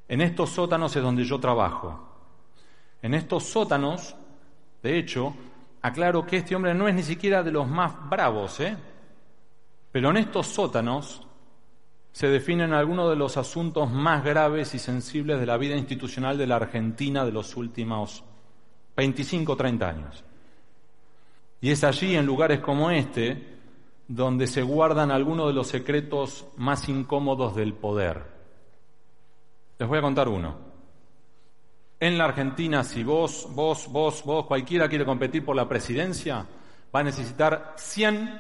En 0.08 0.22
estos 0.22 0.52
sótanos 0.52 0.96
es 0.96 1.04
donde 1.04 1.26
yo 1.26 1.40
trabajo. 1.40 2.08
En 3.02 3.14
estos 3.14 3.44
sótanos, 3.44 4.16
de 4.82 4.98
hecho, 4.98 5.36
aclaro 5.88 6.26
que 6.26 6.38
este 6.38 6.56
hombre 6.56 6.74
no 6.74 6.88
es 6.88 6.96
ni 6.96 7.04
siquiera 7.04 7.44
de 7.44 7.52
los 7.52 7.68
más 7.68 8.10
bravos, 8.10 8.60
¿eh? 8.60 8.78
Pero 9.92 10.10
en 10.12 10.18
estos 10.18 10.48
sótanos 10.48 11.26
se 12.12 12.28
definen 12.28 12.74
algunos 12.74 13.10
de 13.10 13.16
los 13.16 13.38
asuntos 13.38 13.92
más 13.92 14.24
graves 14.24 14.74
y 14.74 14.80
sensibles 14.80 15.40
de 15.40 15.46
la 15.46 15.58
vida 15.58 15.76
institucional 15.76 16.38
de 16.38 16.48
la 16.48 16.56
Argentina 16.58 17.26
de 17.26 17.32
los 17.32 17.56
últimos 17.56 18.24
25 18.96 19.52
o 19.52 19.56
30 19.56 19.90
años. 19.90 20.24
Y 21.62 21.72
es 21.72 21.84
allí, 21.84 22.16
en 22.16 22.26
lugares 22.26 22.60
como 22.60 22.92
este, 22.92 23.58
donde 24.08 24.48
se 24.48 24.62
guardan 24.62 25.12
algunos 25.12 25.48
de 25.48 25.54
los 25.54 25.68
secretos 25.68 26.46
más 26.58 26.88
incómodos 26.90 27.56
del 27.56 27.74
poder. 27.74 28.24
Les 29.78 29.88
voy 29.88 30.00
a 30.00 30.02
contar 30.02 30.28
uno. 30.28 30.67
En 32.00 32.18
la 32.18 32.26
Argentina, 32.26 32.84
si 32.84 33.04
vos, 33.04 33.48
vos, 33.52 33.88
vos, 33.92 34.24
vos, 34.24 34.46
cualquiera 34.46 34.88
quiere 34.88 35.06
competir 35.06 35.44
por 35.44 35.56
la 35.56 35.68
presidencia, 35.68 36.46
va 36.96 37.00
a 37.00 37.04
necesitar 37.04 37.74
100 37.76 38.40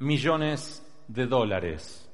millones 0.00 0.86
de 1.06 1.26
dólares. 1.26 2.08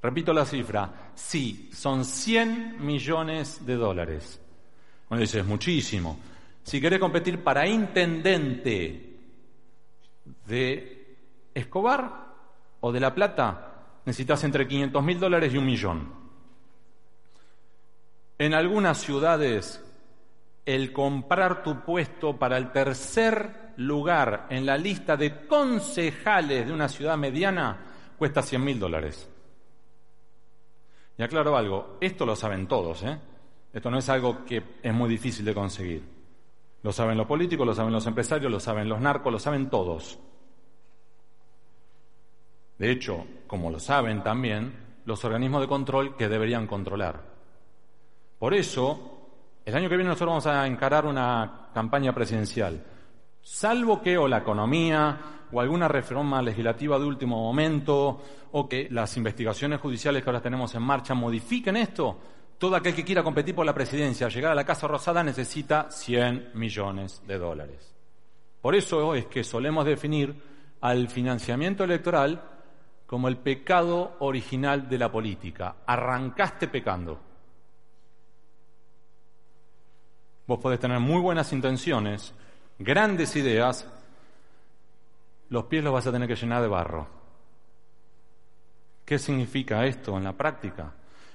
Repito 0.00 0.32
la 0.32 0.44
cifra, 0.44 1.12
sí, 1.14 1.70
son 1.72 2.04
100 2.04 2.84
millones 2.84 3.64
de 3.66 3.74
dólares. 3.76 4.40
Bueno, 5.08 5.22
dice, 5.22 5.40
es 5.40 5.46
muchísimo. 5.46 6.18
Si 6.62 6.80
querés 6.80 7.00
competir 7.00 7.42
para 7.42 7.66
intendente 7.66 9.18
de 10.46 11.16
Escobar 11.52 12.26
o 12.80 12.92
de 12.92 13.00
La 13.00 13.14
Plata, 13.14 14.00
necesitas 14.04 14.42
entre 14.44 14.66
500 14.66 15.04
mil 15.04 15.18
dólares 15.18 15.52
y 15.52 15.58
un 15.58 15.66
millón. 15.66 16.21
En 18.42 18.54
algunas 18.54 18.98
ciudades, 18.98 19.80
el 20.66 20.92
comprar 20.92 21.62
tu 21.62 21.84
puesto 21.84 22.36
para 22.36 22.58
el 22.58 22.72
tercer 22.72 23.74
lugar 23.76 24.48
en 24.50 24.66
la 24.66 24.76
lista 24.76 25.16
de 25.16 25.46
concejales 25.46 26.66
de 26.66 26.72
una 26.72 26.88
ciudad 26.88 27.16
mediana 27.16 27.78
cuesta 28.18 28.42
100 28.42 28.64
mil 28.64 28.80
dólares. 28.80 29.30
Y 31.16 31.22
aclaro 31.22 31.56
algo, 31.56 31.98
esto 32.00 32.26
lo 32.26 32.34
saben 32.34 32.66
todos, 32.66 33.04
¿eh? 33.04 33.16
Esto 33.72 33.92
no 33.92 33.98
es 33.98 34.08
algo 34.08 34.44
que 34.44 34.60
es 34.82 34.92
muy 34.92 35.08
difícil 35.08 35.44
de 35.44 35.54
conseguir. 35.54 36.02
Lo 36.82 36.90
saben 36.90 37.18
los 37.18 37.28
políticos, 37.28 37.64
lo 37.64 37.74
saben 37.76 37.92
los 37.92 38.08
empresarios, 38.08 38.50
lo 38.50 38.58
saben 38.58 38.88
los 38.88 39.00
narcos, 39.00 39.32
lo 39.32 39.38
saben 39.38 39.70
todos. 39.70 40.18
De 42.76 42.90
hecho, 42.90 43.24
como 43.46 43.70
lo 43.70 43.78
saben 43.78 44.24
también 44.24 44.74
los 45.04 45.24
organismos 45.24 45.60
de 45.60 45.68
control 45.68 46.16
que 46.16 46.28
deberían 46.28 46.66
controlar. 46.66 47.31
Por 48.42 48.54
eso, 48.54 49.60
el 49.64 49.72
año 49.72 49.88
que 49.88 49.94
viene 49.94 50.08
nosotros 50.08 50.30
vamos 50.30 50.46
a 50.48 50.66
encarar 50.66 51.06
una 51.06 51.68
campaña 51.72 52.12
presidencial. 52.12 52.84
Salvo 53.40 54.02
que 54.02 54.18
o 54.18 54.26
la 54.26 54.38
economía 54.38 55.46
o 55.52 55.60
alguna 55.60 55.86
reforma 55.86 56.42
legislativa 56.42 56.98
de 56.98 57.04
último 57.04 57.40
momento 57.40 58.20
o 58.50 58.68
que 58.68 58.88
las 58.90 59.16
investigaciones 59.16 59.78
judiciales 59.78 60.24
que 60.24 60.28
ahora 60.28 60.42
tenemos 60.42 60.74
en 60.74 60.82
marcha 60.82 61.14
modifiquen 61.14 61.76
esto, 61.76 62.18
todo 62.58 62.74
aquel 62.74 62.96
que 62.96 63.04
quiera 63.04 63.22
competir 63.22 63.54
por 63.54 63.64
la 63.64 63.74
presidencia, 63.74 64.28
llegar 64.28 64.50
a 64.50 64.56
la 64.56 64.66
Casa 64.66 64.88
Rosada, 64.88 65.22
necesita 65.22 65.88
100 65.88 66.50
millones 66.54 67.22
de 67.24 67.38
dólares. 67.38 67.94
Por 68.60 68.74
eso 68.74 69.14
es 69.14 69.26
que 69.26 69.44
solemos 69.44 69.84
definir 69.84 70.34
al 70.80 71.06
financiamiento 71.06 71.84
electoral 71.84 72.42
como 73.06 73.28
el 73.28 73.36
pecado 73.36 74.16
original 74.18 74.88
de 74.88 74.98
la 74.98 75.12
política. 75.12 75.76
Arrancaste 75.86 76.66
pecando. 76.66 77.31
Vos 80.46 80.58
podés 80.58 80.80
tener 80.80 80.98
muy 80.98 81.20
buenas 81.20 81.52
intenciones, 81.52 82.34
grandes 82.78 83.36
ideas, 83.36 83.88
los 85.48 85.64
pies 85.64 85.84
los 85.84 85.92
vas 85.92 86.06
a 86.06 86.12
tener 86.12 86.26
que 86.26 86.36
llenar 86.36 86.62
de 86.62 86.68
barro. 86.68 87.06
¿Qué 89.04 89.18
significa 89.18 89.84
esto 89.86 90.16
en 90.16 90.24
la 90.24 90.32
práctica? 90.32 90.94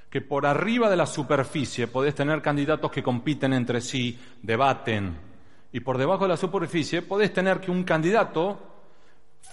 Que 0.10 0.22
por 0.22 0.46
arriba 0.46 0.90
de 0.90 0.98
la 0.98 1.06
superficie 1.06 1.88
podés 1.88 2.16
tener 2.16 2.42
candidatos 2.42 2.92
que 2.92 3.04
compiten 3.04 3.54
entre 3.54 3.82
sí, 3.82 4.20
debaten, 4.42 5.18
y 5.72 5.82
por 5.82 5.98
debajo 5.98 6.24
de 6.24 6.30
la 6.30 6.38
superficie 6.38 7.02
podés 7.02 7.34
tener 7.34 7.60
que 7.60 7.72
un 7.72 7.84
candidato 7.84 8.58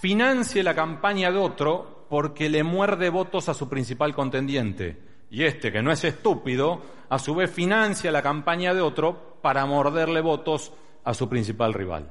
financie 0.00 0.62
la 0.62 0.74
campaña 0.74 1.30
de 1.30 1.38
otro 1.38 2.07
porque 2.09 2.48
le 2.48 2.62
muerde 2.62 3.11
votos 3.11 3.48
a 3.48 3.55
su 3.55 3.68
principal 3.68 4.14
contendiente. 4.14 4.96
Y 5.30 5.42
este, 5.44 5.72
que 5.72 5.82
no 5.82 5.90
es 5.90 6.05
estúpido, 6.05 6.80
a 7.09 7.18
su 7.18 7.34
vez 7.34 7.50
financia 7.50 8.12
la 8.12 8.22
campaña 8.22 8.72
de 8.72 8.80
otro 8.80 9.34
para 9.45 9.66
morderle 9.66 10.22
votos 10.22 10.72
a 11.05 11.12
su 11.12 11.28
principal 11.28 11.74
rival. 11.74 12.11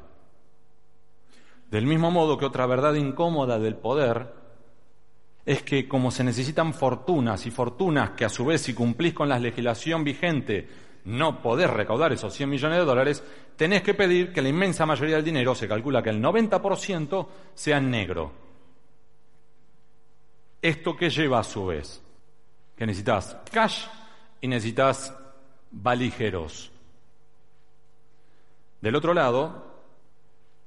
Del 1.71 1.87
mismo 1.87 2.11
modo 2.11 2.37
que 2.37 2.45
otra 2.45 2.67
verdad 2.67 2.93
incómoda 2.93 3.57
del 3.57 3.75
poder 3.75 4.31
es 5.43 5.63
que 5.63 5.87
como 5.87 6.11
se 6.11 6.23
necesitan 6.23 6.75
fortunas 6.75 7.47
y 7.47 7.49
fortunas 7.49 8.11
que 8.11 8.23
a 8.23 8.29
su 8.29 8.45
vez 8.45 8.61
si 8.61 8.75
cumplís 8.75 9.15
con 9.15 9.29
la 9.29 9.39
legislación 9.39 10.03
vigente 10.03 10.69
no 11.05 11.41
podés 11.41 11.71
recaudar 11.71 12.13
esos 12.13 12.35
100 12.35 12.47
millones 12.47 12.77
de 12.77 12.85
dólares, 12.85 13.23
tenés 13.55 13.81
que 13.81 13.95
pedir 13.95 14.31
que 14.31 14.43
la 14.43 14.49
inmensa 14.49 14.85
mayoría 14.85 15.15
del 15.15 15.25
dinero, 15.25 15.55
se 15.55 15.67
calcula 15.67 16.03
que 16.03 16.11
el 16.11 16.21
90%, 16.21 17.27
sea 17.55 17.79
negro. 17.79 18.31
¿Esto 20.61 20.95
qué 20.95 21.09
lleva 21.09 21.39
a 21.39 21.43
su 21.43 21.65
vez? 21.65 21.99
Que 22.75 22.85
necesitas 22.85 23.37
cash 23.51 23.87
y 24.39 24.47
necesitas 24.47 25.11
valijeros. 25.71 26.72
Del 28.83 28.95
otro 28.97 29.13
lado, 29.13 29.73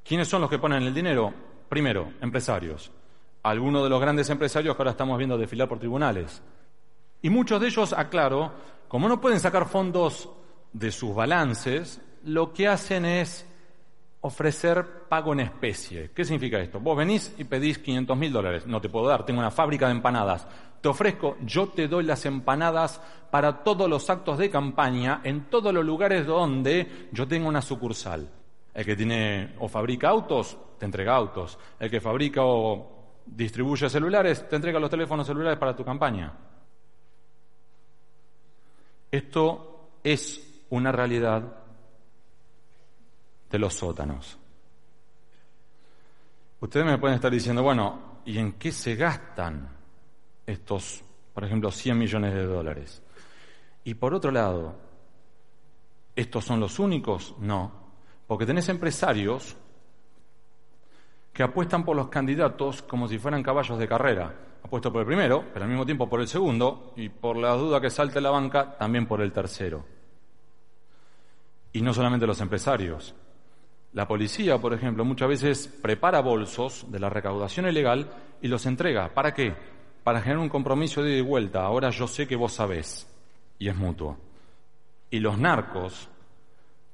¿Quiénes 0.07 0.29
son 0.29 0.41
los 0.41 0.49
que 0.49 0.59
ponen 0.59 0.85
el 0.85 0.95
dinero? 0.95 1.35
Primero, 1.69 2.13
empresarios. 2.23 2.93
Algunos 3.43 3.83
de 3.83 3.91
los 3.91 4.01
grandes 4.01 4.31
empresarios 4.31 4.75
que 4.75 4.81
ahora 4.81 4.93
estamos 4.93 5.19
viendo 5.19 5.37
desfilar 5.37 5.69
por 5.69 5.81
tribunales. 5.81 6.41
Y 7.23 7.29
muchos 7.29 7.61
de 7.61 7.67
ellos, 7.67 7.93
aclaro, 7.93 8.53
como 8.87 9.09
no 9.09 9.21
pueden 9.21 9.41
sacar 9.41 9.69
fondos 9.69 10.31
de 10.73 10.93
sus 10.93 11.13
balances, 11.13 12.01
lo 12.25 12.53
que 12.53 12.69
hacen 12.69 13.05
es 13.05 13.47
ofrecer 14.21 15.09
pago 15.09 15.33
en 15.33 15.41
especie. 15.41 16.13
¿Qué 16.15 16.25
significa 16.25 16.59
esto? 16.59 16.79
Vos 16.79 16.97
venís 16.97 17.35
y 17.37 17.45
pedís 17.45 17.79
500 17.79 18.17
mil 18.17 18.33
dólares. 18.33 18.65
No 18.65 18.81
te 18.81 18.89
puedo 18.89 19.09
dar, 19.09 19.27
tengo 19.27 19.41
una 19.41 19.51
fábrica 19.51 19.87
de 19.87 19.93
empanadas. 19.93 20.47
Te 20.81 20.89
ofrezco, 20.89 21.37
yo 21.45 21.69
te 21.69 21.89
doy 21.89 22.05
las 22.05 22.25
empanadas 22.27 23.01
para 23.31 23.65
todos 23.65 23.89
los 23.89 24.09
actos 24.09 24.39
de 24.39 24.51
campaña 24.51 25.21
en 25.25 25.51
todos 25.51 25.73
los 25.73 25.85
lugares 25.85 26.27
donde 26.27 27.09
yo 27.13 27.27
tengo 27.27 27.49
una 27.49 27.63
sucursal. 27.63 28.29
El 28.73 28.85
que 28.85 28.97
tiene 28.97 29.55
o 29.59 29.69
fabrica 29.69 30.09
autos, 30.09 30.57
te 30.79 30.85
entrega 30.85 31.17
autos. 31.17 31.59
El 31.79 31.91
que 31.91 32.01
fabrica 32.01 32.43
o 32.45 32.97
distribuye 33.27 33.89
celulares, 33.89 34.49
te 34.49 34.57
entrega 34.57 34.79
los 34.79 34.91
teléfonos 34.91 35.27
celulares 35.27 35.59
para 35.59 35.75
tu 35.75 35.85
campaña. 35.85 36.33
Esto 39.11 39.89
es 40.05 40.65
una 40.71 40.93
realidad 40.93 41.43
de 43.51 43.59
los 43.59 43.75
sótanos. 43.75 44.39
Ustedes 46.61 46.87
me 46.87 46.99
pueden 46.99 47.17
estar 47.17 47.31
diciendo, 47.31 47.63
bueno, 47.63 48.21
¿y 48.25 48.39
en 48.39 48.53
qué 48.53 48.73
se 48.73 48.95
gastan 48.97 49.69
estos, 50.47 51.03
por 51.35 51.45
ejemplo, 51.45 51.71
100 51.71 51.99
millones 51.99 52.35
de 52.35 52.47
dólares? 52.47 53.03
Y 53.85 53.95
por 53.95 54.15
otro 54.15 54.31
lado, 54.31 54.77
¿estos 56.15 56.45
son 56.45 56.61
los 56.61 56.79
únicos? 56.79 57.35
No, 57.39 57.73
porque 58.27 58.47
tenés 58.47 58.69
empresarios 58.69 59.57
que 61.33 61.43
apuestan 61.43 61.85
por 61.85 61.95
los 61.95 62.09
candidatos 62.09 62.83
como 62.83 63.07
si 63.07 63.19
fueran 63.19 63.43
caballos 63.43 63.79
de 63.79 63.87
carrera. 63.87 64.35
Apuesto 64.63 64.91
por 64.91 65.03
el 65.03 65.07
primero, 65.07 65.45
pero 65.53 65.65
al 65.65 65.71
mismo 65.71 65.85
tiempo 65.85 66.09
por 66.09 66.21
el 66.21 66.27
segundo, 66.27 66.95
y 66.97 67.11
por 67.11 67.37
la 67.37 67.53
duda 67.53 67.81
que 67.81 67.91
salte 67.91 68.21
la 68.21 68.31
banca, 68.31 68.77
también 68.77 69.07
por 69.07 69.21
el 69.21 69.33
tercero. 69.33 69.85
Y 71.73 71.83
no 71.83 71.93
solamente 71.93 72.27
los 72.27 72.41
empresarios, 72.41 73.15
la 73.93 74.09
policía, 74.09 74.59
por 74.59 74.73
ejemplo, 74.75 75.05
muchas 75.05 75.29
veces 75.29 75.69
prepara 75.69 76.21
bolsos 76.21 76.91
de 76.91 76.99
la 76.99 77.09
recaudación 77.09 77.67
ilegal 77.67 78.11
y 78.43 78.49
los 78.49 78.67
entrega. 78.67 79.13
¿Para 79.15 79.33
qué? 79.33 79.55
Para 80.07 80.21
generar 80.21 80.39
un 80.39 80.49
compromiso 80.49 81.03
de 81.03 81.21
vuelta. 81.21 81.65
Ahora 81.65 81.91
yo 81.91 82.07
sé 82.07 82.29
que 82.29 82.37
vos 82.37 82.53
sabés. 82.53 83.09
Y 83.59 83.67
es 83.67 83.75
mutuo. 83.75 84.17
Y 85.11 85.19
los 85.19 85.37
narcos, 85.37 86.09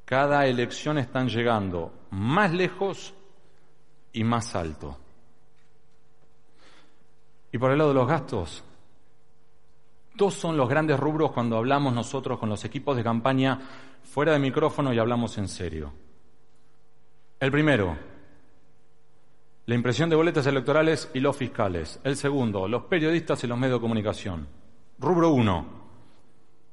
cada 0.06 0.46
elección 0.46 0.96
están 0.96 1.28
llegando 1.28 1.92
más 2.08 2.54
lejos 2.54 3.12
y 4.14 4.24
más 4.24 4.54
alto. 4.54 4.96
Y 7.52 7.58
por 7.58 7.72
el 7.72 7.76
lado 7.76 7.90
de 7.90 7.96
los 7.96 8.08
gastos, 8.08 8.64
dos 10.14 10.32
son 10.32 10.56
los 10.56 10.66
grandes 10.66 10.98
rubros 10.98 11.32
cuando 11.32 11.58
hablamos 11.58 11.92
nosotros 11.92 12.38
con 12.38 12.48
los 12.48 12.64
equipos 12.64 12.96
de 12.96 13.04
campaña 13.04 13.60
fuera 14.04 14.32
de 14.32 14.38
micrófono 14.38 14.90
y 14.90 14.98
hablamos 14.98 15.36
en 15.36 15.48
serio. 15.48 15.92
El 17.38 17.52
primero, 17.52 17.94
la 19.66 19.74
impresión 19.74 20.10
de 20.10 20.16
boletas 20.16 20.46
electorales 20.46 21.10
y 21.14 21.20
los 21.20 21.36
fiscales. 21.36 22.00
El 22.02 22.16
segundo, 22.16 22.66
los 22.66 22.84
periodistas 22.84 23.42
y 23.44 23.46
los 23.46 23.58
medios 23.58 23.78
de 23.78 23.82
comunicación. 23.82 24.48
Rubro 24.98 25.30
1. 25.30 25.82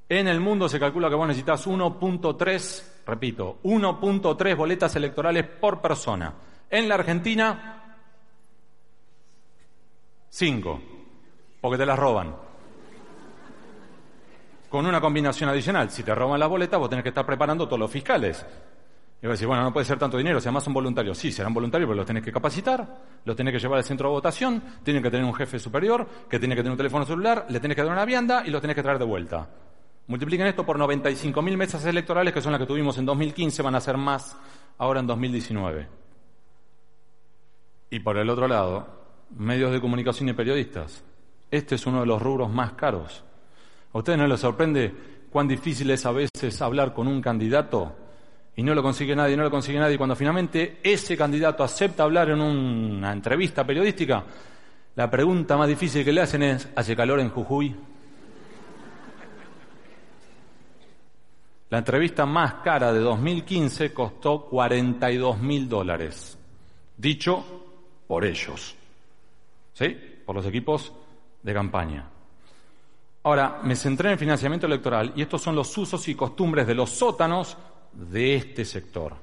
En 0.10 0.28
el 0.28 0.40
mundo 0.40 0.68
se 0.68 0.80
calcula 0.80 1.08
que 1.08 1.16
vos 1.16 1.28
necesitas 1.28 1.68
1.3, 1.68 2.84
repito, 3.06 3.60
1.3 3.64 4.56
boletas 4.58 4.96
electorales 4.96 5.46
por 5.46 5.82
persona. 5.82 6.34
En 6.68 6.90
la 6.90 6.96
Argentina, 6.96 7.96
5, 10.30 10.82
porque 11.62 11.78
te 11.78 11.86
las 11.86 12.00
roban. 12.00 12.36
Con 14.68 14.86
una 14.86 15.00
combinación 15.00 15.50
adicional, 15.50 15.92
si 15.92 16.02
te 16.04 16.14
roban 16.14 16.40
las 16.40 16.50
boletas, 16.50 16.80
vos 16.80 16.90
tenés 16.90 17.04
que 17.04 17.10
estar 17.10 17.26
preparando 17.26 17.68
todos 17.68 17.80
los 17.80 17.92
fiscales. 17.92 18.46
Y 19.22 19.26
va 19.26 19.32
a 19.32 19.34
decir, 19.34 19.47
bueno, 19.47 19.63
no 19.63 19.74
puede 19.74 19.86
ser 19.86 19.99
tanto 19.99 20.17
dinero, 20.17 20.39
si 20.39 20.47
además 20.47 20.63
son 20.63 20.74
voluntarios. 20.74 21.17
Sí, 21.17 21.32
serán 21.32 21.53
voluntarios, 21.53 21.88
pero 21.88 21.97
los 21.97 22.05
tenés 22.05 22.24
que 22.24 22.32
capacitar, 22.32 22.88
los 23.26 23.36
tenés 23.36 23.53
que 23.53 23.59
llevar 23.59 23.80
al 23.80 23.84
centro 23.84 24.07
de 24.07 24.13
votación, 24.13 24.63
tienen 24.82 25.03
que 25.03 25.11
tener 25.11 25.26
un 25.26 25.34
jefe 25.34 25.59
superior, 25.59 26.07
que 26.30 26.39
tiene 26.39 26.55
que 26.55 26.61
tener 26.61 26.72
un 26.72 26.78
teléfono 26.78 27.05
celular, 27.05 27.45
le 27.49 27.59
tenés 27.59 27.76
que 27.76 27.84
dar 27.84 27.91
una 27.91 28.05
vianda 28.05 28.43
y 28.45 28.49
los 28.49 28.61
tenés 28.61 28.76
que 28.76 28.84
traer 28.84 28.97
de 28.97 29.05
vuelta. 29.05 29.49
Multipliquen 30.07 30.47
esto 30.47 30.65
por 30.65 30.80
95.000 30.80 31.57
mesas 31.57 31.86
electorales, 31.86 32.34
que 32.34 32.41
son 32.41 32.53
las 32.53 32.61
que 32.61 32.65
tuvimos 32.65 32.97
en 32.97 33.05
2015, 33.05 33.61
van 33.61 33.76
a 33.76 33.82
ser 33.82 33.97
más 33.97 34.38
ahora 34.78 35.01
en 35.01 35.07
2019. 35.07 35.88
Y 37.91 37.99
por 37.99 38.17
el 38.17 38.30
otro 38.30 38.47
lado, 38.47 38.88
medios 39.36 39.72
de 39.72 39.82
comunicación 39.82 40.30
y 40.30 40.34
periodistas. 40.34 41.03
Este 41.51 41.76
es 41.76 41.86
uno 41.86 41.99
de 41.99 42.05
los 42.05 42.22
rubros 42.22 42.49
más 42.49 42.74
caros. 42.74 43.24
¿A 43.93 43.97
ustedes 43.97 44.17
no 44.17 44.28
les 44.28 44.39
sorprende 44.39 44.93
cuán 45.30 45.47
difícil 45.47 45.91
es 45.91 46.05
a 46.05 46.11
veces 46.11 46.61
hablar 46.61 46.93
con 46.93 47.07
un 47.07 47.22
candidato 47.22 47.95
y 48.56 48.64
no 48.64 48.76
lo 48.76 48.84
consigue 48.84 49.16
nadie, 49.16 49.38
no 49.38 49.43
lo 49.43 49.52
consigue 49.52 49.80
nadie. 49.80 49.97
Cuando 49.97 50.16
finalmente 50.16 50.80
ese 50.84 51.16
candidato 51.16 51.64
acepta 51.64 52.04
hablar 52.04 52.30
en 52.30 52.41
una 52.41 53.12
entrevista 53.12 53.66
periodística, 53.66 54.24
la 54.95 55.10
pregunta 55.10 55.56
más 55.56 55.68
difícil 55.68 56.04
que 56.04 56.12
le 56.12 56.22
hacen 56.22 56.43
es, 56.43 56.68
¿hace 56.76 56.95
calor 56.95 57.20
en 57.20 57.30
Jujuy? 57.30 57.76
La 61.70 61.78
entrevista 61.78 62.26
más 62.26 62.56
cara 62.56 62.91
de 62.91 63.00
2015 63.00 63.93
costó 63.93 64.45
42 64.45 65.39
mil 65.39 65.70
dólares, 65.70 66.38
dicho 66.97 67.45
por 68.08 68.26
ellos, 68.26 68.76
¿sí? 69.74 69.95
Por 70.26 70.36
los 70.36 70.45
equipos 70.47 70.91
de 71.43 71.54
campaña. 71.54 72.10
Ahora, 73.22 73.60
me 73.64 73.76
centré 73.76 74.10
en 74.10 74.14
el 74.14 74.20
financiamiento 74.20 74.66
electoral 74.66 75.14
y 75.16 75.22
estos 75.22 75.41
son 75.43 75.56
los 75.56 75.78
usos 75.78 76.08
y 76.08 76.16
costumbres 76.16 76.66
de 76.66 76.74
los 76.74 76.89
sótanos 76.89 77.56
de 77.94 78.36
este 78.36 78.66
sector. 78.66 79.16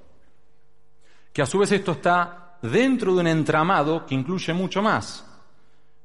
Que 1.33 1.43
a 1.43 1.47
su 1.47 1.59
vez 1.59 1.73
esto 1.73 1.93
está 1.93 2.59
dentro 2.63 3.15
de 3.15 3.21
un 3.21 3.27
entramado 3.27 4.07
que 4.07 4.15
incluye 4.15 4.53
mucho 4.53 4.83
más, 4.83 5.25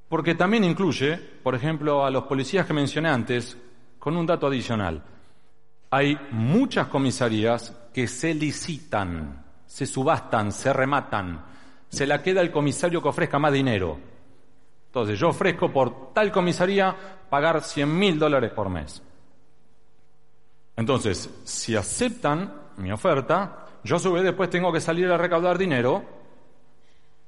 porque 0.09 0.35
también 0.35 0.63
incluye, 0.63 1.15
por 1.15 1.55
ejemplo, 1.55 2.05
a 2.05 2.11
los 2.11 2.23
policías 2.23 2.65
que 2.65 2.73
mencioné 2.73 3.09
antes, 3.09 3.57
con 3.97 4.17
un 4.17 4.25
dato 4.25 4.47
adicional. 4.47 5.01
Hay 5.89 6.17
muchas 6.31 6.87
comisarías 6.87 7.73
que 7.93 8.07
se 8.07 8.33
licitan, 8.33 9.43
se 9.65 9.85
subastan, 9.85 10.51
se 10.51 10.73
rematan, 10.73 11.45
se 11.87 12.07
la 12.07 12.21
queda 12.21 12.41
el 12.41 12.51
comisario 12.51 13.01
que 13.01 13.09
ofrezca 13.09 13.39
más 13.39 13.53
dinero. 13.53 13.99
Entonces, 14.87 15.17
yo 15.19 15.29
ofrezco 15.29 15.71
por 15.71 16.13
tal 16.13 16.31
comisaría 16.31 16.95
pagar 17.29 17.61
100 17.61 17.97
mil 17.97 18.19
dólares 18.19 18.51
por 18.51 18.69
mes. 18.69 19.01
Entonces, 20.81 21.29
si 21.43 21.75
aceptan 21.75 22.71
mi 22.77 22.91
oferta, 22.91 23.67
yo 23.83 23.97
a 23.97 23.99
su 23.99 24.11
vez 24.13 24.23
después 24.23 24.49
tengo 24.49 24.73
que 24.73 24.81
salir 24.81 25.11
a 25.11 25.17
recaudar 25.17 25.59
dinero 25.59 26.03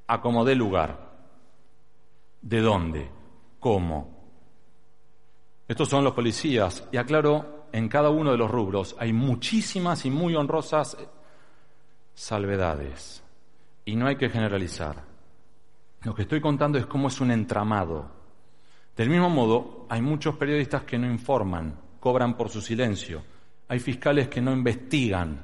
a 0.08 0.20
como 0.22 0.44
dé 0.44 0.56
lugar. 0.56 1.12
¿De 2.42 2.62
dónde? 2.62 3.12
¿Cómo? 3.60 4.10
Estos 5.68 5.88
son 5.88 6.04
los 6.04 6.14
policías. 6.16 6.90
Y 6.92 6.98
aclaro, 6.98 7.68
en 7.72 7.90
cada 7.90 8.10
uno 8.10 8.32
de 8.32 8.40
los 8.40 8.50
rubros 8.50 8.96
hay 8.98 9.14
muchísimas 9.14 10.04
y 10.06 10.10
muy 10.10 10.34
honrosas 10.36 10.98
salvedades. 12.16 13.22
Y 13.86 13.96
no 13.96 14.08
hay 14.08 14.16
que 14.16 14.32
generalizar. 14.32 14.96
Lo 16.02 16.16
que 16.16 16.24
estoy 16.24 16.42
contando 16.42 16.80
es 16.80 16.88
cómo 16.88 17.08
es 17.08 17.22
un 17.22 17.30
entramado. 17.30 18.10
Del 18.98 19.12
mismo 19.12 19.30
modo, 19.30 19.86
hay 19.90 20.02
muchos 20.02 20.38
periodistas 20.38 20.86
que 20.86 20.98
no 20.98 21.06
informan, 21.06 21.80
cobran 22.00 22.36
por 22.36 22.50
su 22.50 22.60
silencio 22.60 23.32
hay 23.74 23.80
fiscales 23.80 24.28
que 24.28 24.40
no 24.40 24.54
investigan, 24.54 25.42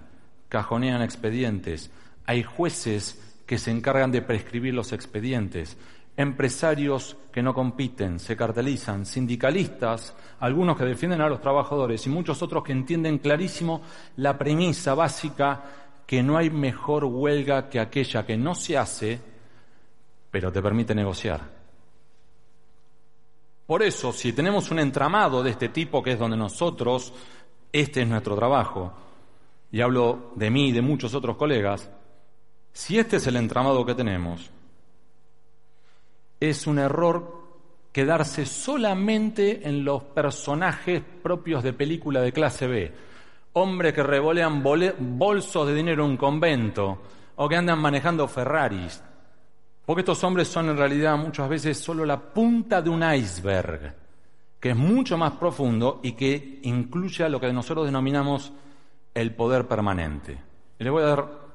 cajonean 0.49 1.01
expedientes, 1.01 1.89
hay 2.27 2.43
jueces 2.43 3.41
que 3.47 3.57
se 3.57 3.71
encargan 3.71 4.11
de 4.11 4.21
prescribir 4.21 4.75
los 4.75 4.93
expedientes, 4.93 5.75
empresarios 6.15 7.17
que 7.31 7.41
no 7.41 7.55
compiten, 7.55 8.19
se 8.19 8.37
cartelizan, 8.37 9.07
sindicalistas, 9.07 10.15
algunos 10.41 10.77
que 10.77 10.85
defienden 10.85 11.21
a 11.21 11.27
los 11.27 11.41
trabajadores 11.41 12.05
y 12.05 12.11
muchos 12.11 12.43
otros 12.43 12.63
que 12.63 12.71
entienden 12.71 13.17
clarísimo 13.17 13.81
la 14.17 14.37
premisa 14.37 14.93
básica 14.93 15.63
que 16.05 16.21
no 16.21 16.37
hay 16.37 16.51
mejor 16.51 17.05
huelga 17.05 17.67
que 17.67 17.79
aquella 17.79 18.27
que 18.27 18.37
no 18.37 18.53
se 18.53 18.77
hace, 18.77 19.19
pero 20.29 20.51
te 20.51 20.61
permite 20.61 20.93
negociar. 20.93 21.59
Por 23.69 23.83
eso, 23.83 24.11
si 24.11 24.33
tenemos 24.33 24.71
un 24.71 24.79
entramado 24.79 25.43
de 25.43 25.51
este 25.51 25.69
tipo, 25.69 26.01
que 26.01 26.13
es 26.13 26.19
donde 26.19 26.35
nosotros 26.35 27.13
este 27.71 28.01
es 28.01 28.07
nuestro 28.07 28.35
trabajo, 28.35 28.93
y 29.71 29.81
hablo 29.81 30.31
de 30.35 30.49
mí 30.49 30.69
y 30.69 30.71
de 30.71 30.81
muchos 30.81 31.13
otros 31.13 31.37
colegas, 31.37 31.89
si 32.71 32.97
este 32.97 33.17
es 33.17 33.27
el 33.27 33.35
entramado 33.35 33.85
que 33.85 33.95
tenemos, 33.95 34.49
es 36.39 36.67
un 36.67 36.79
error 36.79 37.39
quedarse 37.91 38.45
solamente 38.45 39.67
en 39.67 39.83
los 39.83 40.03
personajes 40.03 41.03
propios 41.21 41.63
de 41.63 41.73
película 41.73 42.21
de 42.21 42.31
clase 42.31 42.67
B, 42.67 42.93
hombres 43.53 43.93
que 43.93 44.03
revolean 44.03 44.63
bolsos 44.63 45.67
de 45.67 45.73
dinero 45.73 46.05
en 46.05 46.11
un 46.11 46.17
convento 46.17 47.01
o 47.35 47.49
que 47.49 47.55
andan 47.55 47.79
manejando 47.79 48.27
Ferraris, 48.27 49.03
porque 49.85 50.01
estos 50.01 50.23
hombres 50.23 50.47
son 50.47 50.69
en 50.69 50.77
realidad 50.77 51.17
muchas 51.17 51.49
veces 51.49 51.77
solo 51.77 52.05
la 52.05 52.19
punta 52.19 52.81
de 52.81 52.89
un 52.89 53.03
iceberg 53.03 53.95
que 54.59 54.71
es 54.71 54.75
mucho 54.75 55.17
más 55.17 55.33
profundo 55.33 55.99
y 56.03 56.13
que 56.13 56.59
incluye 56.63 57.23
a 57.23 57.29
lo 57.29 57.39
que 57.39 57.51
nosotros 57.53 57.85
denominamos 57.85 58.51
el 59.13 59.33
poder 59.33 59.67
permanente. 59.67 60.37
Y 60.77 60.83
les 60.83 60.91
voy 60.91 61.03
a 61.03 61.07
dar 61.07 61.49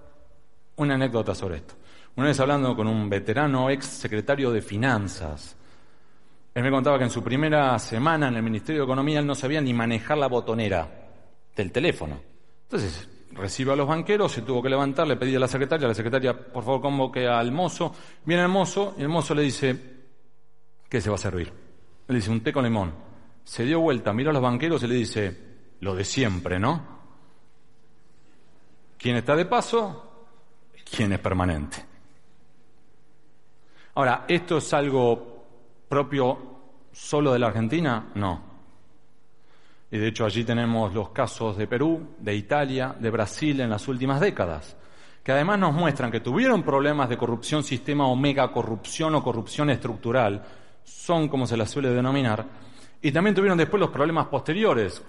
Una 0.77 0.95
anécdota 0.95 1.37
sobre 1.37 1.59
esto. 1.59 1.75
Una 2.17 2.27
vez 2.27 2.41
hablando 2.41 2.75
con 2.75 2.89
un 2.89 3.09
veterano 3.09 3.71
ex 3.71 3.87
secretario 3.87 4.51
de 4.51 4.61
Finanzas, 4.61 5.57
él 6.53 6.63
me 6.63 6.71
contaba 6.71 6.99
que 6.99 7.05
en 7.05 7.11
su 7.11 7.23
primera 7.23 7.79
semana 7.79 8.29
en 8.29 8.35
el 8.35 8.43
Ministerio 8.43 8.83
de 8.83 8.87
Economía 8.87 9.21
él 9.21 9.27
no 9.27 9.37
sabía 9.37 9.61
ni 9.61 9.73
manejar 9.73 10.19
la 10.19 10.27
botonera 10.27 10.89
del 11.55 11.71
teléfono. 11.71 12.21
Entonces, 12.65 13.09
recibe 13.33 13.73
a 13.73 13.77
los 13.77 13.87
banqueros, 13.87 14.33
se 14.33 14.43
tuvo 14.43 14.63
que 14.63 14.69
levantar, 14.69 15.07
le 15.07 15.17
pedí 15.17 15.35
a 15.37 15.41
la 15.41 15.49
secretaria, 15.49 15.87
la 15.87 15.95
secretaria, 15.95 16.37
por 16.37 16.65
favor, 16.65 16.81
convoque 16.81 17.27
al 17.27 17.53
mozo. 17.53 17.93
Viene 18.25 18.43
el 18.43 18.49
mozo 18.49 18.95
y 18.99 19.03
el 19.03 19.09
mozo 19.09 19.35
le 19.35 19.43
dice, 19.43 19.77
¿qué 20.89 21.01
se 21.01 21.09
va 21.09 21.17
a 21.17 21.19
servir? 21.19 21.53
Le 22.09 22.17
dice, 22.17 22.31
un 22.31 22.43
té 22.43 22.53
con 22.53 22.65
limón. 22.65 22.93
Se 23.45 23.65
dio 23.65 23.81
vuelta, 23.81 24.13
miró 24.13 24.31
a 24.31 24.33
los 24.33 24.43
banqueros 24.43 24.83
y 24.83 24.87
le 24.87 24.95
dice, 24.95 25.39
lo 25.81 25.95
de 25.95 26.05
siempre, 26.05 26.59
¿no? 26.59 26.95
¿Quién 28.99 29.17
está 29.17 29.37
de 29.37 29.45
paso? 29.45 30.29
¿Quién 30.91 31.13
es 31.13 31.19
permanente? 31.19 31.85
Ahora, 33.95 34.25
¿esto 34.27 34.59
es 34.59 34.75
algo 34.75 35.45
propio 35.89 36.55
solo 36.91 37.33
de 37.33 37.39
la 37.39 37.49
Argentina? 37.49 38.11
No. 38.15 38.55
Y 39.91 39.99
de 39.99 40.09
hecho 40.09 40.25
allí 40.25 40.43
tenemos 40.43 40.93
los 40.93 41.11
casos 41.11 41.57
de 41.57 41.67
Perú, 41.67 42.15
de 42.19 42.35
Italia, 42.35 42.97
de 42.99 43.11
Brasil 43.11 43.61
en 43.61 43.71
las 43.71 43.87
últimas 43.87 44.21
décadas, 44.21 44.77
que 45.23 45.31
además 45.31 45.59
nos 45.59 45.73
muestran 45.73 46.11
que 46.11 46.21
tuvieron 46.21 46.63
problemas 46.63 47.09
de 47.09 47.17
corrupción 47.17 47.63
sistema 47.63 48.09
o 48.09 48.17
mega 48.17 48.51
corrupción 48.51 49.15
o 49.15 49.23
corrupción 49.23 49.71
estructural, 49.71 50.45
son 50.85 51.29
como 51.29 51.47
se 51.47 51.57
las 51.57 51.71
suele 51.71 51.91
denominar, 51.91 52.47
y 53.03 53.13
también 53.13 53.35
tuvieron 53.35 53.59
después 53.59 53.81
los 53.81 53.91
problemas 53.91 54.27
posteriores. 54.27 55.03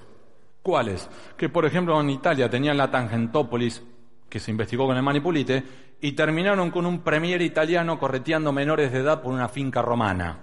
¿Cuáles? 0.61 1.07
Que 1.37 1.49
por 1.49 1.65
ejemplo 1.65 1.99
en 2.01 2.09
Italia 2.09 2.49
tenían 2.49 2.77
la 2.77 2.89
Tangentópolis, 2.89 3.83
que 4.27 4.39
se 4.39 4.51
investigó 4.51 4.87
con 4.87 4.97
el 4.97 5.03
Manipulite, 5.03 5.63
y 6.01 6.11
terminaron 6.13 6.71
con 6.71 6.85
un 6.85 6.99
premier 6.99 7.41
italiano 7.41 7.97
correteando 7.97 8.51
menores 8.51 8.91
de 8.91 8.99
edad 8.99 9.21
por 9.21 9.31
una 9.31 9.47
finca 9.47 9.81
romana. 9.81 10.39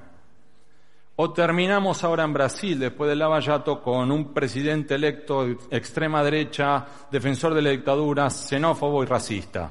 O 1.17 1.31
terminamos 1.33 2.03
ahora 2.05 2.25
en 2.25 2.33
Brasil, 2.33 2.79
después 2.79 3.11
del 3.11 3.19
Lavallato, 3.19 3.83
con 3.83 4.11
un 4.11 4.33
presidente 4.33 4.95
electo 4.95 5.47
extrema 5.71 6.25
derecha, 6.25 6.87
defensor 7.11 7.53
de 7.53 7.63
la 7.63 7.71
dictadura, 7.71 8.31
xenófobo 8.31 9.03
y 9.03 9.07
racista. 9.07 9.71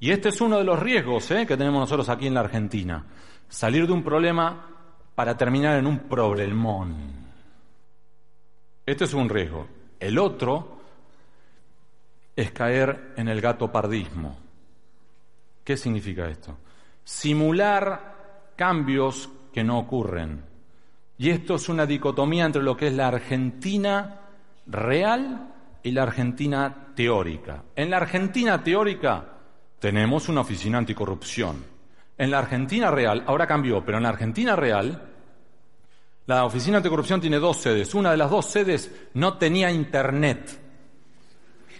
Y 0.00 0.10
este 0.10 0.30
es 0.30 0.40
uno 0.40 0.58
de 0.58 0.64
los 0.64 0.78
riesgos 0.78 1.30
¿eh? 1.30 1.46
que 1.46 1.56
tenemos 1.56 1.80
nosotros 1.80 2.08
aquí 2.08 2.26
en 2.26 2.34
la 2.34 2.40
Argentina. 2.40 3.04
Salir 3.54 3.86
de 3.86 3.92
un 3.92 4.02
problema 4.02 4.66
para 5.14 5.36
terminar 5.36 5.78
en 5.78 5.86
un 5.86 6.00
problemón. 6.00 6.92
Este 8.84 9.04
es 9.04 9.14
un 9.14 9.28
riesgo. 9.28 9.68
El 10.00 10.18
otro 10.18 10.80
es 12.34 12.50
caer 12.50 13.12
en 13.16 13.28
el 13.28 13.40
gato 13.40 13.70
pardismo. 13.70 14.36
¿Qué 15.62 15.76
significa 15.76 16.28
esto? 16.28 16.56
Simular 17.04 18.50
cambios 18.56 19.30
que 19.52 19.62
no 19.62 19.78
ocurren. 19.78 20.44
Y 21.16 21.30
esto 21.30 21.54
es 21.54 21.68
una 21.68 21.86
dicotomía 21.86 22.46
entre 22.46 22.64
lo 22.64 22.76
que 22.76 22.88
es 22.88 22.92
la 22.92 23.06
Argentina 23.06 24.20
real 24.66 25.54
y 25.80 25.92
la 25.92 26.02
Argentina 26.02 26.88
teórica. 26.96 27.62
En 27.76 27.88
la 27.88 27.98
Argentina 27.98 28.64
teórica 28.64 29.24
tenemos 29.78 30.28
una 30.28 30.40
oficina 30.40 30.78
anticorrupción. 30.78 31.73
En 32.16 32.30
la 32.30 32.38
Argentina 32.38 32.90
real, 32.90 33.24
ahora 33.26 33.46
cambió, 33.46 33.84
pero 33.84 33.98
en 33.98 34.04
la 34.04 34.10
Argentina 34.10 34.54
real, 34.54 35.10
la 36.26 36.44
oficina 36.44 36.78
anticorrupción 36.78 37.20
tiene 37.20 37.38
dos 37.38 37.58
sedes. 37.58 37.94
Una 37.94 38.10
de 38.10 38.16
las 38.16 38.30
dos 38.30 38.46
sedes 38.46 39.08
no 39.14 39.36
tenía 39.36 39.70
internet. 39.70 40.60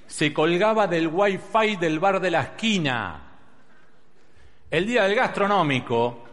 Se 0.07 0.32
colgaba 0.32 0.87
del 0.87 1.09
wifi 1.09 1.76
del 1.76 1.99
bar 1.99 2.20
de 2.20 2.30
la 2.30 2.43
esquina. 2.43 3.20
El 4.70 4.87
día 4.87 5.05
del 5.05 5.14
gastronómico, 5.14 6.24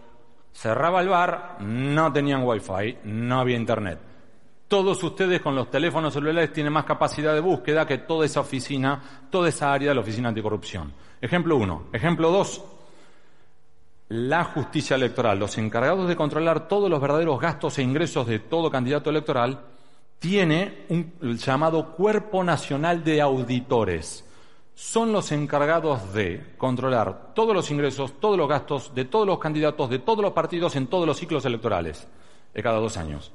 Cerraba 0.53 1.01
el 1.01 1.07
bar, 1.07 1.57
no 1.61 2.11
tenían 2.11 2.43
wifi, 2.43 2.97
no 3.05 3.39
había 3.39 3.55
internet. 3.55 3.99
Todos 4.67 5.03
ustedes 5.03 5.41
con 5.41 5.55
los 5.55 5.69
teléfonos 5.69 6.13
celulares 6.13 6.53
tienen 6.53 6.73
más 6.73 6.85
capacidad 6.85 7.33
de 7.33 7.39
búsqueda 7.39 7.85
que 7.85 7.99
toda 7.99 8.25
esa 8.25 8.41
oficina, 8.41 9.01
toda 9.29 9.49
esa 9.49 9.73
área 9.73 9.89
de 9.89 9.95
la 9.95 10.01
oficina 10.01 10.29
anticorrupción. 10.29 10.93
Ejemplo 11.19 11.57
uno. 11.57 11.87
Ejemplo 11.91 12.31
dos. 12.31 12.63
La 14.13 14.43
justicia 14.43 14.95
electoral, 14.95 15.39
los 15.39 15.57
encargados 15.57 16.07
de 16.07 16.15
controlar 16.15 16.67
todos 16.67 16.89
los 16.89 16.99
verdaderos 16.99 17.39
gastos 17.39 17.77
e 17.77 17.83
ingresos 17.83 18.27
de 18.27 18.39
todo 18.39 18.69
candidato 18.69 19.09
electoral, 19.09 19.61
tiene 20.19 20.85
un 20.89 21.37
llamado 21.37 21.95
Cuerpo 21.95 22.43
Nacional 22.43 23.03
de 23.03 23.21
Auditores 23.21 24.25
son 24.81 25.11
los 25.11 25.31
encargados 25.31 26.11
de 26.11 26.55
controlar 26.57 27.33
todos 27.35 27.53
los 27.53 27.69
ingresos, 27.69 28.19
todos 28.19 28.35
los 28.35 28.49
gastos 28.49 28.95
de 28.95 29.05
todos 29.05 29.27
los 29.27 29.37
candidatos, 29.37 29.89
de 29.91 29.99
todos 29.99 30.23
los 30.23 30.33
partidos 30.33 30.75
en 30.75 30.87
todos 30.87 31.05
los 31.05 31.17
ciclos 31.17 31.45
electorales, 31.45 32.07
de 32.51 32.63
cada 32.63 32.79
dos 32.79 32.97
años. 32.97 33.31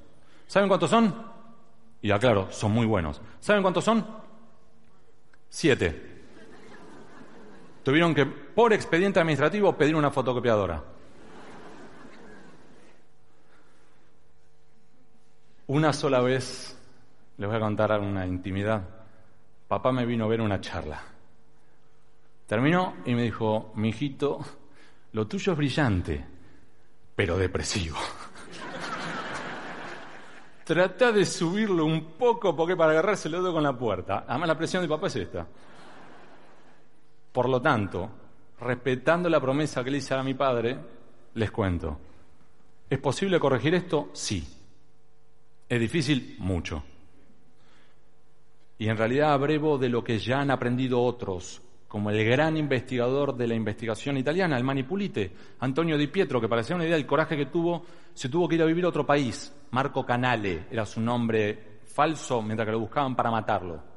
¿Saben 0.48 0.68
cuántos 0.68 0.90
son? 0.90 1.14
Y 2.02 2.10
aclaro, 2.10 2.48
son 2.50 2.72
muy 2.72 2.84
buenos. 2.84 3.20
¿Saben 3.38 3.62
cuántos 3.62 3.84
son? 3.84 4.04
Siete. 5.48 6.15
Tuvieron 7.86 8.16
que, 8.16 8.26
por 8.26 8.72
expediente 8.72 9.20
administrativo, 9.20 9.76
pedir 9.76 9.94
una 9.94 10.10
fotocopiadora. 10.10 10.82
Una 15.68 15.92
sola 15.92 16.20
vez, 16.20 16.76
les 17.38 17.48
voy 17.48 17.56
a 17.56 17.60
contar 17.60 18.00
una 18.00 18.26
intimidad, 18.26 18.82
papá 19.68 19.92
me 19.92 20.04
vino 20.04 20.24
a 20.24 20.26
ver 20.26 20.40
una 20.40 20.60
charla. 20.60 21.00
Terminó 22.48 22.96
y 23.04 23.14
me 23.14 23.22
dijo, 23.22 23.70
mi 23.76 23.90
hijito, 23.90 24.40
lo 25.12 25.28
tuyo 25.28 25.52
es 25.52 25.58
brillante, 25.58 26.26
pero 27.14 27.38
depresivo. 27.38 27.98
Trata 30.64 31.12
de 31.12 31.24
subirlo 31.24 31.84
un 31.84 32.14
poco 32.18 32.56
porque 32.56 32.74
para 32.74 32.90
agarrarse 32.90 33.28
el 33.28 33.34
dedo 33.34 33.52
con 33.52 33.62
la 33.62 33.78
puerta. 33.78 34.24
Además 34.26 34.48
la 34.48 34.58
presión 34.58 34.82
de 34.82 34.88
papá 34.88 35.06
es 35.06 35.14
esta. 35.14 35.46
Por 37.36 37.50
lo 37.50 37.60
tanto, 37.60 38.08
respetando 38.60 39.28
la 39.28 39.38
promesa 39.38 39.84
que 39.84 39.90
le 39.90 39.98
hice 39.98 40.14
a 40.14 40.22
mi 40.22 40.32
padre, 40.32 40.74
les 41.34 41.50
cuento. 41.50 42.00
¿Es 42.88 42.98
posible 42.98 43.38
corregir 43.38 43.74
esto? 43.74 44.08
Sí. 44.14 44.42
¿Es 45.68 45.78
difícil? 45.78 46.36
Mucho. 46.38 46.82
Y 48.78 48.88
en 48.88 48.96
realidad 48.96 49.34
abrevo 49.34 49.76
de 49.76 49.90
lo 49.90 50.02
que 50.02 50.18
ya 50.18 50.40
han 50.40 50.50
aprendido 50.50 51.02
otros 51.02 51.60
como 51.86 52.08
el 52.08 52.24
gran 52.24 52.56
investigador 52.56 53.36
de 53.36 53.48
la 53.48 53.54
investigación 53.54 54.16
italiana, 54.16 54.56
el 54.56 54.64
Manipulite, 54.64 55.30
Antonio 55.60 55.98
Di 55.98 56.06
Pietro, 56.06 56.40
que 56.40 56.48
para 56.48 56.62
una 56.74 56.84
idea 56.84 56.96
del 56.96 57.04
coraje 57.04 57.36
que 57.36 57.44
tuvo, 57.44 57.84
se 58.14 58.30
tuvo 58.30 58.48
que 58.48 58.54
ir 58.54 58.62
a 58.62 58.66
vivir 58.66 58.86
a 58.86 58.88
otro 58.88 59.04
país. 59.04 59.54
Marco 59.72 60.06
Canale 60.06 60.68
era 60.70 60.86
su 60.86 61.02
nombre 61.02 61.80
falso 61.84 62.40
mientras 62.40 62.64
que 62.64 62.72
lo 62.72 62.80
buscaban 62.80 63.14
para 63.14 63.30
matarlo. 63.30 63.95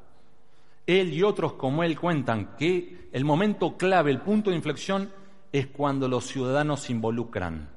Él 0.86 1.12
y 1.12 1.22
otros 1.22 1.54
como 1.54 1.82
él 1.82 1.98
cuentan 1.98 2.56
que 2.56 3.08
el 3.12 3.24
momento 3.24 3.76
clave, 3.76 4.10
el 4.10 4.20
punto 4.20 4.50
de 4.50 4.56
inflexión, 4.56 5.12
es 5.52 5.66
cuando 5.68 6.08
los 6.08 6.26
ciudadanos 6.26 6.80
se 6.80 6.92
involucran 6.92 7.70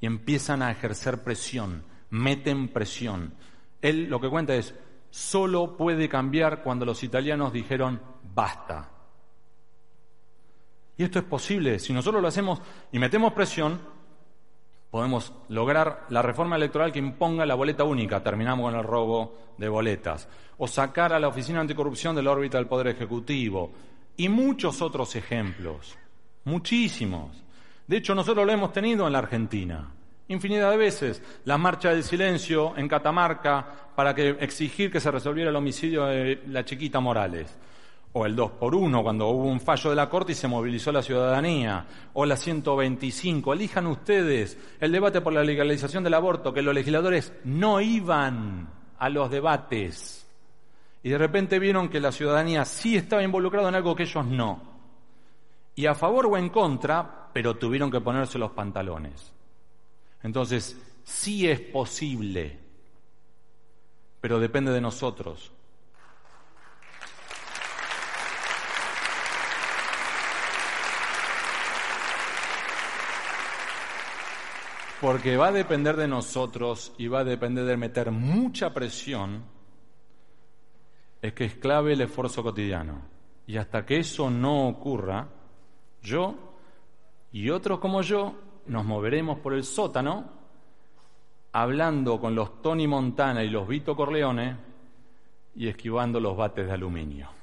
y 0.00 0.06
empiezan 0.06 0.62
a 0.62 0.70
ejercer 0.70 1.22
presión, 1.22 1.84
meten 2.10 2.68
presión. 2.68 3.34
Él 3.82 4.08
lo 4.08 4.20
que 4.20 4.30
cuenta 4.30 4.54
es, 4.54 4.74
solo 5.10 5.76
puede 5.76 6.08
cambiar 6.08 6.62
cuando 6.62 6.84
los 6.84 7.02
italianos 7.02 7.52
dijeron 7.52 8.00
basta 8.34 8.90
y 10.96 11.04
esto 11.04 11.18
es 11.18 11.24
posible. 11.24 11.78
Si 11.78 11.92
nosotros 11.92 12.22
lo 12.22 12.28
hacemos 12.28 12.60
y 12.90 12.98
metemos 12.98 13.32
presión, 13.32 13.80
podemos 14.90 15.32
lograr 15.48 16.06
la 16.08 16.22
reforma 16.22 16.56
electoral 16.56 16.92
que 16.92 16.98
imponga 16.98 17.46
la 17.46 17.54
boleta 17.54 17.84
única, 17.84 18.22
terminamos 18.22 18.70
con 18.70 18.78
el 18.78 18.86
robo 18.86 19.38
de 19.58 19.68
boletas, 19.68 20.28
o 20.58 20.66
sacar 20.66 21.12
a 21.12 21.20
la 21.20 21.28
Oficina 21.28 21.60
Anticorrupción 21.60 22.14
de 22.16 22.22
la 22.22 22.30
órbita 22.30 22.58
del 22.58 22.66
Poder 22.66 22.88
Ejecutivo, 22.88 23.72
y 24.16 24.28
muchos 24.28 24.80
otros 24.80 25.14
ejemplos, 25.16 25.96
muchísimos. 26.44 27.44
De 27.86 27.98
hecho, 27.98 28.14
nosotros 28.14 28.46
lo 28.46 28.52
hemos 28.52 28.72
tenido 28.72 29.06
en 29.06 29.12
la 29.12 29.18
Argentina, 29.18 29.90
infinidad 30.28 30.70
de 30.70 30.76
veces. 30.76 31.22
La 31.44 31.58
marcha 31.58 31.90
del 31.90 32.02
silencio 32.02 32.76
en 32.76 32.88
Catamarca 32.88 33.90
para 33.94 34.14
que 34.14 34.30
exigir 34.40 34.90
que 34.90 35.00
se 35.00 35.10
resolviera 35.10 35.50
el 35.50 35.56
homicidio 35.56 36.06
de 36.06 36.42
la 36.48 36.64
chiquita 36.64 37.00
Morales 37.00 37.56
o 38.18 38.24
el 38.24 38.34
2 38.34 38.52
por 38.52 38.74
1 38.74 39.02
cuando 39.02 39.28
hubo 39.28 39.44
un 39.44 39.60
fallo 39.60 39.90
de 39.90 39.96
la 39.96 40.08
Corte 40.08 40.32
y 40.32 40.34
se 40.34 40.48
movilizó 40.48 40.90
la 40.90 41.02
ciudadanía, 41.02 41.86
o 42.14 42.24
la 42.24 42.38
125. 42.38 43.52
Elijan 43.52 43.86
ustedes 43.86 44.56
el 44.80 44.90
debate 44.90 45.20
por 45.20 45.34
la 45.34 45.44
legalización 45.44 46.02
del 46.02 46.14
aborto, 46.14 46.54
que 46.54 46.62
los 46.62 46.74
legisladores 46.74 47.34
no 47.44 47.78
iban 47.78 48.70
a 48.98 49.10
los 49.10 49.30
debates. 49.30 50.26
Y 51.02 51.10
de 51.10 51.18
repente 51.18 51.58
vieron 51.58 51.90
que 51.90 52.00
la 52.00 52.10
ciudadanía 52.10 52.64
sí 52.64 52.96
estaba 52.96 53.22
involucrada 53.22 53.68
en 53.68 53.74
algo 53.74 53.94
que 53.94 54.04
ellos 54.04 54.24
no. 54.24 54.62
Y 55.74 55.84
a 55.84 55.94
favor 55.94 56.24
o 56.24 56.38
en 56.38 56.48
contra, 56.48 57.28
pero 57.34 57.56
tuvieron 57.56 57.90
que 57.90 58.00
ponerse 58.00 58.38
los 58.38 58.52
pantalones. 58.52 59.30
Entonces, 60.22 60.74
sí 61.04 61.46
es 61.50 61.60
posible, 61.60 62.58
pero 64.22 64.40
depende 64.40 64.72
de 64.72 64.80
nosotros 64.80 65.52
porque 75.00 75.36
va 75.36 75.48
a 75.48 75.52
depender 75.52 75.96
de 75.96 76.08
nosotros 76.08 76.94
y 76.98 77.08
va 77.08 77.20
a 77.20 77.24
depender 77.24 77.64
de 77.64 77.76
meter 77.76 78.10
mucha 78.10 78.72
presión, 78.72 79.44
es 81.20 81.32
que 81.32 81.44
es 81.44 81.54
clave 81.54 81.92
el 81.92 82.00
esfuerzo 82.00 82.42
cotidiano. 82.42 83.02
Y 83.46 83.56
hasta 83.58 83.84
que 83.84 83.98
eso 83.98 84.30
no 84.30 84.68
ocurra, 84.68 85.28
yo 86.02 86.34
y 87.32 87.50
otros 87.50 87.78
como 87.78 88.02
yo 88.02 88.34
nos 88.66 88.84
moveremos 88.84 89.38
por 89.38 89.54
el 89.54 89.64
sótano 89.64 90.24
hablando 91.52 92.20
con 92.20 92.34
los 92.34 92.60
Tony 92.62 92.86
Montana 92.86 93.42
y 93.44 93.50
los 93.50 93.66
Vito 93.66 93.96
Corleone 93.96 94.56
y 95.54 95.68
esquivando 95.68 96.20
los 96.20 96.36
bates 96.36 96.66
de 96.66 96.72
aluminio. 96.72 97.35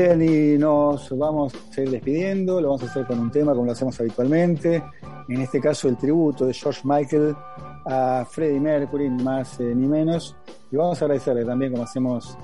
Bien, 0.00 0.22
y 0.22 0.56
nos 0.56 1.10
vamos 1.10 1.52
a 1.76 1.80
ir 1.82 1.90
despidiendo, 1.90 2.58
lo 2.58 2.68
vamos 2.68 2.84
a 2.84 2.86
hacer 2.86 3.04
con 3.04 3.18
un 3.18 3.30
tema 3.30 3.52
como 3.52 3.66
lo 3.66 3.72
hacemos 3.72 4.00
habitualmente, 4.00 4.82
en 5.28 5.40
este 5.42 5.60
caso 5.60 5.90
el 5.90 5.98
tributo 5.98 6.46
de 6.46 6.54
George 6.54 6.80
Michael 6.84 7.36
a 7.84 8.24
Freddie 8.24 8.60
Mercury, 8.60 9.10
más 9.10 9.60
eh, 9.60 9.74
ni 9.74 9.86
menos, 9.86 10.34
y 10.72 10.76
vamos 10.76 11.02
a 11.02 11.04
agradecerle 11.04 11.44
también, 11.44 11.72
como 11.72 11.84
hacemos 11.84 12.38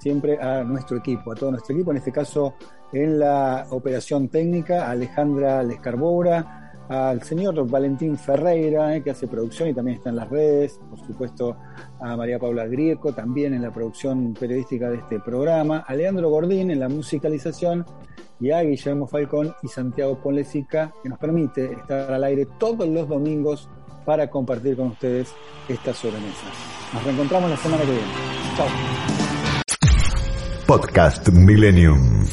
siempre, 0.00 0.36
a 0.42 0.64
nuestro 0.64 0.96
equipo, 0.96 1.30
a 1.30 1.36
todo 1.36 1.52
nuestro 1.52 1.76
equipo, 1.76 1.92
en 1.92 1.98
este 1.98 2.10
caso 2.10 2.54
en 2.92 3.20
la 3.20 3.68
operación 3.70 4.26
técnica, 4.26 4.88
a 4.88 4.90
Alejandra 4.90 5.62
Lescarbora, 5.62 6.65
al 6.88 7.22
señor 7.22 7.68
Valentín 7.68 8.16
Ferreira, 8.16 8.94
eh, 8.94 9.02
que 9.02 9.10
hace 9.10 9.26
producción 9.26 9.68
y 9.68 9.74
también 9.74 9.98
está 9.98 10.10
en 10.10 10.16
las 10.16 10.28
redes, 10.28 10.80
por 10.90 11.00
supuesto 11.00 11.56
a 12.00 12.16
María 12.16 12.38
Paula 12.38 12.66
Grieco, 12.66 13.12
también 13.12 13.54
en 13.54 13.62
la 13.62 13.72
producción 13.72 14.34
periodística 14.34 14.88
de 14.90 14.98
este 14.98 15.20
programa, 15.20 15.84
a 15.86 15.94
Leandro 15.94 16.30
Gordín 16.30 16.70
en 16.70 16.80
la 16.80 16.88
musicalización 16.88 17.84
y 18.38 18.50
a 18.50 18.60
Guillermo 18.62 19.06
Falcón 19.06 19.54
y 19.62 19.68
Santiago 19.68 20.20
Ponlecica, 20.20 20.92
que 21.02 21.08
nos 21.08 21.18
permite 21.18 21.72
estar 21.72 22.12
al 22.12 22.24
aire 22.24 22.46
todos 22.58 22.88
los 22.88 23.08
domingos 23.08 23.68
para 24.04 24.28
compartir 24.30 24.76
con 24.76 24.88
ustedes 24.88 25.34
esta 25.68 25.92
sobremesa. 25.92 26.46
Nos 26.92 27.04
reencontramos 27.04 27.50
la 27.50 27.56
semana 27.56 27.82
que 27.84 27.90
viene. 27.90 28.12
Chao. 28.56 28.66
Podcast 30.66 31.28
Millennium. 31.30 32.24